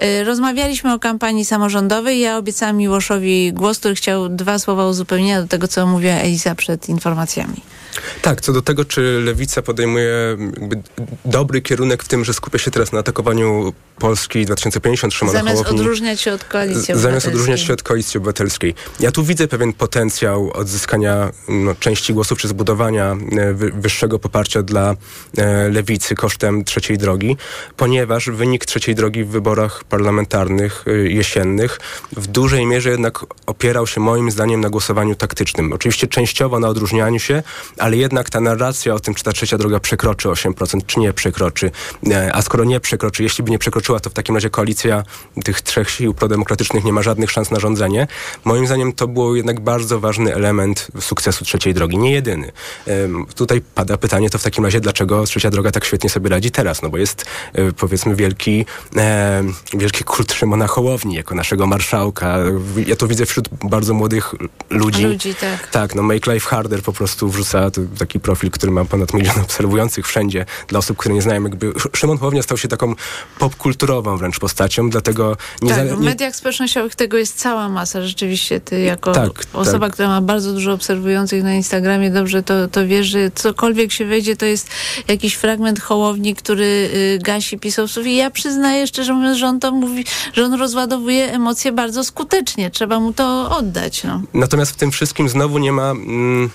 Y, 0.03 0.23
Rozmawialiśmy 0.23 0.93
o 0.93 0.99
kampanii 0.99 1.45
samorządowej. 1.45 2.19
Ja 2.19 2.37
obiecałam 2.37 2.77
Miłoszowi 2.77 3.53
głos, 3.53 3.79
który 3.79 3.95
chciał 3.95 4.29
dwa 4.29 4.59
słowa 4.59 4.87
uzupełnienia 4.87 5.41
do 5.41 5.47
tego, 5.47 5.67
co 5.67 5.87
mówiła 5.87 6.13
Eliza 6.13 6.55
przed 6.55 6.89
informacjami. 6.89 7.61
Tak, 8.21 8.41
co 8.41 8.53
do 8.53 8.61
tego, 8.61 8.85
czy 8.85 9.21
lewica 9.25 9.61
podejmuje 9.61 10.37
dobry 11.25 11.61
kierunek 11.61 12.03
w 12.03 12.07
tym, 12.07 12.25
że 12.25 12.33
skupia 12.33 12.57
się 12.57 12.71
teraz 12.71 12.91
na 12.91 12.99
atakowaniu 12.99 13.73
Polski 13.99 14.45
2050 14.45 15.13
Szymona 15.13 15.39
Zamiast 15.39 15.57
Hołowni. 15.57 15.81
odróżniać 15.81 16.21
się 16.21 16.33
od 16.33 16.43
koalicji 16.43 16.81
Zamiast 16.81 16.99
obywatelskiej. 17.05 17.31
odróżniać 17.33 17.61
się 17.61 17.73
od 17.73 17.83
koalicji 17.83 18.17
obywatelskiej. 18.17 18.75
Ja 18.99 19.11
tu 19.11 19.23
widzę 19.23 19.47
pewien 19.47 19.73
potencjał 19.73 20.51
odzyskania 20.53 21.31
no, 21.49 21.75
części 21.75 22.13
głosów, 22.13 22.39
czy 22.39 22.47
zbudowania 22.47 23.15
e, 23.37 23.53
wy, 23.53 23.71
wyższego 23.71 24.19
poparcia 24.19 24.61
dla 24.61 24.95
e, 25.37 25.69
lewicy 25.69 26.15
kosztem 26.15 26.63
trzeciej 26.63 26.97
drogi, 26.97 27.37
ponieważ 27.77 28.29
wynik 28.29 28.65
trzeciej 28.65 28.95
drogi 28.95 29.23
w 29.23 29.27
wyborach 29.29 29.83
parlamentarnych 29.83 30.85
e, 30.87 30.91
jesiennych 30.91 31.79
w 32.17 32.27
dużej 32.27 32.65
mierze 32.65 32.89
jednak 32.89 33.19
opierał 33.45 33.87
się 33.87 34.01
moim 34.01 34.31
zdaniem 34.31 34.61
na 34.61 34.69
głosowaniu 34.69 35.15
taktycznym. 35.15 35.73
Oczywiście 35.73 36.07
częściowo 36.07 36.59
na 36.59 36.67
odróżnianiu 36.67 37.19
się, 37.19 37.43
ale 37.83 37.97
jednak 37.97 38.29
ta 38.29 38.39
narracja 38.39 38.93
o 38.93 38.99
tym, 38.99 39.13
czy 39.13 39.23
ta 39.23 39.31
trzecia 39.31 39.57
droga 39.57 39.79
przekroczy 39.79 40.27
8%, 40.27 40.79
czy 40.87 40.99
nie 40.99 41.13
przekroczy. 41.13 41.71
E, 42.11 42.35
A 42.35 42.41
skoro 42.41 42.63
nie 42.63 42.79
przekroczy, 42.79 43.23
jeśli 43.23 43.43
by 43.43 43.51
nie 43.51 43.59
przekroczyła, 43.59 43.99
to 43.99 44.09
w 44.09 44.13
takim 44.13 44.35
razie 44.35 44.49
koalicja 44.49 45.03
tych 45.43 45.61
trzech 45.61 45.89
sił 45.89 46.13
prodemokratycznych 46.13 46.83
nie 46.83 46.93
ma 46.93 47.01
żadnych 47.01 47.31
szans 47.31 47.51
na 47.51 47.59
rządzenie. 47.59 48.07
Moim 48.45 48.67
zdaniem 48.67 48.93
to 48.93 49.07
był 49.07 49.35
jednak 49.35 49.59
bardzo 49.59 49.99
ważny 49.99 50.35
element 50.35 50.87
sukcesu 50.99 51.45
trzeciej 51.45 51.73
drogi. 51.73 51.97
Nie 51.97 52.11
jedyny. 52.11 52.51
Tutaj 53.35 53.61
pada 53.75 53.97
pytanie 53.97 54.29
to 54.29 54.37
w 54.37 54.43
takim 54.43 54.65
razie, 54.65 54.79
dlaczego 54.79 55.23
trzecia 55.23 55.49
droga 55.49 55.71
tak 55.71 55.85
świetnie 55.85 56.09
sobie 56.09 56.29
radzi 56.29 56.51
teraz? 56.51 56.81
No 56.81 56.89
bo 56.89 56.97
jest 56.97 57.25
e, 57.53 57.71
powiedzmy 57.71 58.15
wielki, 58.15 58.65
e, 58.95 59.43
wielki 59.73 60.03
kult 60.03 60.33
Szymona 60.33 60.67
Hołowni 60.67 61.15
jako 61.15 61.35
naszego 61.35 61.67
marszałka. 61.67 62.37
Ja 62.87 62.95
to 62.95 63.07
widzę 63.07 63.25
wśród 63.25 63.49
bardzo 63.63 63.93
młodych 63.93 64.35
ludzi. 64.69 65.03
Ludzi, 65.03 65.35
tak. 65.35 65.67
Tak, 65.67 65.95
no 65.95 66.03
Make 66.03 66.27
Life 66.27 66.49
Harder 66.49 66.81
po 66.81 66.93
prostu 66.93 67.29
wrzuca 67.29 67.72
to 67.73 67.81
taki 67.99 68.19
profil, 68.19 68.51
który 68.51 68.71
ma 68.71 68.85
ponad 68.85 69.13
milion 69.13 69.39
obserwujących 69.41 70.07
wszędzie. 70.07 70.45
Dla 70.67 70.79
osób, 70.79 70.97
które 70.97 71.15
nie 71.15 71.21
znają, 71.21 71.43
jakby 71.43 71.73
Szymon 71.95 72.17
Hołownia 72.17 72.41
stał 72.41 72.57
się 72.57 72.67
taką 72.67 72.95
popkulturową 73.39 74.17
wręcz 74.17 74.39
postacią, 74.39 74.89
dlatego 74.89 75.37
nie, 75.61 75.69
tak, 75.69 75.87
za, 75.87 75.95
w 75.95 75.99
mediach 75.99 76.35
społecznościowych 76.35 76.95
tego 76.95 77.17
jest 77.17 77.39
cała 77.39 77.69
masa. 77.69 78.01
Rzeczywiście 78.01 78.59
ty 78.59 78.81
jako 78.81 79.11
Tak, 79.11 79.31
osoba, 79.53 79.85
tak. 79.85 79.93
która 79.93 80.07
ma 80.07 80.21
bardzo 80.21 80.53
dużo 80.53 80.73
obserwujących 80.73 81.43
na 81.43 81.53
Instagramie, 81.53 82.11
dobrze 82.11 82.43
to, 82.43 82.67
to 82.67 82.87
wiesz, 82.87 83.07
że 83.07 83.31
cokolwiek 83.31 83.91
się 83.91 84.05
wejdzie, 84.05 84.35
to 84.35 84.45
jest 84.45 84.69
jakiś 85.07 85.33
fragment 85.33 85.79
Hołowni, 85.81 86.35
który 86.35 86.89
y, 86.93 87.19
gasi 87.23 87.59
pisowców 87.59 88.07
i 88.07 88.15
ja 88.15 88.31
przyznaję 88.31 88.87
szczerze 88.87 89.13
mówiąc, 89.13 89.37
że 89.37 89.47
on 89.47 89.59
to 89.59 89.71
mówi, 89.71 90.05
że 90.33 90.45
on 90.45 90.53
rozładowuje 90.53 91.31
emocje 91.33 91.71
bardzo 91.71 92.03
skutecznie. 92.03 92.71
Trzeba 92.71 92.99
mu 92.99 93.13
to 93.13 93.57
oddać. 93.57 94.03
No. 94.03 94.21
Natomiast 94.33 94.71
w 94.71 94.75
tym 94.75 94.91
wszystkim 94.91 95.29
znowu 95.29 95.59
nie 95.59 95.71
ma 95.71 95.91
mm, 95.91 96.49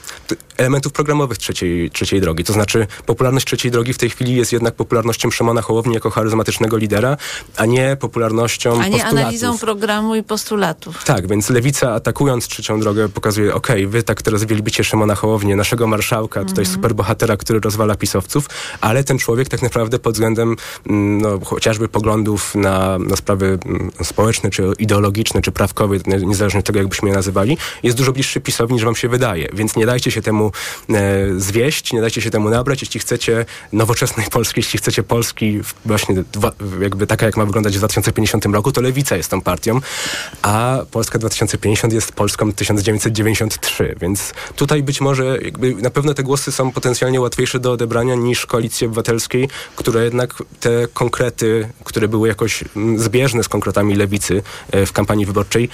elementów 0.57 0.93
programowych 1.09 1.39
trzeciej, 1.39 1.91
trzeciej 1.91 2.21
drogi. 2.21 2.45
To 2.45 2.53
znaczy 2.53 2.87
popularność 3.07 3.47
trzeciej 3.47 3.71
drogi 3.71 3.93
w 3.93 3.99
tej 3.99 4.11
chwili 4.11 4.37
jest 4.37 4.53
jednak 4.53 4.75
popularnością 4.75 5.31
Szymona 5.31 5.63
Hołowni 5.63 5.95
jako 5.95 6.11
charyzmatycznego 6.11 6.77
lidera, 6.77 7.17
a 7.57 7.67
nie 7.67 7.97
popularnością 8.01 8.71
A 8.73 8.75
nie 8.87 8.91
postulatów. 8.91 9.19
analizą 9.19 9.59
programu 9.59 10.15
i 10.15 10.23
postulatów. 10.23 11.05
Tak, 11.05 11.29
więc 11.29 11.51
lewica 11.51 11.93
atakując 11.95 12.49
trzecią 12.49 12.81
drogę 12.81 13.09
pokazuje, 13.09 13.55
okej, 13.55 13.87
wy 13.87 14.03
tak 14.03 14.23
teraz 14.23 14.45
wielbicie 14.45 14.85
Szymona 14.85 15.15
Hołownię, 15.15 15.57
naszego 15.57 15.87
marszałka, 15.87 16.41
tutaj 16.41 16.63
Mhm. 16.65 16.75
superbohatera, 16.75 17.37
który 17.37 17.61
rozwala 17.61 17.95
pisowców, 17.97 18.47
ale 18.81 19.05
ten 19.05 19.19
człowiek 19.19 19.49
tak 19.49 19.63
naprawdę 19.63 19.99
pod 19.99 20.13
względem 20.15 20.57
mm, 20.87 21.21
no, 21.21 21.39
chociażby 21.45 21.89
poglądów 21.89 22.55
na, 22.55 22.99
na 22.99 23.17
sprawy 23.17 23.59
mm, 23.67 23.91
społeczne, 24.03 24.51
czy 24.51 24.73
ideologiczne, 24.79 25.43
czy 25.43 25.53
prawkowe, 25.53 25.97
nie- 26.07 26.17
niezależnie 26.27 26.61
od 26.61 26.67
tego, 26.67 26.79
jakbyśmy 26.79 27.09
je 27.09 27.15
nazywali, 27.15 27.57
jest 27.83 27.97
dużo 27.97 28.13
bliższy 28.13 28.41
PiSowi 28.41 28.75
niż 28.75 28.85
wam 28.85 28.97
się 28.97 29.09
wydaje. 29.09 29.49
Więc 29.53 29.77
nie 29.77 29.87
dajcie 29.87 30.11
się 30.11 30.23
temu 30.23 30.53
e, 30.91 30.93
zwieść, 31.37 31.93
nie 31.93 32.01
dajcie 32.01 32.23
się 32.23 32.31
temu 32.31 32.51
nabrać, 32.51 32.83
jeśli 32.83 33.01
chcecie 33.01 33.47
nowoczesnej 33.73 34.27
Polski, 34.31 34.59
jeśli 34.61 34.79
chcecie 34.79 35.03
Polski 35.03 35.61
właśnie 35.85 36.25
dwa, 36.33 36.53
jakby 36.81 37.07
taka, 37.07 37.27
jak 37.27 37.37
ma 37.37 37.47
wyglądać 37.47 37.75
w 37.75 37.79
2050 37.79 38.47
roku, 38.47 38.73
to 38.73 38.81
Lewica 38.81 39.17
jest 39.17 39.31
tą 39.31 39.41
partią, 39.41 39.81
a 40.43 40.79
Polska 40.91 41.19
2050 41.19 41.93
jest 41.93 42.13
Polską 42.13 42.53
1993, 42.53 43.95
więc 44.01 44.35
tutaj 44.57 44.83
być 44.83 45.01
może 45.01 45.39
jakby 45.43 45.75
na 45.75 45.91
pewno 45.91 46.15
te 46.15 46.23
głosy 46.23 46.53
są 46.53 46.73
potencjalnie 46.73 47.21
łatwiejsze 47.21 47.61
do 47.61 47.73
odebrania 47.73 48.15
niż 48.15 48.47
Koalicji 48.47 48.87
Obywatelskiej, 48.87 49.49
która 49.77 50.03
jednak 50.03 50.43
te 50.61 50.89
konkrety, 50.95 51.69
które 51.85 52.09
były 52.09 52.29
jakoś 52.29 52.65
mm, 52.77 52.99
zbieżne 52.99 53.45
z 53.45 53.49
konkretami 53.49 53.95
Lewicy 53.95 54.43
e, 54.71 54.87
w 54.87 54.93
kampanii 54.93 55.27
wyborczej, 55.27 55.69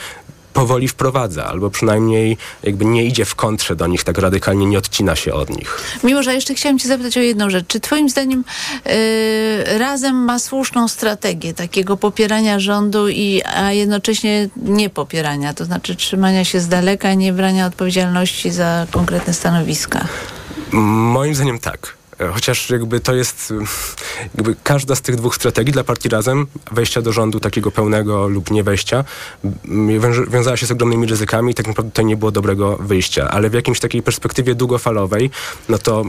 powoli 0.55 0.89
wprowadza, 0.89 1.45
albo 1.47 1.71
przynajmniej 1.71 2.37
jakby 2.63 2.85
nie 2.85 3.05
idzie 3.05 3.25
w 3.25 3.35
kontrze 3.35 3.77
do 3.77 3.87
nich 3.87 4.05
tak 4.05 4.19
radykalnie, 4.19 4.67
nie 4.67 4.79
odcina 4.79 5.17
się 5.17 5.33
od 5.33 5.51
nich. 5.51 5.81
Mimo, 6.05 6.23
że 6.23 6.35
jeszcze 6.35 6.55
chciałam 6.55 6.79
cię 6.79 6.89
zapytać 6.89 7.17
o 7.17 7.21
jedną 7.21 7.51
rzecz. 7.51 7.67
Czy 7.67 7.81
twoim 7.81 8.09
zdaniem 8.09 8.45
y, 8.87 9.79
Razem 9.79 10.17
ma 10.17 10.39
słuszną 10.39 10.89
strategię 10.89 11.55
takiego 11.55 11.97
popierania 11.97 12.61
rządu, 12.61 13.09
i, 13.09 13.43
a 13.57 13.73
jednocześnie 13.73 14.49
nie 14.57 14.91
popierania, 14.91 15.55
to 15.55 15.65
znaczy 15.65 15.97
trzymania 15.97 16.45
się 16.45 16.61
z 16.61 16.69
daleka, 16.69 17.15
nie 17.15 17.33
brania 17.33 17.67
odpowiedzialności 17.67 18.51
za 18.51 18.87
konkretne 18.91 19.35
stanowiska? 19.35 20.07
Moim 20.73 21.35
zdaniem 21.35 21.59
tak. 21.59 22.04
E, 22.25 22.33
Chociaż 22.33 22.71
jakby 22.71 23.01
to 23.01 23.15
jest 23.15 23.51
y, 23.51 23.55
jakby 24.35 24.57
każda 24.63 24.95
z 24.95 25.03
tych 25.03 25.17
dwóch 25.17 25.35
strategii 25.35 25.73
dla 25.73 25.85
partii 25.85 26.09
razem, 26.09 26.47
wejścia 26.73 27.03
do 27.03 27.13
rządu 27.13 27.41
takiego 27.41 27.71
pełnego 27.71 28.29
lub 28.29 28.51
nie 28.51 28.63
wejścia, 28.63 29.05
wiązała 30.29 30.57
się 30.57 30.67
z 30.67 30.71
ogromnymi 30.71 31.07
ryzykami 31.07 31.53
i 31.53 31.55
tak 31.55 31.67
naprawdę 31.67 31.93
to 31.93 32.03
nie 32.03 32.17
było 32.17 32.31
dobrego 32.31 32.77
wyjścia. 32.77 33.29
Ale 33.31 33.51
w 33.51 33.55
jakimś 33.55 33.81
takiej 33.81 34.03
perspektywie 34.03 34.55
długofalowej, 34.55 35.31
no 35.69 35.79
to 35.79 36.05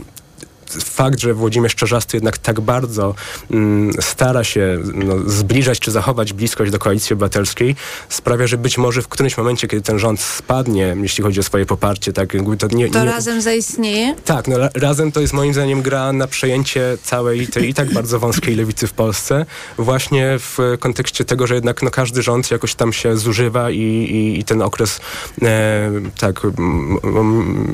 fakt, 0.70 1.20
że 1.20 1.34
Włodzimierz 1.34 1.74
Czarzasty 1.74 2.16
jednak 2.16 2.38
tak 2.38 2.60
bardzo 2.60 3.14
mm, 3.50 3.92
stara 4.00 4.44
się 4.44 4.78
no, 4.94 5.14
zbliżać 5.26 5.80
czy 5.80 5.90
zachować 5.90 6.32
bliskość 6.32 6.72
do 6.72 6.78
Koalicji 6.78 7.14
Obywatelskiej, 7.14 7.76
sprawia, 8.08 8.46
że 8.46 8.58
być 8.58 8.78
może 8.78 9.02
w 9.02 9.08
którymś 9.08 9.36
momencie, 9.36 9.68
kiedy 9.68 9.82
ten 9.82 9.98
rząd 9.98 10.20
spadnie, 10.20 10.96
jeśli 11.02 11.24
chodzi 11.24 11.40
o 11.40 11.42
swoje 11.42 11.66
poparcie, 11.66 12.12
tak 12.12 12.34
jakby 12.34 12.56
to 12.56 12.66
nie... 12.66 12.90
To 12.90 12.98
nie 12.98 13.04
razem 13.04 13.40
zaistnieje? 13.42 14.14
tak, 14.24 14.48
no 14.48 14.58
ra- 14.58 14.70
razem 14.74 15.12
to 15.12 15.20
jest 15.20 15.32
moim 15.32 15.54
zdaniem 15.54 15.82
gra 15.82 16.12
na 16.12 16.26
przejęcie 16.26 16.98
całej 17.02 17.46
tej 17.46 17.68
i 17.68 17.74
tak 17.74 17.92
bardzo 17.92 18.18
wąskiej 18.18 18.56
lewicy 18.56 18.86
w 18.86 18.92
Polsce, 18.92 19.46
właśnie 19.78 20.36
w 20.38 20.58
kontekście 20.80 21.24
tego, 21.24 21.46
że 21.46 21.54
jednak 21.54 21.82
no, 21.82 21.90
każdy 21.90 22.22
rząd 22.22 22.50
jakoś 22.50 22.74
tam 22.74 22.92
się 22.92 23.16
zużywa 23.16 23.70
i, 23.70 23.78
i, 23.80 24.38
i 24.40 24.44
ten 24.44 24.62
okres 24.62 25.00
e, 25.42 25.90
tak 26.18 26.40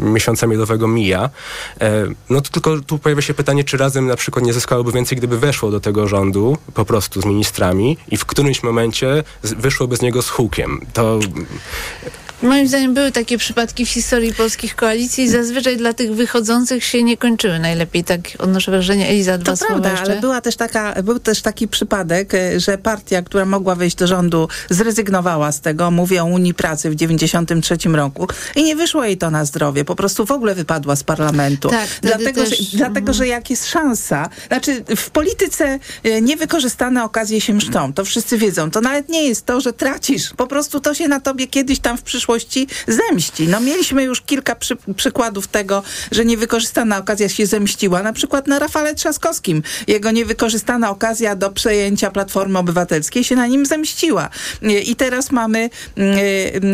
miesiąca 0.03 0.47
miodowego 0.47 0.89
mija. 0.89 1.31
E, 1.81 2.07
no 2.31 2.41
to 2.41 2.51
tylko 2.51 2.77
tu 2.87 2.99
pojawia 2.99 3.23
się 3.23 3.35
pytanie, 3.35 3.65
czy 3.65 3.77
razem 3.77 4.07
na 4.07 4.17
przykład 4.17 4.45
nie 4.45 4.53
zyskałoby 4.53 4.93
więcej, 4.93 5.19
gdyby 5.19 5.39
weszło 5.39 5.71
do 5.71 5.81
tego 5.81 6.09
rządu 6.09 6.57
po 6.75 6.85
prostu 6.85 7.21
z 7.21 7.25
ministrami 7.25 7.97
i 8.09 8.17
w 8.17 8.25
którymś 8.25 8.63
momencie 8.63 9.25
wyszłoby 9.43 9.97
z 9.97 10.03
niego 10.03 10.23
z 10.23 10.29
hukiem. 10.29 10.81
To 10.93 11.19
Moim 12.43 12.69
zdaniem 12.69 12.95
były 12.95 13.13
takie 13.13 13.39
przypadki 13.39 13.87
w 13.87 13.89
historii 13.89 14.35
polskich 14.35 14.77
koalicji 14.77 15.25
i 15.25 15.29
zazwyczaj 15.29 15.77
dla 15.77 15.93
tych 15.93 16.15
wychodzących 16.15 16.85
się 16.85 17.03
nie 17.03 17.17
kończyły 17.17 17.59
najlepiej. 17.59 18.05
Tak 18.05 18.21
odnoszę 18.39 18.71
wrażenie. 18.71 19.09
Eliza, 19.09 19.39
dwa 19.39 19.51
To 19.53 19.57
słowa 19.57 19.73
prawda, 19.73 19.91
jeszcze. 19.91 20.13
ale 20.13 20.21
była 20.21 20.41
też 20.41 20.57
taka, 20.57 21.03
był 21.03 21.19
też 21.19 21.43
taki 21.43 21.69
przypadek, 21.69 22.35
e, 22.35 22.61
że 22.61 22.79
partia, 22.79 23.23
która 23.23 23.45
mogła 23.45 23.75
wejść 23.75 23.97
do 23.97 24.07
rządu, 24.07 24.49
zrezygnowała 24.71 25.53
z 25.53 25.61
tego. 25.61 25.91
Mówię 25.91 26.23
o 26.23 26.27
Unii 26.27 26.55
Pracy 26.55 26.91
w 26.91 26.95
93 26.95 27.77
roku 27.97 28.27
i 28.57 28.63
nie 28.65 28.77
wyszło 28.77 29.05
jej 29.05 29.19
to 29.19 29.31
na 29.31 29.45
zdrowie. 29.45 29.85
Po 29.85 29.97
prostu 29.97 30.27
w 30.27 30.31
ogóle 30.31 30.55
wypadła 30.55 30.97
z 30.97 31.05
parlamentu. 31.05 31.69
Tak, 31.69 31.89
dlatego, 32.03 32.45
też- 32.45 32.59
że, 32.59 32.77
dlatego, 32.79 33.13
że 33.13 33.27
jak 33.29 33.51
jest 33.51 33.67
szansa, 33.69 34.29
znaczy 34.49 34.85
w 34.97 35.11
polityce 35.11 35.79
e, 36.05 36.21
niewykorzystane 36.21 37.05
okazje 37.05 37.41
się 37.41 37.55
mszczą. 37.55 37.93
To 37.93 38.05
wszyscy 38.05 38.39
wiedzą. 38.39 38.71
To 38.71 38.81
nawet 38.81 39.09
nie 39.09 39.29
jest 39.29 39.47
to, 39.47 39.61
że 39.61 39.73
tracisz. 39.73 40.31
Po 40.37 40.47
prostu 40.47 40.81
to 40.81 40.95
się 40.95 41.09
na 41.09 41.21
tobie 41.21 41.47
kiedyś 41.47 41.79
tam 41.79 41.99
w 41.99 42.03
przyszłości 42.03 42.32
zemści. 42.87 43.49
No 43.49 43.61
mieliśmy 43.61 44.03
już 44.03 44.21
kilka 44.21 44.55
przy, 44.55 44.77
przykładów 44.97 45.47
tego, 45.47 45.83
że 46.13 46.25
niewykorzystana 46.25 46.99
okazja 46.99 47.29
się 47.29 47.47
zemściła. 47.47 48.03
Na 48.03 48.13
przykład 48.13 48.47
na 48.47 48.59
Rafale 48.59 48.95
Trzaskowskim. 48.95 49.63
Jego 49.87 50.11
niewykorzystana 50.11 50.91
okazja 50.91 51.37
do 51.37 51.51
przejęcia 51.51 52.11
Platformy 52.11 52.59
Obywatelskiej 52.59 53.25
się 53.25 53.37
na 53.37 53.47
nim 53.47 53.67
zemściła. 53.67 54.29
E, 54.63 54.79
I 54.79 54.97
teraz 54.97 55.31
mamy 55.31 55.71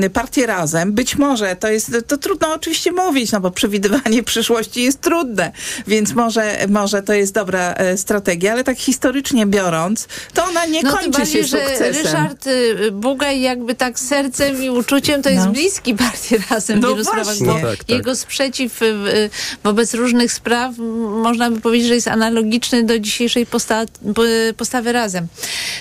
e, 0.03 0.11
partię 0.11 0.47
Razem. 0.47 0.93
Być 0.93 1.17
może 1.17 1.57
to 1.57 1.69
jest, 1.69 1.97
to 2.07 2.17
trudno 2.17 2.55
oczywiście 2.55 2.93
mówić, 2.93 3.33
no 3.33 3.41
bo 3.41 3.51
przewidywanie 3.51 4.23
przyszłości 4.33 4.83
jest 4.83 5.01
trudne, 5.01 5.53
więc 5.87 6.15
może, 6.15 6.59
może 6.69 7.03
to 7.03 7.13
jest 7.13 7.35
dobra 7.35 7.75
e, 7.75 7.97
strategia, 7.97 8.53
ale 8.53 8.65
tak 8.65 8.79
historycznie 8.79 9.47
biorąc, 9.47 10.09
to 10.35 10.45
ona 10.45 10.67
nie 10.67 10.83
no, 10.83 10.93
kończy 10.93 11.11
bardziej, 11.11 11.43
się 11.43 11.49
że 11.49 11.69
sukcesem. 11.69 12.05
Ryszard 12.05 12.47
y, 12.47 12.93
Bugaj 12.93 13.41
jakby 13.41 13.75
tak 13.75 13.99
sercem 13.99 14.63
i 14.63 14.71
uczuciem 14.71 15.23
to 15.23 15.31
jest 15.31 15.48
bliski 15.53 15.95
partii 15.95 16.35
Razem 16.51 16.79
w 16.79 16.83
No 16.83 16.89
wielu 16.89 17.05
sprawach, 17.05 17.25
właśnie. 17.27 17.47
bo 17.47 17.55
No 17.55 17.61
tak, 17.61 17.79
tak. 17.79 17.89
jego 17.89 18.17
sprzeciw 18.17 18.83
y, 18.83 18.87
y, 18.87 19.31
wobec 19.65 19.95
różnych 19.95 20.33
spraw 20.33 20.79
można 21.23 21.51
by 21.51 21.61
powiedzieć, 21.61 21.89
że 21.89 21.95
jest 21.95 22.09
analogiczny 22.09 22.85
do 22.85 22.99
dzisiejszej 22.99 23.47
posta 23.47 23.85
po- 24.15 24.23
postawy 24.57 24.93
Razem. 24.93 25.27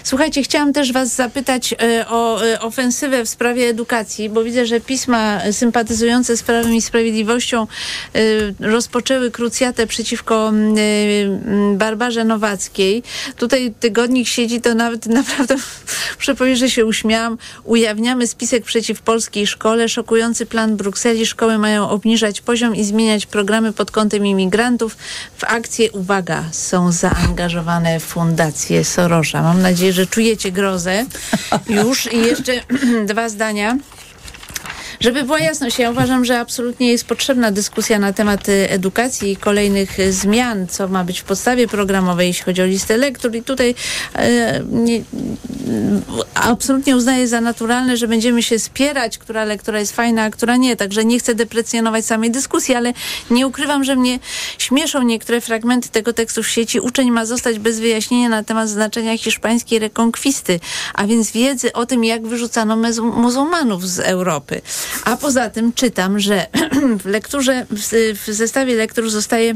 Słuchajcie, 0.04 0.44
chciałam 0.44 0.74
też 0.74 0.92
was 0.92 1.16
zapytać 1.16 1.74
y, 1.74 2.08
o 2.08 2.40
ofensywę 2.60 3.26
w 3.26 3.30
sprawie 3.30 3.70
edukacji, 3.70 4.30
bo 4.30 4.44
widzę, 4.44 4.66
że 4.66 4.80
pisma 4.82 5.42
sympatyzujące 5.52 6.38
z 6.38 6.44
Prawem 6.44 6.76
i 6.76 6.82
Sprawiedliwością 6.82 7.68
rozpoczęły 8.60 9.32
krucjatę 9.32 9.88
przeciwko 9.88 10.52
Barbarze 11.76 12.24
Nowackiej. 12.24 13.04
Tutaj 13.38 13.74
tygodnik 13.80 14.28
siedzi, 14.28 14.62
to 14.62 14.74
nawet 14.76 15.06
naprawdę 15.22 15.56
muszę 16.18 16.36
powiedzieć, 16.36 16.60
że 16.60 16.70
się 16.70 16.86
uśmiałam. 16.86 17.38
Ujawniamy 17.64 18.28
spisek 18.28 18.64
przeciw 18.66 19.02
polskiej 19.02 19.47
szkole. 19.48 19.90
Szokujący 19.90 20.46
plan 20.46 20.78
Brukseli. 20.78 21.26
Szkoły 21.26 21.58
mają 21.58 21.90
obniżać 21.90 22.42
poziom 22.42 22.76
i 22.76 22.84
zmieniać 22.84 23.26
programy 23.26 23.74
pod 23.74 23.92
kątem 23.92 24.26
imigrantów. 24.26 24.98
W 25.38 25.44
akcję, 25.44 25.92
uwaga, 25.92 26.44
są 26.52 26.92
zaangażowane 26.92 28.00
fundacje 28.00 28.86
Sorosza. 28.86 29.42
Mam 29.42 29.62
nadzieję, 29.62 29.94
że 29.94 30.08
czujecie 30.08 30.52
grozę 30.52 31.06
już. 31.70 32.14
I 32.14 32.18
jeszcze 32.18 32.54
dwa 33.14 33.30
zdania. 33.30 33.78
Żeby 35.00 35.24
była 35.24 35.40
jasność, 35.40 35.80
ja 35.80 35.92
uważam, 35.92 36.26
że 36.26 36.40
absolutnie 36.40 36.92
jest 36.92 37.06
potrzebna 37.06 37.52
dyskusja 37.52 38.00
na 38.00 38.14
temat 38.14 38.50
y, 38.50 38.70
edukacji 38.70 39.32
i 39.32 39.38
kolejnych 39.38 40.00
y, 40.00 40.14
zmian, 40.14 40.68
co 40.68 40.88
ma 40.88 41.04
być 41.04 41.20
w 41.20 41.24
podstawie 41.24 41.68
programowej, 41.68 42.28
jeśli 42.28 42.44
chodzi 42.44 42.62
o 42.62 42.66
listę 42.66 42.98
lektur. 42.98 43.36
I 43.36 43.44
tutaj 43.44 43.76
e, 44.16 44.62
nie, 44.72 45.02
absolutnie 46.34 46.96
uznaję 46.96 47.28
za 47.28 47.42
naturalne, 47.42 47.98
że 47.98 48.08
będziemy 48.08 48.44
się 48.44 48.60
spierać, 48.60 49.18
która 49.18 49.46
lektura 49.46 49.80
jest 49.80 49.96
fajna, 49.96 50.24
a 50.24 50.30
która 50.30 50.58
nie. 50.58 50.76
Także 50.76 51.06
nie 51.06 51.20
chcę 51.20 51.36
deprecjonować 51.36 52.06
samej 52.06 52.32
dyskusji, 52.32 52.76
ale 52.76 52.94
nie 53.32 53.48
ukrywam, 53.48 53.84
że 53.84 53.96
mnie 53.96 54.20
śmieszą 54.58 55.02
niektóre 55.02 55.42
fragmenty 55.42 55.90
tego 55.90 56.14
tekstu 56.14 56.44
w 56.44 56.48
sieci. 56.48 56.80
Uczeń 56.80 57.12
ma 57.12 57.26
zostać 57.26 57.60
bez 57.60 57.80
wyjaśnienia 57.80 58.30
na 58.30 58.44
temat 58.44 58.70
znaczenia 58.70 59.18
hiszpańskiej 59.18 59.80
rekonkwisty, 59.80 60.60
a 60.94 61.08
więc 61.08 61.32
wiedzy 61.32 61.74
o 61.74 61.86
tym, 61.86 62.04
jak 62.04 62.28
wyrzucano 62.28 62.78
muzułmanów 63.02 63.88
z 63.88 64.00
Europy. 64.00 64.62
A 65.06 65.18
poza 65.18 65.50
tym 65.50 65.74
czytam, 65.74 66.20
że 66.20 66.46
w 67.04 67.06
lekturze, 67.06 67.66
w, 67.72 68.34
zestawie 68.34 68.76
lektur 68.76 69.10
zostaje 69.10 69.56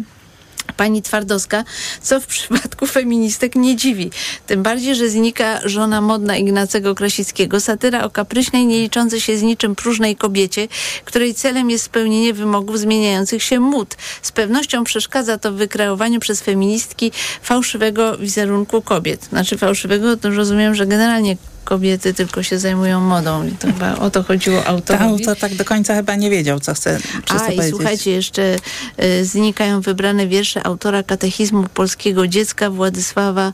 pani 0.77 1.01
Twardowska, 1.01 1.63
co 2.01 2.21
w 2.21 2.25
przypadku 2.25 2.87
feministek 2.87 3.55
nie 3.55 3.75
dziwi. 3.75 4.11
Tym 4.47 4.63
bardziej, 4.63 4.95
że 4.95 5.09
znika 5.09 5.59
żona 5.65 6.01
modna 6.01 6.37
Ignacego 6.37 6.95
Krasickiego, 6.95 7.59
satyra 7.59 8.03
o 8.03 8.09
kapryśnej, 8.09 8.65
nie 8.65 8.79
liczącej 8.79 9.21
się 9.21 9.37
z 9.37 9.41
niczym 9.41 9.75
próżnej 9.75 10.15
kobiecie, 10.15 10.67
której 11.05 11.35
celem 11.35 11.69
jest 11.69 11.83
spełnienie 11.83 12.33
wymogów 12.33 12.79
zmieniających 12.79 13.43
się 13.43 13.59
mód. 13.59 13.95
Z 14.21 14.31
pewnością 14.31 14.83
przeszkadza 14.83 15.37
to 15.37 15.51
w 15.51 15.55
wykreowaniu 15.55 16.19
przez 16.19 16.41
feministki 16.41 17.11
fałszywego 17.41 18.17
wizerunku 18.17 18.81
kobiet. 18.81 19.23
Znaczy 19.23 19.57
fałszywego, 19.57 20.17
to 20.17 20.29
rozumiem, 20.29 20.75
że 20.75 20.87
generalnie 20.87 21.37
kobiety 21.63 22.13
tylko 22.13 22.43
się 22.43 22.59
zajmują 22.59 23.01
modą 23.01 23.47
i 23.47 23.51
to 23.51 23.67
chyba 23.67 23.95
o 23.95 24.09
to 24.09 24.23
chodziło 24.23 24.65
autorowi. 24.65 25.05
autor 25.05 25.37
tak 25.37 25.55
do 25.55 25.65
końca 25.65 25.95
chyba 25.95 26.15
nie 26.15 26.29
wiedział, 26.29 26.59
co 26.59 26.73
chce 26.73 26.99
przez 27.25 27.41
A 27.41 27.45
to 27.45 27.51
i 27.51 27.55
powiedzieć. 27.55 27.75
słuchajcie, 27.75 28.11
jeszcze 28.11 28.55
y, 29.03 29.25
znikają 29.25 29.81
wybrane 29.81 30.27
wiersze 30.27 30.65
autora 30.65 31.03
katechizmu 31.03 31.63
polskiego 31.73 32.27
dziecka 32.27 32.69
Władysława 32.69 33.53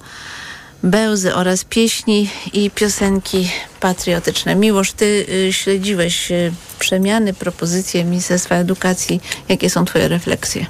Bełzy 0.84 1.36
oraz 1.36 1.64
pieśni 1.64 2.30
i 2.54 2.72
piosenki 2.72 3.52
patriotyczne. 3.80 4.56
Miłosz, 4.56 4.92
ty 4.92 5.26
y, 5.48 5.54
śledziłeś 5.54 6.32
y, 6.32 6.54
przemiany, 6.80 7.34
propozycje 7.34 8.04
Ministerstwa 8.06 8.56
Edukacji. 8.56 9.22
Jakie 9.50 9.70
są 9.70 9.86
twoje 9.86 10.08
refleksje? 10.08 10.66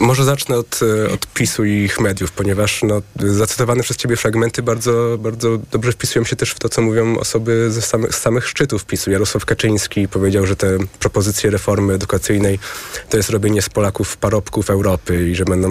Może 0.00 0.24
zacznę 0.24 0.56
od, 0.56 0.80
e, 0.82 1.12
od 1.12 1.26
PiSu 1.26 1.64
i 1.64 1.72
ich 1.72 2.00
mediów, 2.00 2.32
ponieważ 2.32 2.82
no, 2.82 3.02
zacytowane 3.16 3.82
przez 3.82 3.96
ciebie 3.96 4.16
fragmenty 4.16 4.62
bardzo, 4.62 5.18
bardzo 5.18 5.58
dobrze 5.70 5.92
wpisują 5.92 6.24
się 6.24 6.36
też 6.36 6.50
w 6.50 6.58
to, 6.58 6.68
co 6.68 6.82
mówią 6.82 7.18
osoby 7.18 7.70
ze 7.70 7.82
z 7.82 8.16
samych 8.16 8.48
szczytów 8.48 8.84
PiSu. 8.84 9.10
Jarosław 9.10 9.44
Kaczyński 9.44 10.08
powiedział, 10.08 10.46
że 10.46 10.56
te 10.56 10.78
propozycje 10.98 11.50
reformy 11.50 11.94
edukacyjnej 11.94 12.58
to 13.08 13.16
jest 13.16 13.30
robienie 13.30 13.62
z 13.62 13.68
Polaków 13.68 14.16
parobków 14.16 14.70
Europy 14.70 15.28
i 15.28 15.34
że 15.34 15.44
będą 15.44 15.68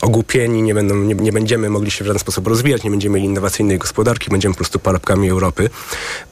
ogłupieni, 0.00 0.62
nie, 0.62 0.74
będą, 0.74 0.96
nie, 0.96 1.14
nie 1.14 1.32
będziemy 1.32 1.70
mogli 1.70 1.90
się 1.90 2.04
w 2.04 2.06
żaden 2.06 2.20
sposób 2.20 2.46
rozwijać, 2.46 2.84
nie 2.84 2.90
będziemy 2.90 3.14
mieli 3.16 3.28
innowacyjnej 3.28 3.78
gospodarki, 3.78 4.30
będziemy 4.30 4.54
po 4.54 4.58
prostu 4.58 4.78
parobkami 4.78 5.30
Europy. 5.30 5.70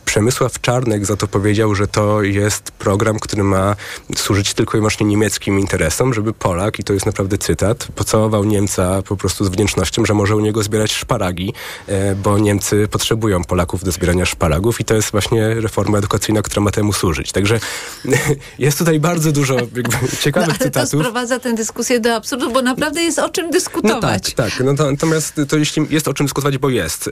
Przemysław 0.04 0.60
Czarnek 0.60 1.06
za 1.06 1.16
to 1.16 1.26
powiedział, 1.26 1.74
że 1.74 1.86
to 1.86 2.22
jest 2.22 2.70
program, 2.70 3.18
który 3.18 3.44
ma 3.44 3.76
służyć 4.16 4.54
tylko 4.54 4.76
i 4.76 4.80
wyłącznie 4.80 5.06
niemieckim 5.06 5.60
interesom, 5.60 6.14
żeby 6.14 6.32
Polak, 6.32 6.78
i 6.78 6.84
to 6.84 6.92
jest 6.92 7.06
naprawdę 7.16 7.38
cytat, 7.38 7.88
pocałował 7.94 8.44
Niemca 8.44 9.02
po 9.02 9.16
prostu 9.16 9.44
z 9.44 9.48
wdzięcznością, 9.48 10.04
że 10.06 10.14
może 10.14 10.36
u 10.36 10.40
niego 10.40 10.62
zbierać 10.62 10.92
szparagi, 10.92 11.52
e, 11.86 12.14
bo 12.14 12.38
Niemcy 12.38 12.88
potrzebują 12.90 13.44
Polaków 13.44 13.84
do 13.84 13.92
zbierania 13.92 14.24
szparagów 14.26 14.80
i 14.80 14.84
to 14.84 14.94
jest 14.94 15.10
właśnie 15.10 15.54
reforma 15.54 15.98
edukacyjna, 15.98 16.42
która 16.42 16.62
ma 16.62 16.70
temu 16.70 16.92
służyć. 16.92 17.32
Także 17.32 17.60
jest 18.58 18.78
tutaj 18.78 19.00
bardzo 19.00 19.32
dużo 19.32 19.54
jakby, 19.54 19.82
ciekawych 20.22 20.48
No, 20.48 20.54
ale 20.54 20.58
to 20.58 20.64
cytatów. 20.64 21.00
sprowadza 21.00 21.38
tę 21.38 21.54
dyskusję 21.54 22.00
do 22.00 22.14
absurdu, 22.14 22.50
bo 22.52 22.62
naprawdę 22.62 23.02
jest 23.02 23.18
o 23.18 23.28
czym 23.28 23.46
No 23.46 23.52
dyskutować. 23.52 24.34
tak, 24.34 24.50
tak. 24.50 24.64
No 24.66 24.74
to, 24.74 24.90
natomiast 24.90 25.40
to 25.48 25.56
jeśli 25.56 25.86
jest 25.90 26.08
o 26.08 26.14
czym 26.14 26.26
dyskutować, 26.26 26.58
bo 26.58 26.70
jest. 26.70 27.10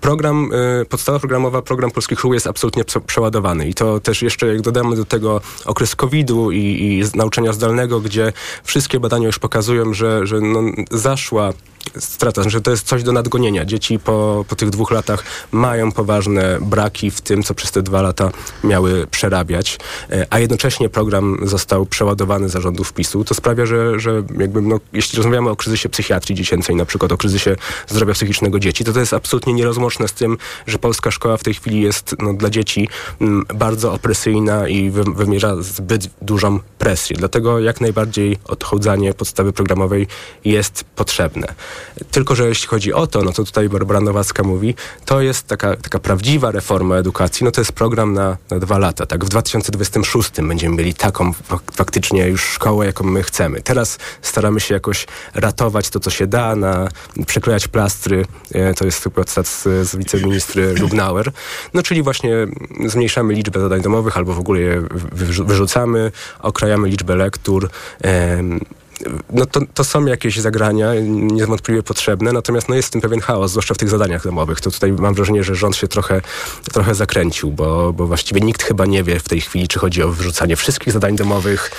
Program, 0.00 0.50
y, 0.82 0.84
podstawa 0.84 1.18
programowa, 1.18 1.62
program 1.62 1.90
Polskich 1.90 2.18
Szkół 2.18 2.34
jest 2.34 2.46
absolutnie 2.46 2.84
prze- 2.84 3.00
przeładowany 3.00 3.68
i 3.68 3.74
to 3.74 4.00
też 4.00 4.22
jeszcze 4.22 4.46
jak 4.46 4.60
dodamy 4.60 4.96
do 4.96 5.04
tego 5.04 5.40
okres 5.64 5.96
COVID-u 5.96 6.50
i, 6.50 6.58
i 6.58 7.02
nauczania 7.18 7.52
zdalnego, 7.52 8.00
gdzie 8.00 8.32
wszystkie 8.64 8.93
badania 9.00 9.26
już 9.26 9.38
pokazują, 9.38 9.94
że, 9.94 10.26
że 10.26 10.40
no, 10.40 10.62
zaszła 10.90 11.52
strata, 11.98 12.48
że 12.48 12.60
to 12.60 12.70
jest 12.70 12.86
coś 12.86 13.02
do 13.02 13.12
nadgonienia. 13.12 13.64
Dzieci 13.64 13.98
po, 13.98 14.44
po 14.48 14.56
tych 14.56 14.70
dwóch 14.70 14.90
latach 14.90 15.24
mają 15.52 15.92
poważne 15.92 16.58
braki 16.60 17.10
w 17.10 17.20
tym, 17.20 17.42
co 17.42 17.54
przez 17.54 17.70
te 17.70 17.82
dwa 17.82 18.02
lata 18.02 18.30
miały 18.64 19.06
przerabiać, 19.06 19.78
e, 20.10 20.26
a 20.30 20.38
jednocześnie 20.38 20.88
program 20.88 21.38
został 21.42 21.86
przeładowany 21.86 22.48
zarządów 22.48 22.92
PiSu. 22.92 23.24
To 23.24 23.34
sprawia, 23.34 23.66
że, 23.66 24.00
że 24.00 24.22
jakby, 24.38 24.62
no, 24.62 24.80
jeśli 24.92 25.16
rozmawiamy 25.16 25.50
o 25.50 25.56
kryzysie 25.56 25.88
psychiatrii 25.88 26.36
dziecięcej, 26.36 26.76
na 26.76 26.84
przykład 26.84 27.12
o 27.12 27.16
kryzysie 27.16 27.56
zdrowia 27.88 28.14
psychicznego 28.14 28.58
dzieci, 28.58 28.84
to 28.84 28.92
to 28.92 29.00
jest 29.00 29.12
absolutnie 29.12 29.52
nierozłączne 29.52 30.08
z 30.08 30.12
tym, 30.12 30.38
że 30.66 30.78
polska 30.78 31.10
szkoła 31.10 31.36
w 31.36 31.42
tej 31.42 31.54
chwili 31.54 31.80
jest 31.80 32.16
no, 32.18 32.34
dla 32.34 32.50
dzieci 32.50 32.88
mm, 33.20 33.44
bardzo 33.54 33.92
opresyjna 33.92 34.68
i 34.68 34.90
wy, 34.90 35.04
wymierza 35.04 35.62
zbyt 35.62 36.10
dużą 36.22 36.60
presję. 36.78 37.16
Dlatego 37.16 37.60
jak 37.60 37.80
najbardziej 37.80 38.38
odchudzanie 38.44 39.14
podstawy 39.14 39.52
programowej 39.52 40.06
jest 40.44 40.84
potrzebne. 40.96 41.54
Tylko, 42.10 42.34
że 42.34 42.48
jeśli 42.48 42.68
chodzi 42.68 42.92
o 42.92 43.06
to, 43.06 43.22
no 43.22 43.32
to 43.32 43.44
tutaj 43.44 43.68
Barbara 43.68 44.00
Nowacka 44.00 44.42
mówi, 44.42 44.74
to 45.04 45.20
jest 45.20 45.46
taka, 45.46 45.76
taka 45.76 45.98
prawdziwa 45.98 46.50
reforma 46.50 46.96
edukacji, 46.96 47.44
no 47.44 47.50
to 47.50 47.60
jest 47.60 47.72
program 47.72 48.12
na, 48.12 48.36
na 48.50 48.58
dwa 48.58 48.78
lata. 48.78 49.06
Tak, 49.06 49.24
w 49.24 49.28
2026 49.28 50.30
będziemy 50.42 50.76
mieli 50.76 50.94
taką 50.94 51.30
fak- 51.30 51.72
faktycznie 51.74 52.28
już 52.28 52.42
szkołę, 52.44 52.86
jaką 52.86 53.04
my 53.04 53.22
chcemy. 53.22 53.62
Teraz 53.62 53.98
staramy 54.22 54.60
się 54.60 54.74
jakoś 54.74 55.06
ratować 55.34 55.90
to, 55.90 56.00
co 56.00 56.10
się 56.10 56.26
da, 56.26 56.56
na, 56.56 56.88
przyklejać 57.26 57.68
plastry, 57.68 58.24
e, 58.52 58.74
to 58.74 58.84
jest 58.84 59.02
chyba 59.02 59.24
cytat 59.24 59.46
z, 59.48 59.62
z 59.62 59.96
wiceministry 59.96 60.74
Lubnauer, 60.80 61.32
no 61.74 61.82
czyli 61.82 62.02
właśnie 62.02 62.32
zmniejszamy 62.86 63.34
liczbę 63.34 63.60
zadań 63.60 63.82
domowych 63.82 64.16
albo 64.16 64.34
w 64.34 64.38
ogóle 64.38 64.60
je 64.60 64.80
wyrzu- 65.16 65.46
wyrzucamy, 65.46 66.12
okrajamy 66.38 66.88
liczbę 66.88 67.16
lektur, 67.16 67.70
no 69.30 69.46
to, 69.46 69.60
to 69.74 69.84
są 69.84 70.06
jakieś 70.06 70.40
zagrania, 70.40 70.94
niewątpliwie 71.08 71.82
potrzebne, 71.82 72.32
natomiast 72.32 72.68
no 72.68 72.74
jest 72.74 72.88
w 72.88 72.90
tym 72.90 73.00
pewien 73.00 73.20
chaos, 73.20 73.50
zwłaszcza 73.50 73.74
w 73.74 73.78
tych 73.78 73.88
zadaniach 73.88 74.24
domowych. 74.24 74.60
To 74.60 74.70
tutaj 74.70 74.92
mam 74.92 75.14
wrażenie, 75.14 75.44
że 75.44 75.54
rząd 75.54 75.76
się 75.76 75.88
trochę, 75.88 76.20
trochę 76.72 76.94
zakręcił, 76.94 77.50
bo, 77.50 77.92
bo 77.92 78.06
właściwie 78.06 78.40
nikt 78.40 78.62
chyba 78.62 78.86
nie 78.86 79.02
wie 79.04 79.20
w 79.20 79.28
tej 79.28 79.40
chwili, 79.40 79.68
czy 79.68 79.78
chodzi 79.78 80.02
o 80.02 80.08
wyrzucanie 80.08 80.56
wszystkich 80.56 80.92
zadań 80.92 81.16
domowych, 81.16 81.70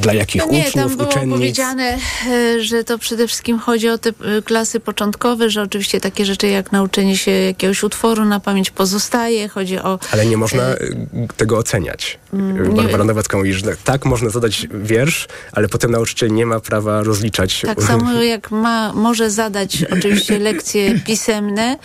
dla 0.00 0.12
jakich 0.12 0.42
No 0.46 0.52
nie, 0.52 0.58
uczniów, 0.58 0.74
tam 0.74 0.96
było 0.96 1.08
uczennic. 1.08 1.36
powiedziane, 1.36 1.98
e, 2.30 2.62
że 2.62 2.84
to 2.84 2.98
przede 2.98 3.26
wszystkim 3.26 3.58
chodzi 3.58 3.88
o 3.88 3.98
te 3.98 4.10
e, 4.10 4.42
klasy 4.42 4.80
początkowe, 4.80 5.50
że 5.50 5.62
oczywiście 5.62 6.00
takie 6.00 6.24
rzeczy 6.24 6.48
jak 6.48 6.72
nauczenie 6.72 7.16
się 7.16 7.30
jakiegoś 7.30 7.82
utworu 7.82 8.24
na 8.24 8.40
pamięć 8.40 8.70
pozostaje, 8.70 9.48
chodzi 9.48 9.78
o... 9.78 9.98
Ale 10.12 10.26
nie 10.26 10.36
można 10.36 10.74
y, 10.74 10.96
tego 11.36 11.58
oceniać. 11.58 12.18
Mm, 12.32 12.74
Barbara 12.74 13.04
mówi, 13.34 13.52
że 13.52 13.76
tak, 13.84 14.04
można 14.04 14.30
zadać 14.30 14.66
wiersz, 14.70 15.28
ale 15.52 15.68
potem 15.68 15.90
nauczyciel 15.90 16.32
nie 16.32 16.46
ma 16.46 16.53
prawa 16.60 17.02
rozliczać. 17.02 17.62
Tak 17.66 17.82
samo 17.82 18.22
jak 18.22 18.50
ma, 18.50 18.92
może 18.92 19.30
zadać 19.30 19.84
oczywiście 19.98 20.38
lekcje 20.38 21.00
pisemne, 21.00 21.78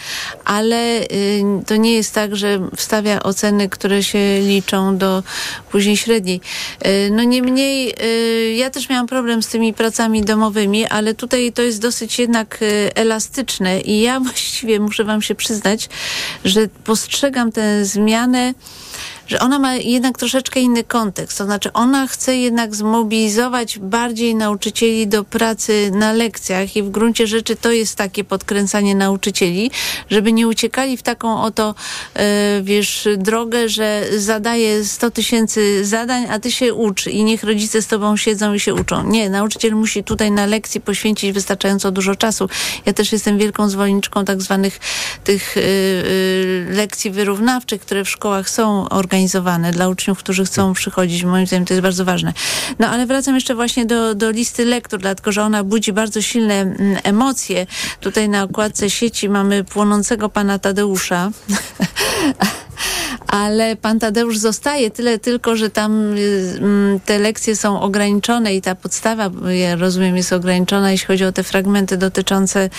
ale 0.45 1.01
y, 1.01 1.43
to 1.67 1.75
nie 1.75 1.93
jest 1.93 2.13
tak, 2.13 2.35
że 2.35 2.69
wstawia 2.75 3.23
oceny, 3.23 3.69
które 3.69 4.03
się 4.03 4.39
liczą 4.39 4.97
do 4.97 5.23
później 5.71 5.97
średniej. 5.97 6.41
Y, 6.85 7.09
no 7.11 7.23
niemniej, 7.23 7.93
y, 8.03 8.53
ja 8.53 8.69
też 8.69 8.89
miałam 8.89 9.07
problem 9.07 9.43
z 9.43 9.47
tymi 9.47 9.73
pracami 9.73 10.21
domowymi, 10.21 10.85
ale 10.85 11.13
tutaj 11.13 11.53
to 11.53 11.61
jest 11.61 11.81
dosyć 11.81 12.19
jednak 12.19 12.59
elastyczne 12.95 13.81
i 13.81 14.01
ja 14.01 14.19
właściwie 14.29 14.79
muszę 14.79 15.03
wam 15.03 15.21
się 15.21 15.35
przyznać, 15.35 15.89
że 16.45 16.67
postrzegam 16.83 17.51
tę 17.51 17.85
zmianę 17.85 18.53
że 19.29 19.39
ona 19.39 19.59
ma 19.59 19.75
jednak 19.75 20.17
troszeczkę 20.17 20.59
inny 20.59 20.83
kontekst. 20.83 21.37
To 21.37 21.45
znaczy 21.45 21.73
ona 21.73 22.07
chce 22.07 22.37
jednak 22.37 22.75
zmobilizować 22.75 23.79
bardziej 23.79 24.35
nauczycieli 24.35 25.07
do 25.07 25.23
pracy 25.23 25.91
na 25.93 26.13
lekcjach 26.13 26.75
i 26.75 26.83
w 26.83 26.89
gruncie 26.89 27.27
rzeczy 27.27 27.55
to 27.55 27.71
jest 27.71 27.95
takie 27.95 28.23
podkręcanie 28.23 28.95
nauczycieli, 28.95 29.71
żeby 30.09 30.33
nie 30.33 30.47
uciekali 30.47 30.97
w 30.97 31.03
taką 31.03 31.41
oto, 31.41 31.75
e, 32.13 32.61
wiesz, 32.63 33.07
drogę, 33.17 33.69
że 33.69 34.05
zadaje 34.17 34.85
100 34.85 35.11
tysięcy 35.11 35.85
zadań, 35.85 36.25
a 36.29 36.39
ty 36.39 36.51
się 36.51 36.73
ucz 36.73 37.07
i 37.07 37.23
niech 37.23 37.43
rodzice 37.43 37.81
z 37.81 37.87
tobą 37.87 38.17
siedzą 38.17 38.53
i 38.53 38.59
się 38.59 38.73
uczą. 38.73 39.09
Nie, 39.09 39.29
nauczyciel 39.29 39.75
musi 39.75 40.03
tutaj 40.03 40.31
na 40.31 40.45
lekcji 40.45 40.81
poświęcić 40.81 41.31
wystarczająco 41.31 41.91
dużo 41.91 42.15
czasu. 42.15 42.49
Ja 42.85 42.93
też 42.93 43.11
jestem 43.11 43.37
wielką 43.37 43.69
zwolenniczką 43.69 44.25
tak 44.25 44.41
zwanych 44.41 44.79
tych 45.23 45.57
y, 45.57 45.59
y, 45.59 46.65
lekcji 46.69 47.11
wyrównawczych, 47.11 47.81
które 47.81 48.03
w 48.05 48.09
szkołach 48.09 48.49
są 48.49 48.89
organizowane 48.89 49.18
dla 49.71 49.87
uczniów, 49.87 50.19
którzy 50.19 50.45
chcą 50.45 50.73
przychodzić. 50.73 51.23
Moim 51.23 51.47
zdaniem 51.47 51.65
to 51.65 51.73
jest 51.73 51.81
bardzo 51.81 52.05
ważne. 52.05 52.33
No 52.79 52.87
ale 52.87 53.05
wracam 53.05 53.35
jeszcze 53.35 53.55
właśnie 53.55 53.85
do, 53.85 54.15
do 54.15 54.31
listy 54.31 54.65
lektur, 54.65 54.99
dlatego 54.99 55.31
że 55.31 55.43
ona 55.43 55.63
budzi 55.63 55.93
bardzo 55.93 56.21
silne 56.21 56.53
mm, 56.53 56.97
emocje. 57.03 57.67
Tutaj 57.99 58.29
na 58.29 58.43
okładce 58.43 58.89
sieci 58.89 59.29
mamy 59.29 59.63
płonącego 59.63 60.29
pana 60.29 60.59
Tadeusza. 60.59 61.31
ale 63.29 63.75
pan 63.75 63.99
Tadeusz 63.99 64.37
zostaje, 64.37 64.91
tyle 64.91 65.19
tylko, 65.19 65.55
że 65.55 65.69
tam 65.69 66.17
y, 66.17 66.57
mm, 66.61 66.99
te 66.99 67.19
lekcje 67.19 67.55
są 67.55 67.81
ograniczone 67.81 68.55
i 68.55 68.61
ta 68.61 68.75
podstawa, 68.75 69.31
ja 69.49 69.75
rozumiem, 69.75 70.17
jest 70.17 70.33
ograniczona, 70.33 70.91
jeśli 70.91 71.07
chodzi 71.07 71.25
o 71.25 71.31
te 71.31 71.43
fragmenty 71.43 71.97
dotyczące 71.97 72.69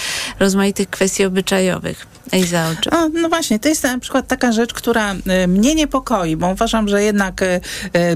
rozmaitych 0.40 0.90
kwestii 0.90 1.24
obyczajowych. 1.24 2.06
Eiza, 2.32 2.74
o, 2.90 3.08
no 3.08 3.28
właśnie, 3.28 3.58
to 3.58 3.68
jest 3.68 3.82
na 3.82 3.98
przykład 3.98 4.28
taka 4.28 4.52
rzecz, 4.52 4.74
która 4.74 5.14
y, 5.14 5.48
mnie 5.48 5.74
niepokoi, 5.74 6.36
bo 6.36 6.48
uważam, 6.48 6.88
że 6.88 7.02
jednak 7.02 7.42
y, 7.42 7.60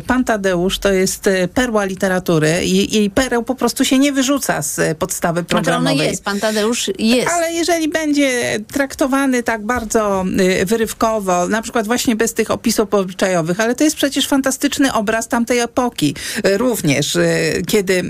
pan 0.06 0.24
Tadeusz 0.24 0.78
to 0.78 0.92
jest 0.92 1.28
perła 1.54 1.84
literatury 1.84 2.64
i, 2.64 3.04
i 3.04 3.10
pereł 3.10 3.42
po 3.42 3.54
prostu 3.54 3.84
się 3.84 3.98
nie 3.98 4.12
wyrzuca 4.12 4.62
z 4.62 4.98
podstawy 4.98 5.44
programowej. 5.44 5.96
Znaczy 5.96 6.10
jest, 6.10 6.24
pan 6.24 6.40
Tadeusz 6.40 6.90
jest. 6.98 7.28
Ale 7.28 7.52
jeżeli 7.52 7.88
będzie 7.88 8.60
traktowany 8.72 9.42
tak 9.42 9.66
bardzo 9.66 10.24
wyrywkowo, 10.66 11.48
na 11.48 11.62
przykład 11.62 11.86
właśnie 11.86 12.16
bez 12.24 12.34
tych 12.34 12.50
opisów 12.50 12.94
obyczajowych, 12.94 13.60
ale 13.60 13.74
to 13.74 13.84
jest 13.84 13.96
przecież 13.96 14.28
fantastyczny 14.28 14.92
obraz 14.92 15.28
tamtej 15.28 15.58
epoki. 15.58 16.14
Również, 16.44 17.16
y, 17.16 17.62
kiedy 17.66 17.94
y, 17.94 18.02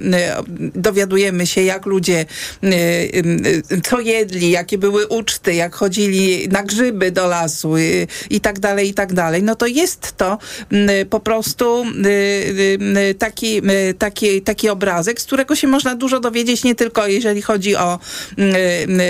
dowiadujemy 0.74 1.46
się, 1.46 1.62
jak 1.62 1.86
ludzie 1.86 2.26
y, 2.64 3.80
co 3.84 4.00
jedli, 4.00 4.50
jakie 4.50 4.78
były 4.78 5.06
uczty, 5.06 5.54
jak 5.54 5.74
chodzili 5.74 6.48
na 6.48 6.62
grzyby 6.62 7.10
do 7.10 7.26
lasu 7.26 7.74
i 8.30 8.40
tak 8.40 8.58
dalej, 8.58 8.88
i 8.88 8.94
tak 8.94 9.12
dalej. 9.12 9.42
No 9.42 9.54
to 9.54 9.66
jest 9.66 10.16
to 10.16 10.38
y, 10.72 11.06
po 11.06 11.20
prostu 11.20 11.84
taki, 13.18 13.62
taki, 13.98 14.42
taki 14.42 14.68
obrazek, 14.68 15.20
z 15.20 15.24
którego 15.24 15.56
się 15.56 15.66
można 15.68 15.94
dużo 15.94 16.20
dowiedzieć, 16.20 16.64
nie 16.64 16.74
tylko 16.74 17.06
jeżeli 17.06 17.42
chodzi 17.42 17.76
o 17.76 17.98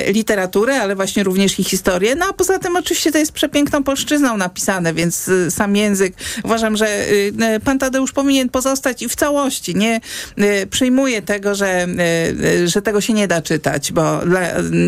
y, 0.08 0.12
literaturę, 0.12 0.80
ale 0.80 0.96
właśnie 0.96 1.22
również 1.22 1.58
i 1.58 1.64
historię. 1.64 2.14
No 2.14 2.26
a 2.30 2.32
poza 2.32 2.58
tym 2.58 2.76
oczywiście 2.76 3.12
to 3.12 3.18
jest 3.18 3.32
przepiękną 3.32 3.84
polszczyzną 3.84 4.36
napisane, 4.36 4.93
więc 4.94 5.28
y, 5.28 5.50
sam 5.50 5.76
język 5.76 6.14
uważam, 6.44 6.76
że 6.76 6.86
y, 6.86 7.32
y, 7.56 7.60
pan 7.60 7.78
Tadeusz 7.78 8.12
powinien 8.12 8.48
pozostać 8.48 9.02
i 9.02 9.08
w 9.08 9.16
całości. 9.16 9.74
Nie 9.74 10.00
przyjmuję 10.70 11.22
tego, 11.22 11.54
że, 11.54 11.86
że 12.64 12.82
tego 12.82 13.00
się 13.00 13.12
nie 13.12 13.28
da 13.28 13.42
czytać, 13.42 13.92
bo, 13.92 14.20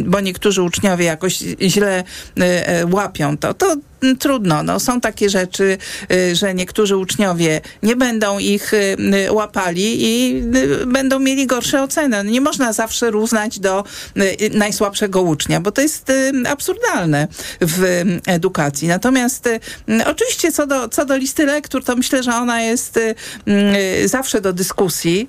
bo 0.05 0.21
niektórzy 0.21 0.63
uczniowie 0.63 1.05
jakoś 1.05 1.39
źle 1.61 2.05
łapią 2.93 3.37
to. 3.37 3.55
To 3.55 3.77
trudno. 4.19 4.63
No, 4.63 4.81
są 4.81 5.01
takie 5.01 5.31
rzeczy, 5.31 5.79
y, 6.13 6.37
że 6.37 6.55
niektórzy 6.55 6.97
uczniowie 6.97 7.61
nie 7.83 7.97
będą 7.97 8.39
ich 8.39 8.75
y, 8.75 8.97
y, 9.29 9.33
łapali 9.33 9.97
i 9.99 10.43
będą 10.87 11.19
mieli 11.19 11.47
gorsze 11.47 11.83
oceny. 11.83 12.25
No, 12.25 12.31
nie 12.31 12.41
można 12.41 12.73
zawsze 12.73 13.11
równać 13.11 13.59
do 13.59 13.85
najsłabszego 14.55 15.23
ucznia, 15.23 15.61
bo 15.61 15.73
to 15.73 15.83
jest 15.83 16.13
absurdalne 16.49 17.29
w 17.61 17.85
y, 17.85 18.21
edukacji. 18.27 18.89
Natomiast 18.89 19.47
y, 19.47 19.61
oczywiście 20.07 20.53
co 20.53 20.67
do, 20.67 20.89
co 20.89 21.05
do 21.05 21.17
listy 21.17 21.47
lektur, 21.47 21.85
to 21.85 21.97
myślę, 21.97 22.23
że 22.23 22.35
ona 22.35 22.63
jest 22.63 23.01
zawsze 24.05 24.41
do 24.41 24.53
dyskusji 24.53 25.29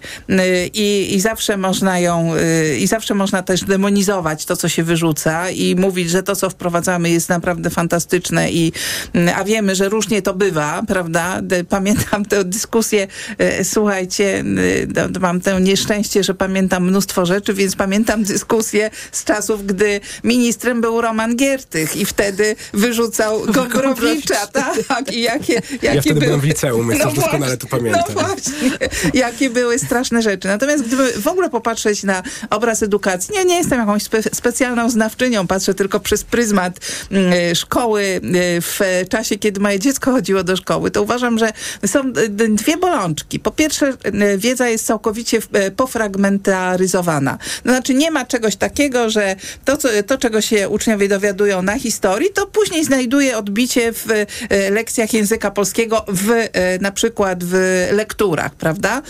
i, 0.73 1.15
i 1.15 1.21
zawsze 1.21 1.57
można 1.57 1.99
ją, 1.99 2.33
i 2.79 2.87
zawsze 2.87 3.13
można 3.13 3.43
też 3.43 3.63
demonizować 3.63 4.45
to, 4.45 4.55
co 4.55 4.69
się 4.69 4.83
wyrzuca 4.83 5.49
i 5.49 5.75
mówić, 5.75 6.09
że 6.09 6.23
to, 6.23 6.35
co 6.35 6.49
wprowadzamy 6.49 7.09
jest 7.09 7.29
naprawdę 7.29 7.69
fantastyczne 7.69 8.51
i, 8.57 8.71
mm, 9.13 9.35
a 9.37 9.43
wiemy, 9.43 9.75
że 9.75 9.89
różnie 9.89 10.21
to 10.21 10.33
bywa, 10.33 10.83
prawda? 10.87 11.41
Pamiętam 11.69 12.25
tę 12.25 12.43
dyskusję, 12.43 13.07
e, 13.37 13.63
słuchajcie, 13.63 14.43
y, 14.59 15.13
to 15.13 15.19
mam 15.19 15.41
tę 15.41 15.61
nieszczęście, 15.61 16.23
że 16.23 16.33
pamiętam 16.33 16.87
mnóstwo 16.87 17.25
rzeczy, 17.25 17.53
więc 17.53 17.75
pamiętam 17.75 18.23
dyskusję 18.23 18.89
z 19.11 19.23
czasów, 19.23 19.65
gdy 19.65 19.99
ministrem 20.23 20.81
był 20.81 21.01
Roman 21.01 21.35
Giertych 21.35 21.95
i 21.95 22.05
wtedy 22.05 22.55
wyrzucał 22.73 23.41
Gombrowicza, 23.45 24.47
tak? 24.47 25.13
I 25.13 25.21
jakie, 25.21 25.53
jakie 25.53 25.87
Ja 25.95 26.01
wtedy 26.01 26.13
były... 26.13 26.25
byłem 26.25 26.41
w 26.41 26.43
liceum, 26.43 26.89
więc 26.89 27.03
No 27.03 27.05
też 27.05 27.15
doskonale 27.15 27.39
właśnie, 27.39 27.57
to 27.57 27.67
pamiętam. 27.67 28.03
No 28.09 28.13
właśnie, 28.13 28.87
jakie 29.13 29.49
były 29.49 29.79
straszne 29.79 30.21
rzeczy. 30.21 30.47
Natomiast 30.47 30.83
gdyby 30.87 31.13
w 31.21 31.27
ogóle 31.27 31.49
popatrzeć 31.49 32.03
na 32.03 32.23
obraz 32.49 32.83
edukacji, 32.83 33.33
nie, 33.33 33.45
nie 33.45 33.55
jestem 33.55 33.79
jakąś 33.79 34.03
spe, 34.03 34.23
specjalną 34.23 34.89
znawczynią, 34.89 35.47
patrzę 35.47 35.73
tylko 35.73 35.99
przez 35.99 36.23
pryzmat 36.23 36.79
mm, 37.11 37.55
szkoły 37.55 38.03
y, 38.03 38.21
w 38.61 38.79
czasie, 39.09 39.37
kiedy 39.37 39.59
moje 39.59 39.79
dziecko 39.79 40.11
chodziło 40.11 40.43
do 40.43 40.55
szkoły, 40.55 40.91
to 40.91 41.03
uważam, 41.03 41.39
że 41.39 41.53
są 41.85 42.11
dwie 42.49 42.77
bolączki. 42.77 43.39
Po 43.39 43.51
pierwsze, 43.51 43.93
y, 44.33 44.37
wiedza 44.37 44.69
jest 44.69 44.85
całkowicie 44.85 45.37
y, 45.37 45.71
pofragmentaryzowana. 45.71 47.37
To 47.63 47.69
znaczy 47.69 47.93
nie 47.93 48.11
ma 48.11 48.25
czegoś 48.25 48.55
takiego, 48.55 49.09
że 49.09 49.35
to, 49.65 49.77
co, 49.77 49.89
to, 50.07 50.17
czego 50.17 50.41
się 50.41 50.69
uczniowie 50.69 51.07
dowiadują 51.07 51.61
na 51.61 51.79
historii, 51.79 52.29
to 52.33 52.47
później 52.47 52.85
znajduje 52.85 53.37
odbicie 53.37 53.93
w 53.93 54.11
y, 54.11 54.25
lekcjach 54.71 55.13
języka 55.13 55.51
polskiego, 55.51 56.05
w, 56.07 56.47
na 56.81 56.91
przykład 56.91 57.43
w 57.43 57.87
lekturach, 57.91 58.55
prawda? 58.55 59.01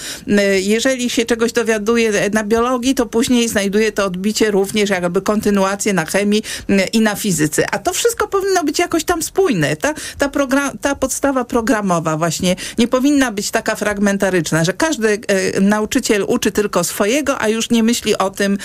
Jeżeli 0.62 1.10
się 1.10 1.26
czegoś 1.26 1.52
dowiaduje 1.52 2.30
na 2.34 2.44
biologii, 2.44 2.96
to 2.96 3.06
później 3.06 3.50
znajduje 3.50 3.92
to 3.92 4.06
odbicie 4.06 4.52
również 4.52 4.90
jakby 4.90 5.22
kontynuację 5.22 5.94
na 5.94 6.06
chemii 6.06 6.44
i 6.94 7.02
na 7.02 7.16
fizyce. 7.16 7.66
A 7.72 7.80
to 7.80 7.94
wszystko 7.94 8.28
powinno 8.28 8.64
być 8.64 8.80
jakoś 8.80 9.04
tam 9.04 9.22
spójne. 9.28 9.76
Ta, 9.76 9.94
ta, 10.18 10.30
ta 10.82 10.96
podstawa 10.96 11.46
programowa 11.46 12.18
właśnie 12.18 12.56
nie 12.78 12.88
powinna 12.88 13.32
być 13.32 13.52
taka 13.52 13.76
fragmentaryczna, 13.76 14.64
że 14.64 14.74
każdy 14.74 15.08
y, 15.58 15.62
nauczyciel 15.62 16.26
uczy 16.28 16.52
tylko 16.52 16.84
swojego, 16.84 17.42
a 17.42 17.48
już 17.48 17.70
nie 17.70 17.84
myśli 17.84 18.18
o 18.18 18.30
tym, 18.30 18.58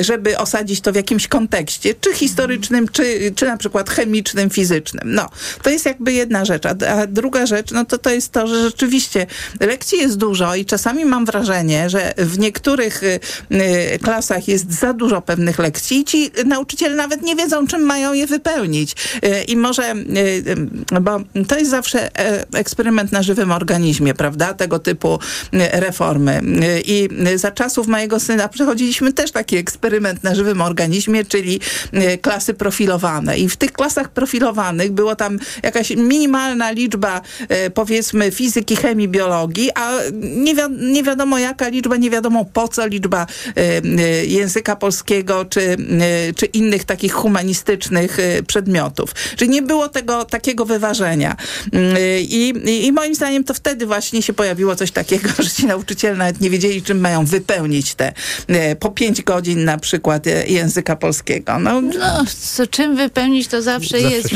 żeby 0.00 0.38
osadzić 0.38 0.80
to 0.80 0.92
w 0.92 0.96
jakimś 0.96 1.28
kontekście, 1.28 1.94
czy 1.94 2.14
historycznym, 2.14 2.88
czy, 2.88 3.32
czy 3.36 3.46
na 3.46 3.56
przykład 3.56 3.90
chemicznym, 3.90 4.50
fizycznym. 4.50 5.14
No, 5.14 5.28
to 5.62 5.70
jest 5.70 5.86
jakby 5.86 6.12
jedna 6.12 6.44
rzecz. 6.44 6.66
A, 6.66 6.70
a 6.70 7.06
druga 7.06 7.46
rzecz, 7.46 7.70
no 7.70 7.84
to 7.84 7.98
to 7.98 8.10
jest 8.10 8.32
to, 8.32 8.46
że 8.46 8.62
rzeczywiście 8.62 9.26
lekcji 9.60 9.98
jest 9.98 10.16
dużo 10.16 10.54
i 10.54 10.64
czasami 10.64 11.04
mam 11.04 11.24
wrażenie, 11.24 11.90
że 11.90 12.14
w 12.18 12.38
niektórych 12.38 13.02
y, 13.02 13.20
y, 13.94 13.98
klasach 13.98 14.48
jest 14.48 14.72
za 14.72 14.92
dużo 14.92 15.22
pewnych 15.22 15.58
lekcji 15.58 15.98
i 15.98 16.04
ci 16.04 16.30
nauczyciele 16.44 16.94
nawet 16.94 17.22
nie 17.22 17.36
wiedzą, 17.36 17.66
czym 17.66 17.82
mają 17.82 18.12
je 18.12 18.26
wypełnić. 18.26 18.92
Y, 19.24 19.42
I 19.42 19.56
może, 19.56 19.94
bo 21.00 21.20
to 21.48 21.58
jest 21.58 21.70
zawsze 21.70 22.18
e, 22.18 22.44
eksperyment 22.54 23.12
na 23.12 23.22
żywym 23.22 23.52
organizmie, 23.52 24.14
prawda? 24.14 24.54
Tego 24.54 24.78
typu 24.78 25.14
y, 25.14 25.58
reformy. 25.80 26.40
Y, 26.76 26.82
I 26.86 27.08
za 27.38 27.50
czasów 27.50 27.86
mojego 27.86 28.20
syna 28.20 28.48
przechodziliśmy 28.48 29.12
też 29.12 29.30
taki 29.32 29.56
eksperyment 29.56 30.24
na 30.24 30.34
żywym 30.34 30.60
organizmie, 30.60 31.24
czyli 31.24 31.60
klasy 32.22 32.54
profilowane. 32.54 33.38
I 33.38 33.48
w 33.48 33.56
tych 33.56 33.72
klasach 33.72 34.08
profilowanych 34.08 34.92
było 34.92 35.16
tam 35.16 35.38
jakaś 35.62 35.90
minimalna 35.90 36.70
liczba, 36.70 37.20
powiedzmy, 37.74 38.30
fizyki, 38.30 38.76
chemii, 38.76 39.08
biologii, 39.08 39.70
a 39.74 39.92
nie, 40.22 40.54
wi- 40.54 40.92
nie 40.92 41.02
wiadomo 41.02 41.38
jaka 41.38 41.68
liczba, 41.68 41.96
nie 41.96 42.10
wiadomo 42.10 42.44
po 42.44 42.68
co 42.68 42.86
liczba 42.86 43.26
języka 44.26 44.76
polskiego, 44.76 45.44
czy, 45.44 45.76
czy 46.36 46.46
innych 46.46 46.84
takich 46.84 47.12
humanistycznych 47.12 48.18
przedmiotów. 48.46 49.14
Czyli 49.36 49.50
nie 49.50 49.62
było 49.62 49.87
tego 49.88 50.24
takiego 50.24 50.64
wyważenia. 50.64 51.36
Y, 51.74 52.20
I, 52.20 52.48
i, 52.48 52.86
I 52.86 52.92
moim 52.92 53.14
zdaniem 53.14 53.44
to 53.44 53.54
wtedy 53.54 53.86
właśnie 53.86 54.22
się 54.22 54.32
pojawiło 54.32 54.76
coś 54.76 54.90
takiego, 54.90 55.28
że 55.42 55.50
ci 55.50 55.66
nauczyciele 55.66 56.16
nawet 56.16 56.40
nie 56.40 56.50
wiedzieli, 56.50 56.82
czym 56.82 57.00
mają 57.00 57.24
wypełnić 57.24 57.94
te 57.94 58.12
y, 58.50 58.76
po 58.76 58.90
pięć 58.90 59.22
godzin 59.22 59.64
na 59.64 59.78
przykład 59.78 60.26
y, 60.26 60.44
języka 60.48 60.96
polskiego. 60.96 61.58
No, 61.58 61.80
No, 61.80 62.24
co, 62.40 62.66
czym 62.66 62.96
wypełnić 62.96 63.48
to 63.48 63.62
zawsze, 63.62 64.00
Zawsze 64.00 64.14
jest. 64.16 64.28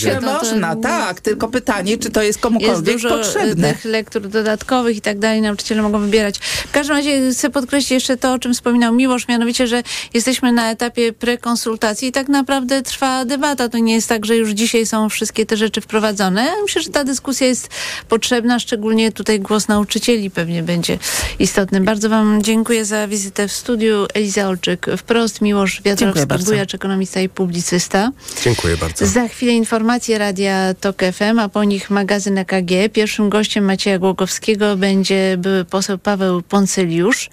się. 0.00 0.10
To- 0.10 0.20
to- 0.20 0.26
można, 0.38 0.76
tak, 0.76 1.20
tylko 1.20 1.48
pytanie, 1.48 1.98
czy 1.98 2.10
to 2.10 2.22
jest 2.22 2.28
Jest 2.28 2.40
komukolwiek 2.42 2.94
dużo 2.94 3.08
e, 3.08 3.18
potrzebne. 3.18 3.72
tych 3.74 3.84
lektur 3.84 4.28
dodatkowych 4.28 4.96
i 4.96 5.00
tak 5.00 5.18
dalej, 5.18 5.42
nauczyciele 5.42 5.82
mogą 5.82 6.00
wybierać. 6.00 6.38
W 6.38 6.70
każdym 6.70 6.96
razie 6.96 7.30
chcę 7.32 7.50
podkreślić 7.50 7.90
jeszcze 7.90 8.16
to, 8.16 8.32
o 8.32 8.38
czym 8.38 8.54
wspominał 8.54 8.94
Miłosz, 8.94 9.28
mianowicie, 9.28 9.66
że 9.66 9.82
jesteśmy 10.14 10.52
na 10.52 10.70
etapie 10.70 11.12
prekonsultacji 11.12 12.08
i 12.08 12.12
tak 12.12 12.28
naprawdę 12.28 12.82
trwa 12.82 13.24
debata. 13.24 13.68
To 13.68 13.78
nie 13.78 13.94
jest 13.94 14.08
tak, 14.08 14.26
że 14.26 14.36
już 14.36 14.50
dzisiaj 14.50 14.86
są 14.86 14.97
są 14.98 15.08
wszystkie 15.08 15.46
te 15.46 15.56
rzeczy 15.56 15.80
wprowadzone. 15.80 16.52
Myślę, 16.62 16.82
że 16.82 16.90
ta 16.90 17.04
dyskusja 17.04 17.46
jest 17.46 17.68
potrzebna, 18.08 18.58
szczególnie 18.58 19.12
tutaj 19.12 19.40
głos 19.40 19.68
nauczycieli 19.68 20.30
pewnie 20.30 20.62
będzie 20.62 20.98
istotny. 21.38 21.80
Bardzo 21.80 22.08
Wam 22.08 22.42
dziękuję 22.42 22.84
za 22.84 23.08
wizytę 23.08 23.48
w 23.48 23.52
studiu. 23.52 24.06
Eliza 24.14 24.48
Olczyk, 24.48 24.86
wprost 24.96 25.40
Miłosz 25.40 25.82
Wiatrowski-Bujacz, 25.82 26.74
ekonomista 26.74 27.20
i 27.20 27.28
publicysta. 27.28 28.12
Dziękuję 28.42 28.76
bardzo. 28.76 29.06
Za 29.06 29.28
chwilę 29.28 29.52
informacje 29.52 30.18
Radia 30.18 30.74
TOK 30.80 31.02
FM, 31.12 31.38
a 31.38 31.48
po 31.48 31.64
nich 31.64 31.90
magazyn 31.90 32.38
EKG. 32.38 32.70
Pierwszym 32.92 33.28
gościem 33.28 33.64
Macieja 33.64 33.98
Głogowskiego 33.98 34.76
będzie 34.76 35.36
były 35.38 35.64
poseł 35.64 35.98
Paweł 35.98 36.42
Poncyliusz. 36.42 37.30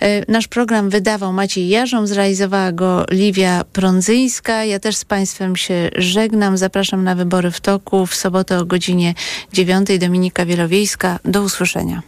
E, 0.00 0.32
Nasz 0.32 0.48
program 0.48 0.90
wydawał 0.90 1.32
Maciej 1.32 1.68
Jarząb, 1.68 2.08
zrealizowała 2.08 2.72
go 2.72 3.06
Livia 3.10 3.64
Prądzyńska. 3.72 4.64
Ja 4.64 4.78
też 4.78 4.96
z 4.96 5.04
Państwem 5.04 5.56
się 5.56 5.90
żegnam. 5.96 6.56
Zapraszam 6.56 6.69
na 6.96 7.14
wybory 7.14 7.50
w 7.50 7.60
toku 7.60 8.06
w 8.06 8.14
sobotę 8.14 8.58
o 8.58 8.64
godzinie 8.64 9.14
9. 9.52 9.88
Dominika 9.98 10.46
Wielowiejska. 10.46 11.18
Do 11.24 11.42
usłyszenia. 11.42 12.02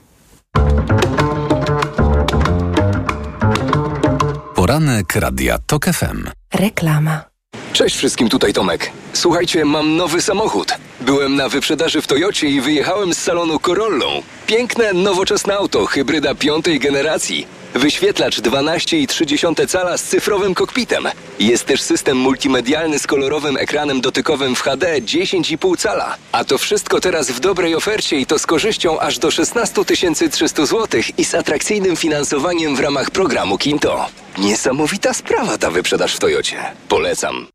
Poranek 4.54 5.16
Radia 5.16 5.58
TOK 5.66 5.84
FM. 5.84 6.24
Reklama. 6.54 7.24
Cześć 7.72 7.96
wszystkim, 7.96 8.28
tutaj 8.28 8.52
Tomek. 8.52 8.90
Słuchajcie, 9.12 9.64
mam 9.64 9.96
nowy 9.96 10.22
samochód. 10.22 10.78
Byłem 11.06 11.36
na 11.36 11.48
wyprzedaży 11.48 12.02
w 12.02 12.06
Toyocie 12.06 12.48
i 12.48 12.60
wyjechałem 12.60 13.14
z 13.14 13.18
salonu 13.18 13.58
Corollą. 13.58 14.22
Piękne, 14.46 14.92
nowoczesne 14.92 15.56
auto, 15.56 15.86
hybryda 15.86 16.34
piątej 16.34 16.78
generacji. 16.78 17.46
Wyświetlacz 17.74 18.40
12,3 18.40 19.68
cala 19.68 19.98
z 19.98 20.02
cyfrowym 20.02 20.54
kokpitem. 20.54 21.08
Jest 21.38 21.64
też 21.64 21.82
system 21.82 22.16
multimedialny 22.16 22.98
z 22.98 23.06
kolorowym 23.06 23.56
ekranem 23.56 24.00
dotykowym 24.00 24.54
w 24.54 24.60
HD 24.60 25.00
10,5 25.00 25.78
cala. 25.78 26.16
A 26.32 26.44
to 26.44 26.58
wszystko 26.58 27.00
teraz 27.00 27.30
w 27.30 27.40
dobrej 27.40 27.74
ofercie 27.74 28.16
i 28.16 28.26
to 28.26 28.38
z 28.38 28.46
korzyścią 28.46 29.00
aż 29.00 29.18
do 29.18 29.30
16 29.30 29.84
300 30.30 30.66
zł 30.66 31.00
i 31.18 31.24
z 31.24 31.34
atrakcyjnym 31.34 31.96
finansowaniem 31.96 32.76
w 32.76 32.80
ramach 32.80 33.10
programu 33.10 33.58
Kinto. 33.58 34.06
Niesamowita 34.38 35.14
sprawa 35.14 35.58
ta 35.58 35.70
wyprzedaż 35.70 36.16
w 36.16 36.18
Toyocie. 36.18 36.56
Polecam. 36.88 37.46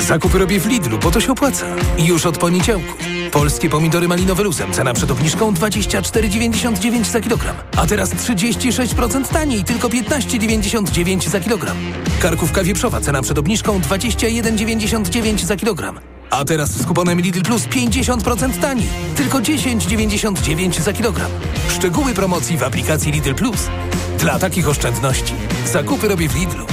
Zakupy 0.00 0.38
robię 0.38 0.60
w 0.60 0.66
Lidlu, 0.66 0.98
bo 0.98 1.10
to 1.10 1.20
się 1.20 1.32
opłaca. 1.32 1.66
Już 1.98 2.26
od 2.26 2.38
poniedziałku. 2.38 2.94
Polskie 3.32 3.68
pomidory 3.68 4.08
malinowe 4.08 4.42
luzem. 4.42 4.72
Cena 4.72 4.94
przed 4.94 5.10
obniżką 5.10 5.52
24,99 5.52 7.04
za 7.04 7.20
kilogram. 7.20 7.56
A 7.76 7.86
teraz 7.86 8.10
36% 8.10 9.28
taniej, 9.28 9.64
tylko 9.64 9.88
15,99 9.88 11.28
za 11.28 11.40
kilogram. 11.40 11.76
Karkówka 12.20 12.64
wieprzowa. 12.64 13.00
Cena 13.00 13.22
przed 13.22 13.38
obniżką 13.38 13.80
21,99 13.80 15.44
za 15.44 15.56
kilogram. 15.56 16.00
A 16.30 16.44
teraz 16.44 16.70
z 16.70 16.86
kuponem 16.86 17.20
Lidl 17.20 17.42
Plus 17.42 17.66
50% 17.66 18.60
taniej. 18.60 18.88
Tylko 19.16 19.38
10,99 19.38 20.80
za 20.80 20.92
kilogram. 20.92 21.30
Szczegóły 21.68 22.14
promocji 22.14 22.56
w 22.56 22.62
aplikacji 22.62 23.12
Lidl 23.12 23.34
Plus. 23.34 23.68
Dla 24.18 24.38
takich 24.38 24.68
oszczędności. 24.68 25.34
Zakupy 25.72 26.08
robię 26.08 26.28
w 26.28 26.36
Lidlu. 26.36 26.66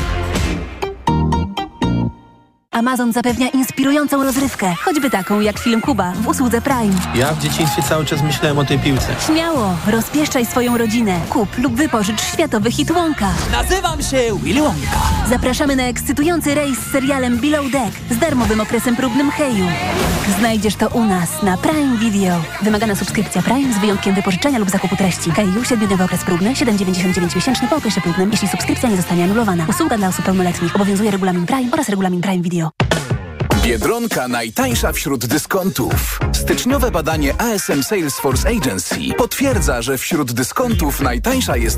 Amazon 2.74 3.12
zapewnia 3.14 3.50
inspirującą 3.50 4.24
rozrywkę, 4.24 4.74
choćby 4.86 5.10
taką 5.10 5.40
jak 5.40 5.60
film 5.60 5.82
Kuba 5.82 6.12
w 6.12 6.28
usłudze 6.28 6.62
Prime. 6.62 6.94
Ja 7.16 7.34
w 7.34 7.40
dzieciństwie 7.40 7.82
cały 7.84 8.06
czas 8.06 8.22
myślałem 8.24 8.58
o 8.60 8.66
tej 8.66 8.80
piłce. 8.80 9.08
Śmiało, 9.26 9.76
rozpieszczaj 9.88 10.46
swoją 10.46 10.78
rodzinę. 10.78 11.20
Kup 11.30 11.58
lub 11.58 11.76
wypożycz 11.76 12.22
światowy 12.22 12.72
hit 12.72 12.92
Wonka. 12.92 13.30
Nazywam 13.52 14.02
się 14.02 14.18
Willy 14.44 14.62
Wonka. 14.62 14.98
Zapraszamy 15.30 15.76
na 15.76 15.84
ekscytujący 15.84 16.56
rejs 16.56 16.80
z 16.80 16.92
serialem 16.92 17.38
Below 17.38 17.72
Deck 17.72 18.00
z 18.12 18.18
darmowym 18.18 18.62
okresem 18.62 18.96
próbnym 18.96 19.32
Heju. 19.32 19.66
Znajdziesz 20.40 20.76
to 20.76 20.88
u 20.88 21.04
nas 21.04 21.44
na 21.44 21.58
Prime 21.58 21.98
Video. 21.98 22.42
Wymagana 22.62 22.96
subskrypcja 22.96 23.42
Prime 23.42 23.74
z 23.74 23.78
wyjątkiem 23.78 24.16
wypożyczenia 24.16 24.60
lub 24.60 24.70
zakupu 24.70 24.96
treści. 24.96 25.32
Heju, 25.32 25.64
7 25.64 26.02
okres 26.02 26.24
próbny, 26.24 26.54
7,99 26.54 27.36
miesięczny 27.36 27.68
po 27.68 27.76
okresie 27.76 28.02
próbnym, 28.02 28.32
jeśli 28.32 28.48
subskrypcja 28.48 28.90
nie 28.90 28.98
zostanie 28.98 29.24
anulowana. 29.24 29.66
Usługa 29.70 29.98
dla 29.98 30.08
osób 30.08 30.26
pełnoletnich. 30.26 30.76
Obowiązuje 30.76 31.12
regulamin 31.12 31.46
Prime 31.46 31.72
oraz 31.72 31.90
regulamin 31.90 32.22
Prime 32.22 32.44
Video. 32.44 32.63
Biedronka 33.64 34.28
najtańsza 34.28 34.92
wśród 34.92 35.26
dyskontów. 35.26 36.20
Styczniowe 36.34 36.92
badanie 36.92 37.42
ASM 37.42 37.84
Salesforce 37.84 38.50
Agency 38.50 38.96
potwierdza, 39.18 39.82
że 39.82 39.98
wśród 39.98 40.32
dyskontów 40.32 41.02
najtańsza 41.02 41.58
jest 41.58 41.72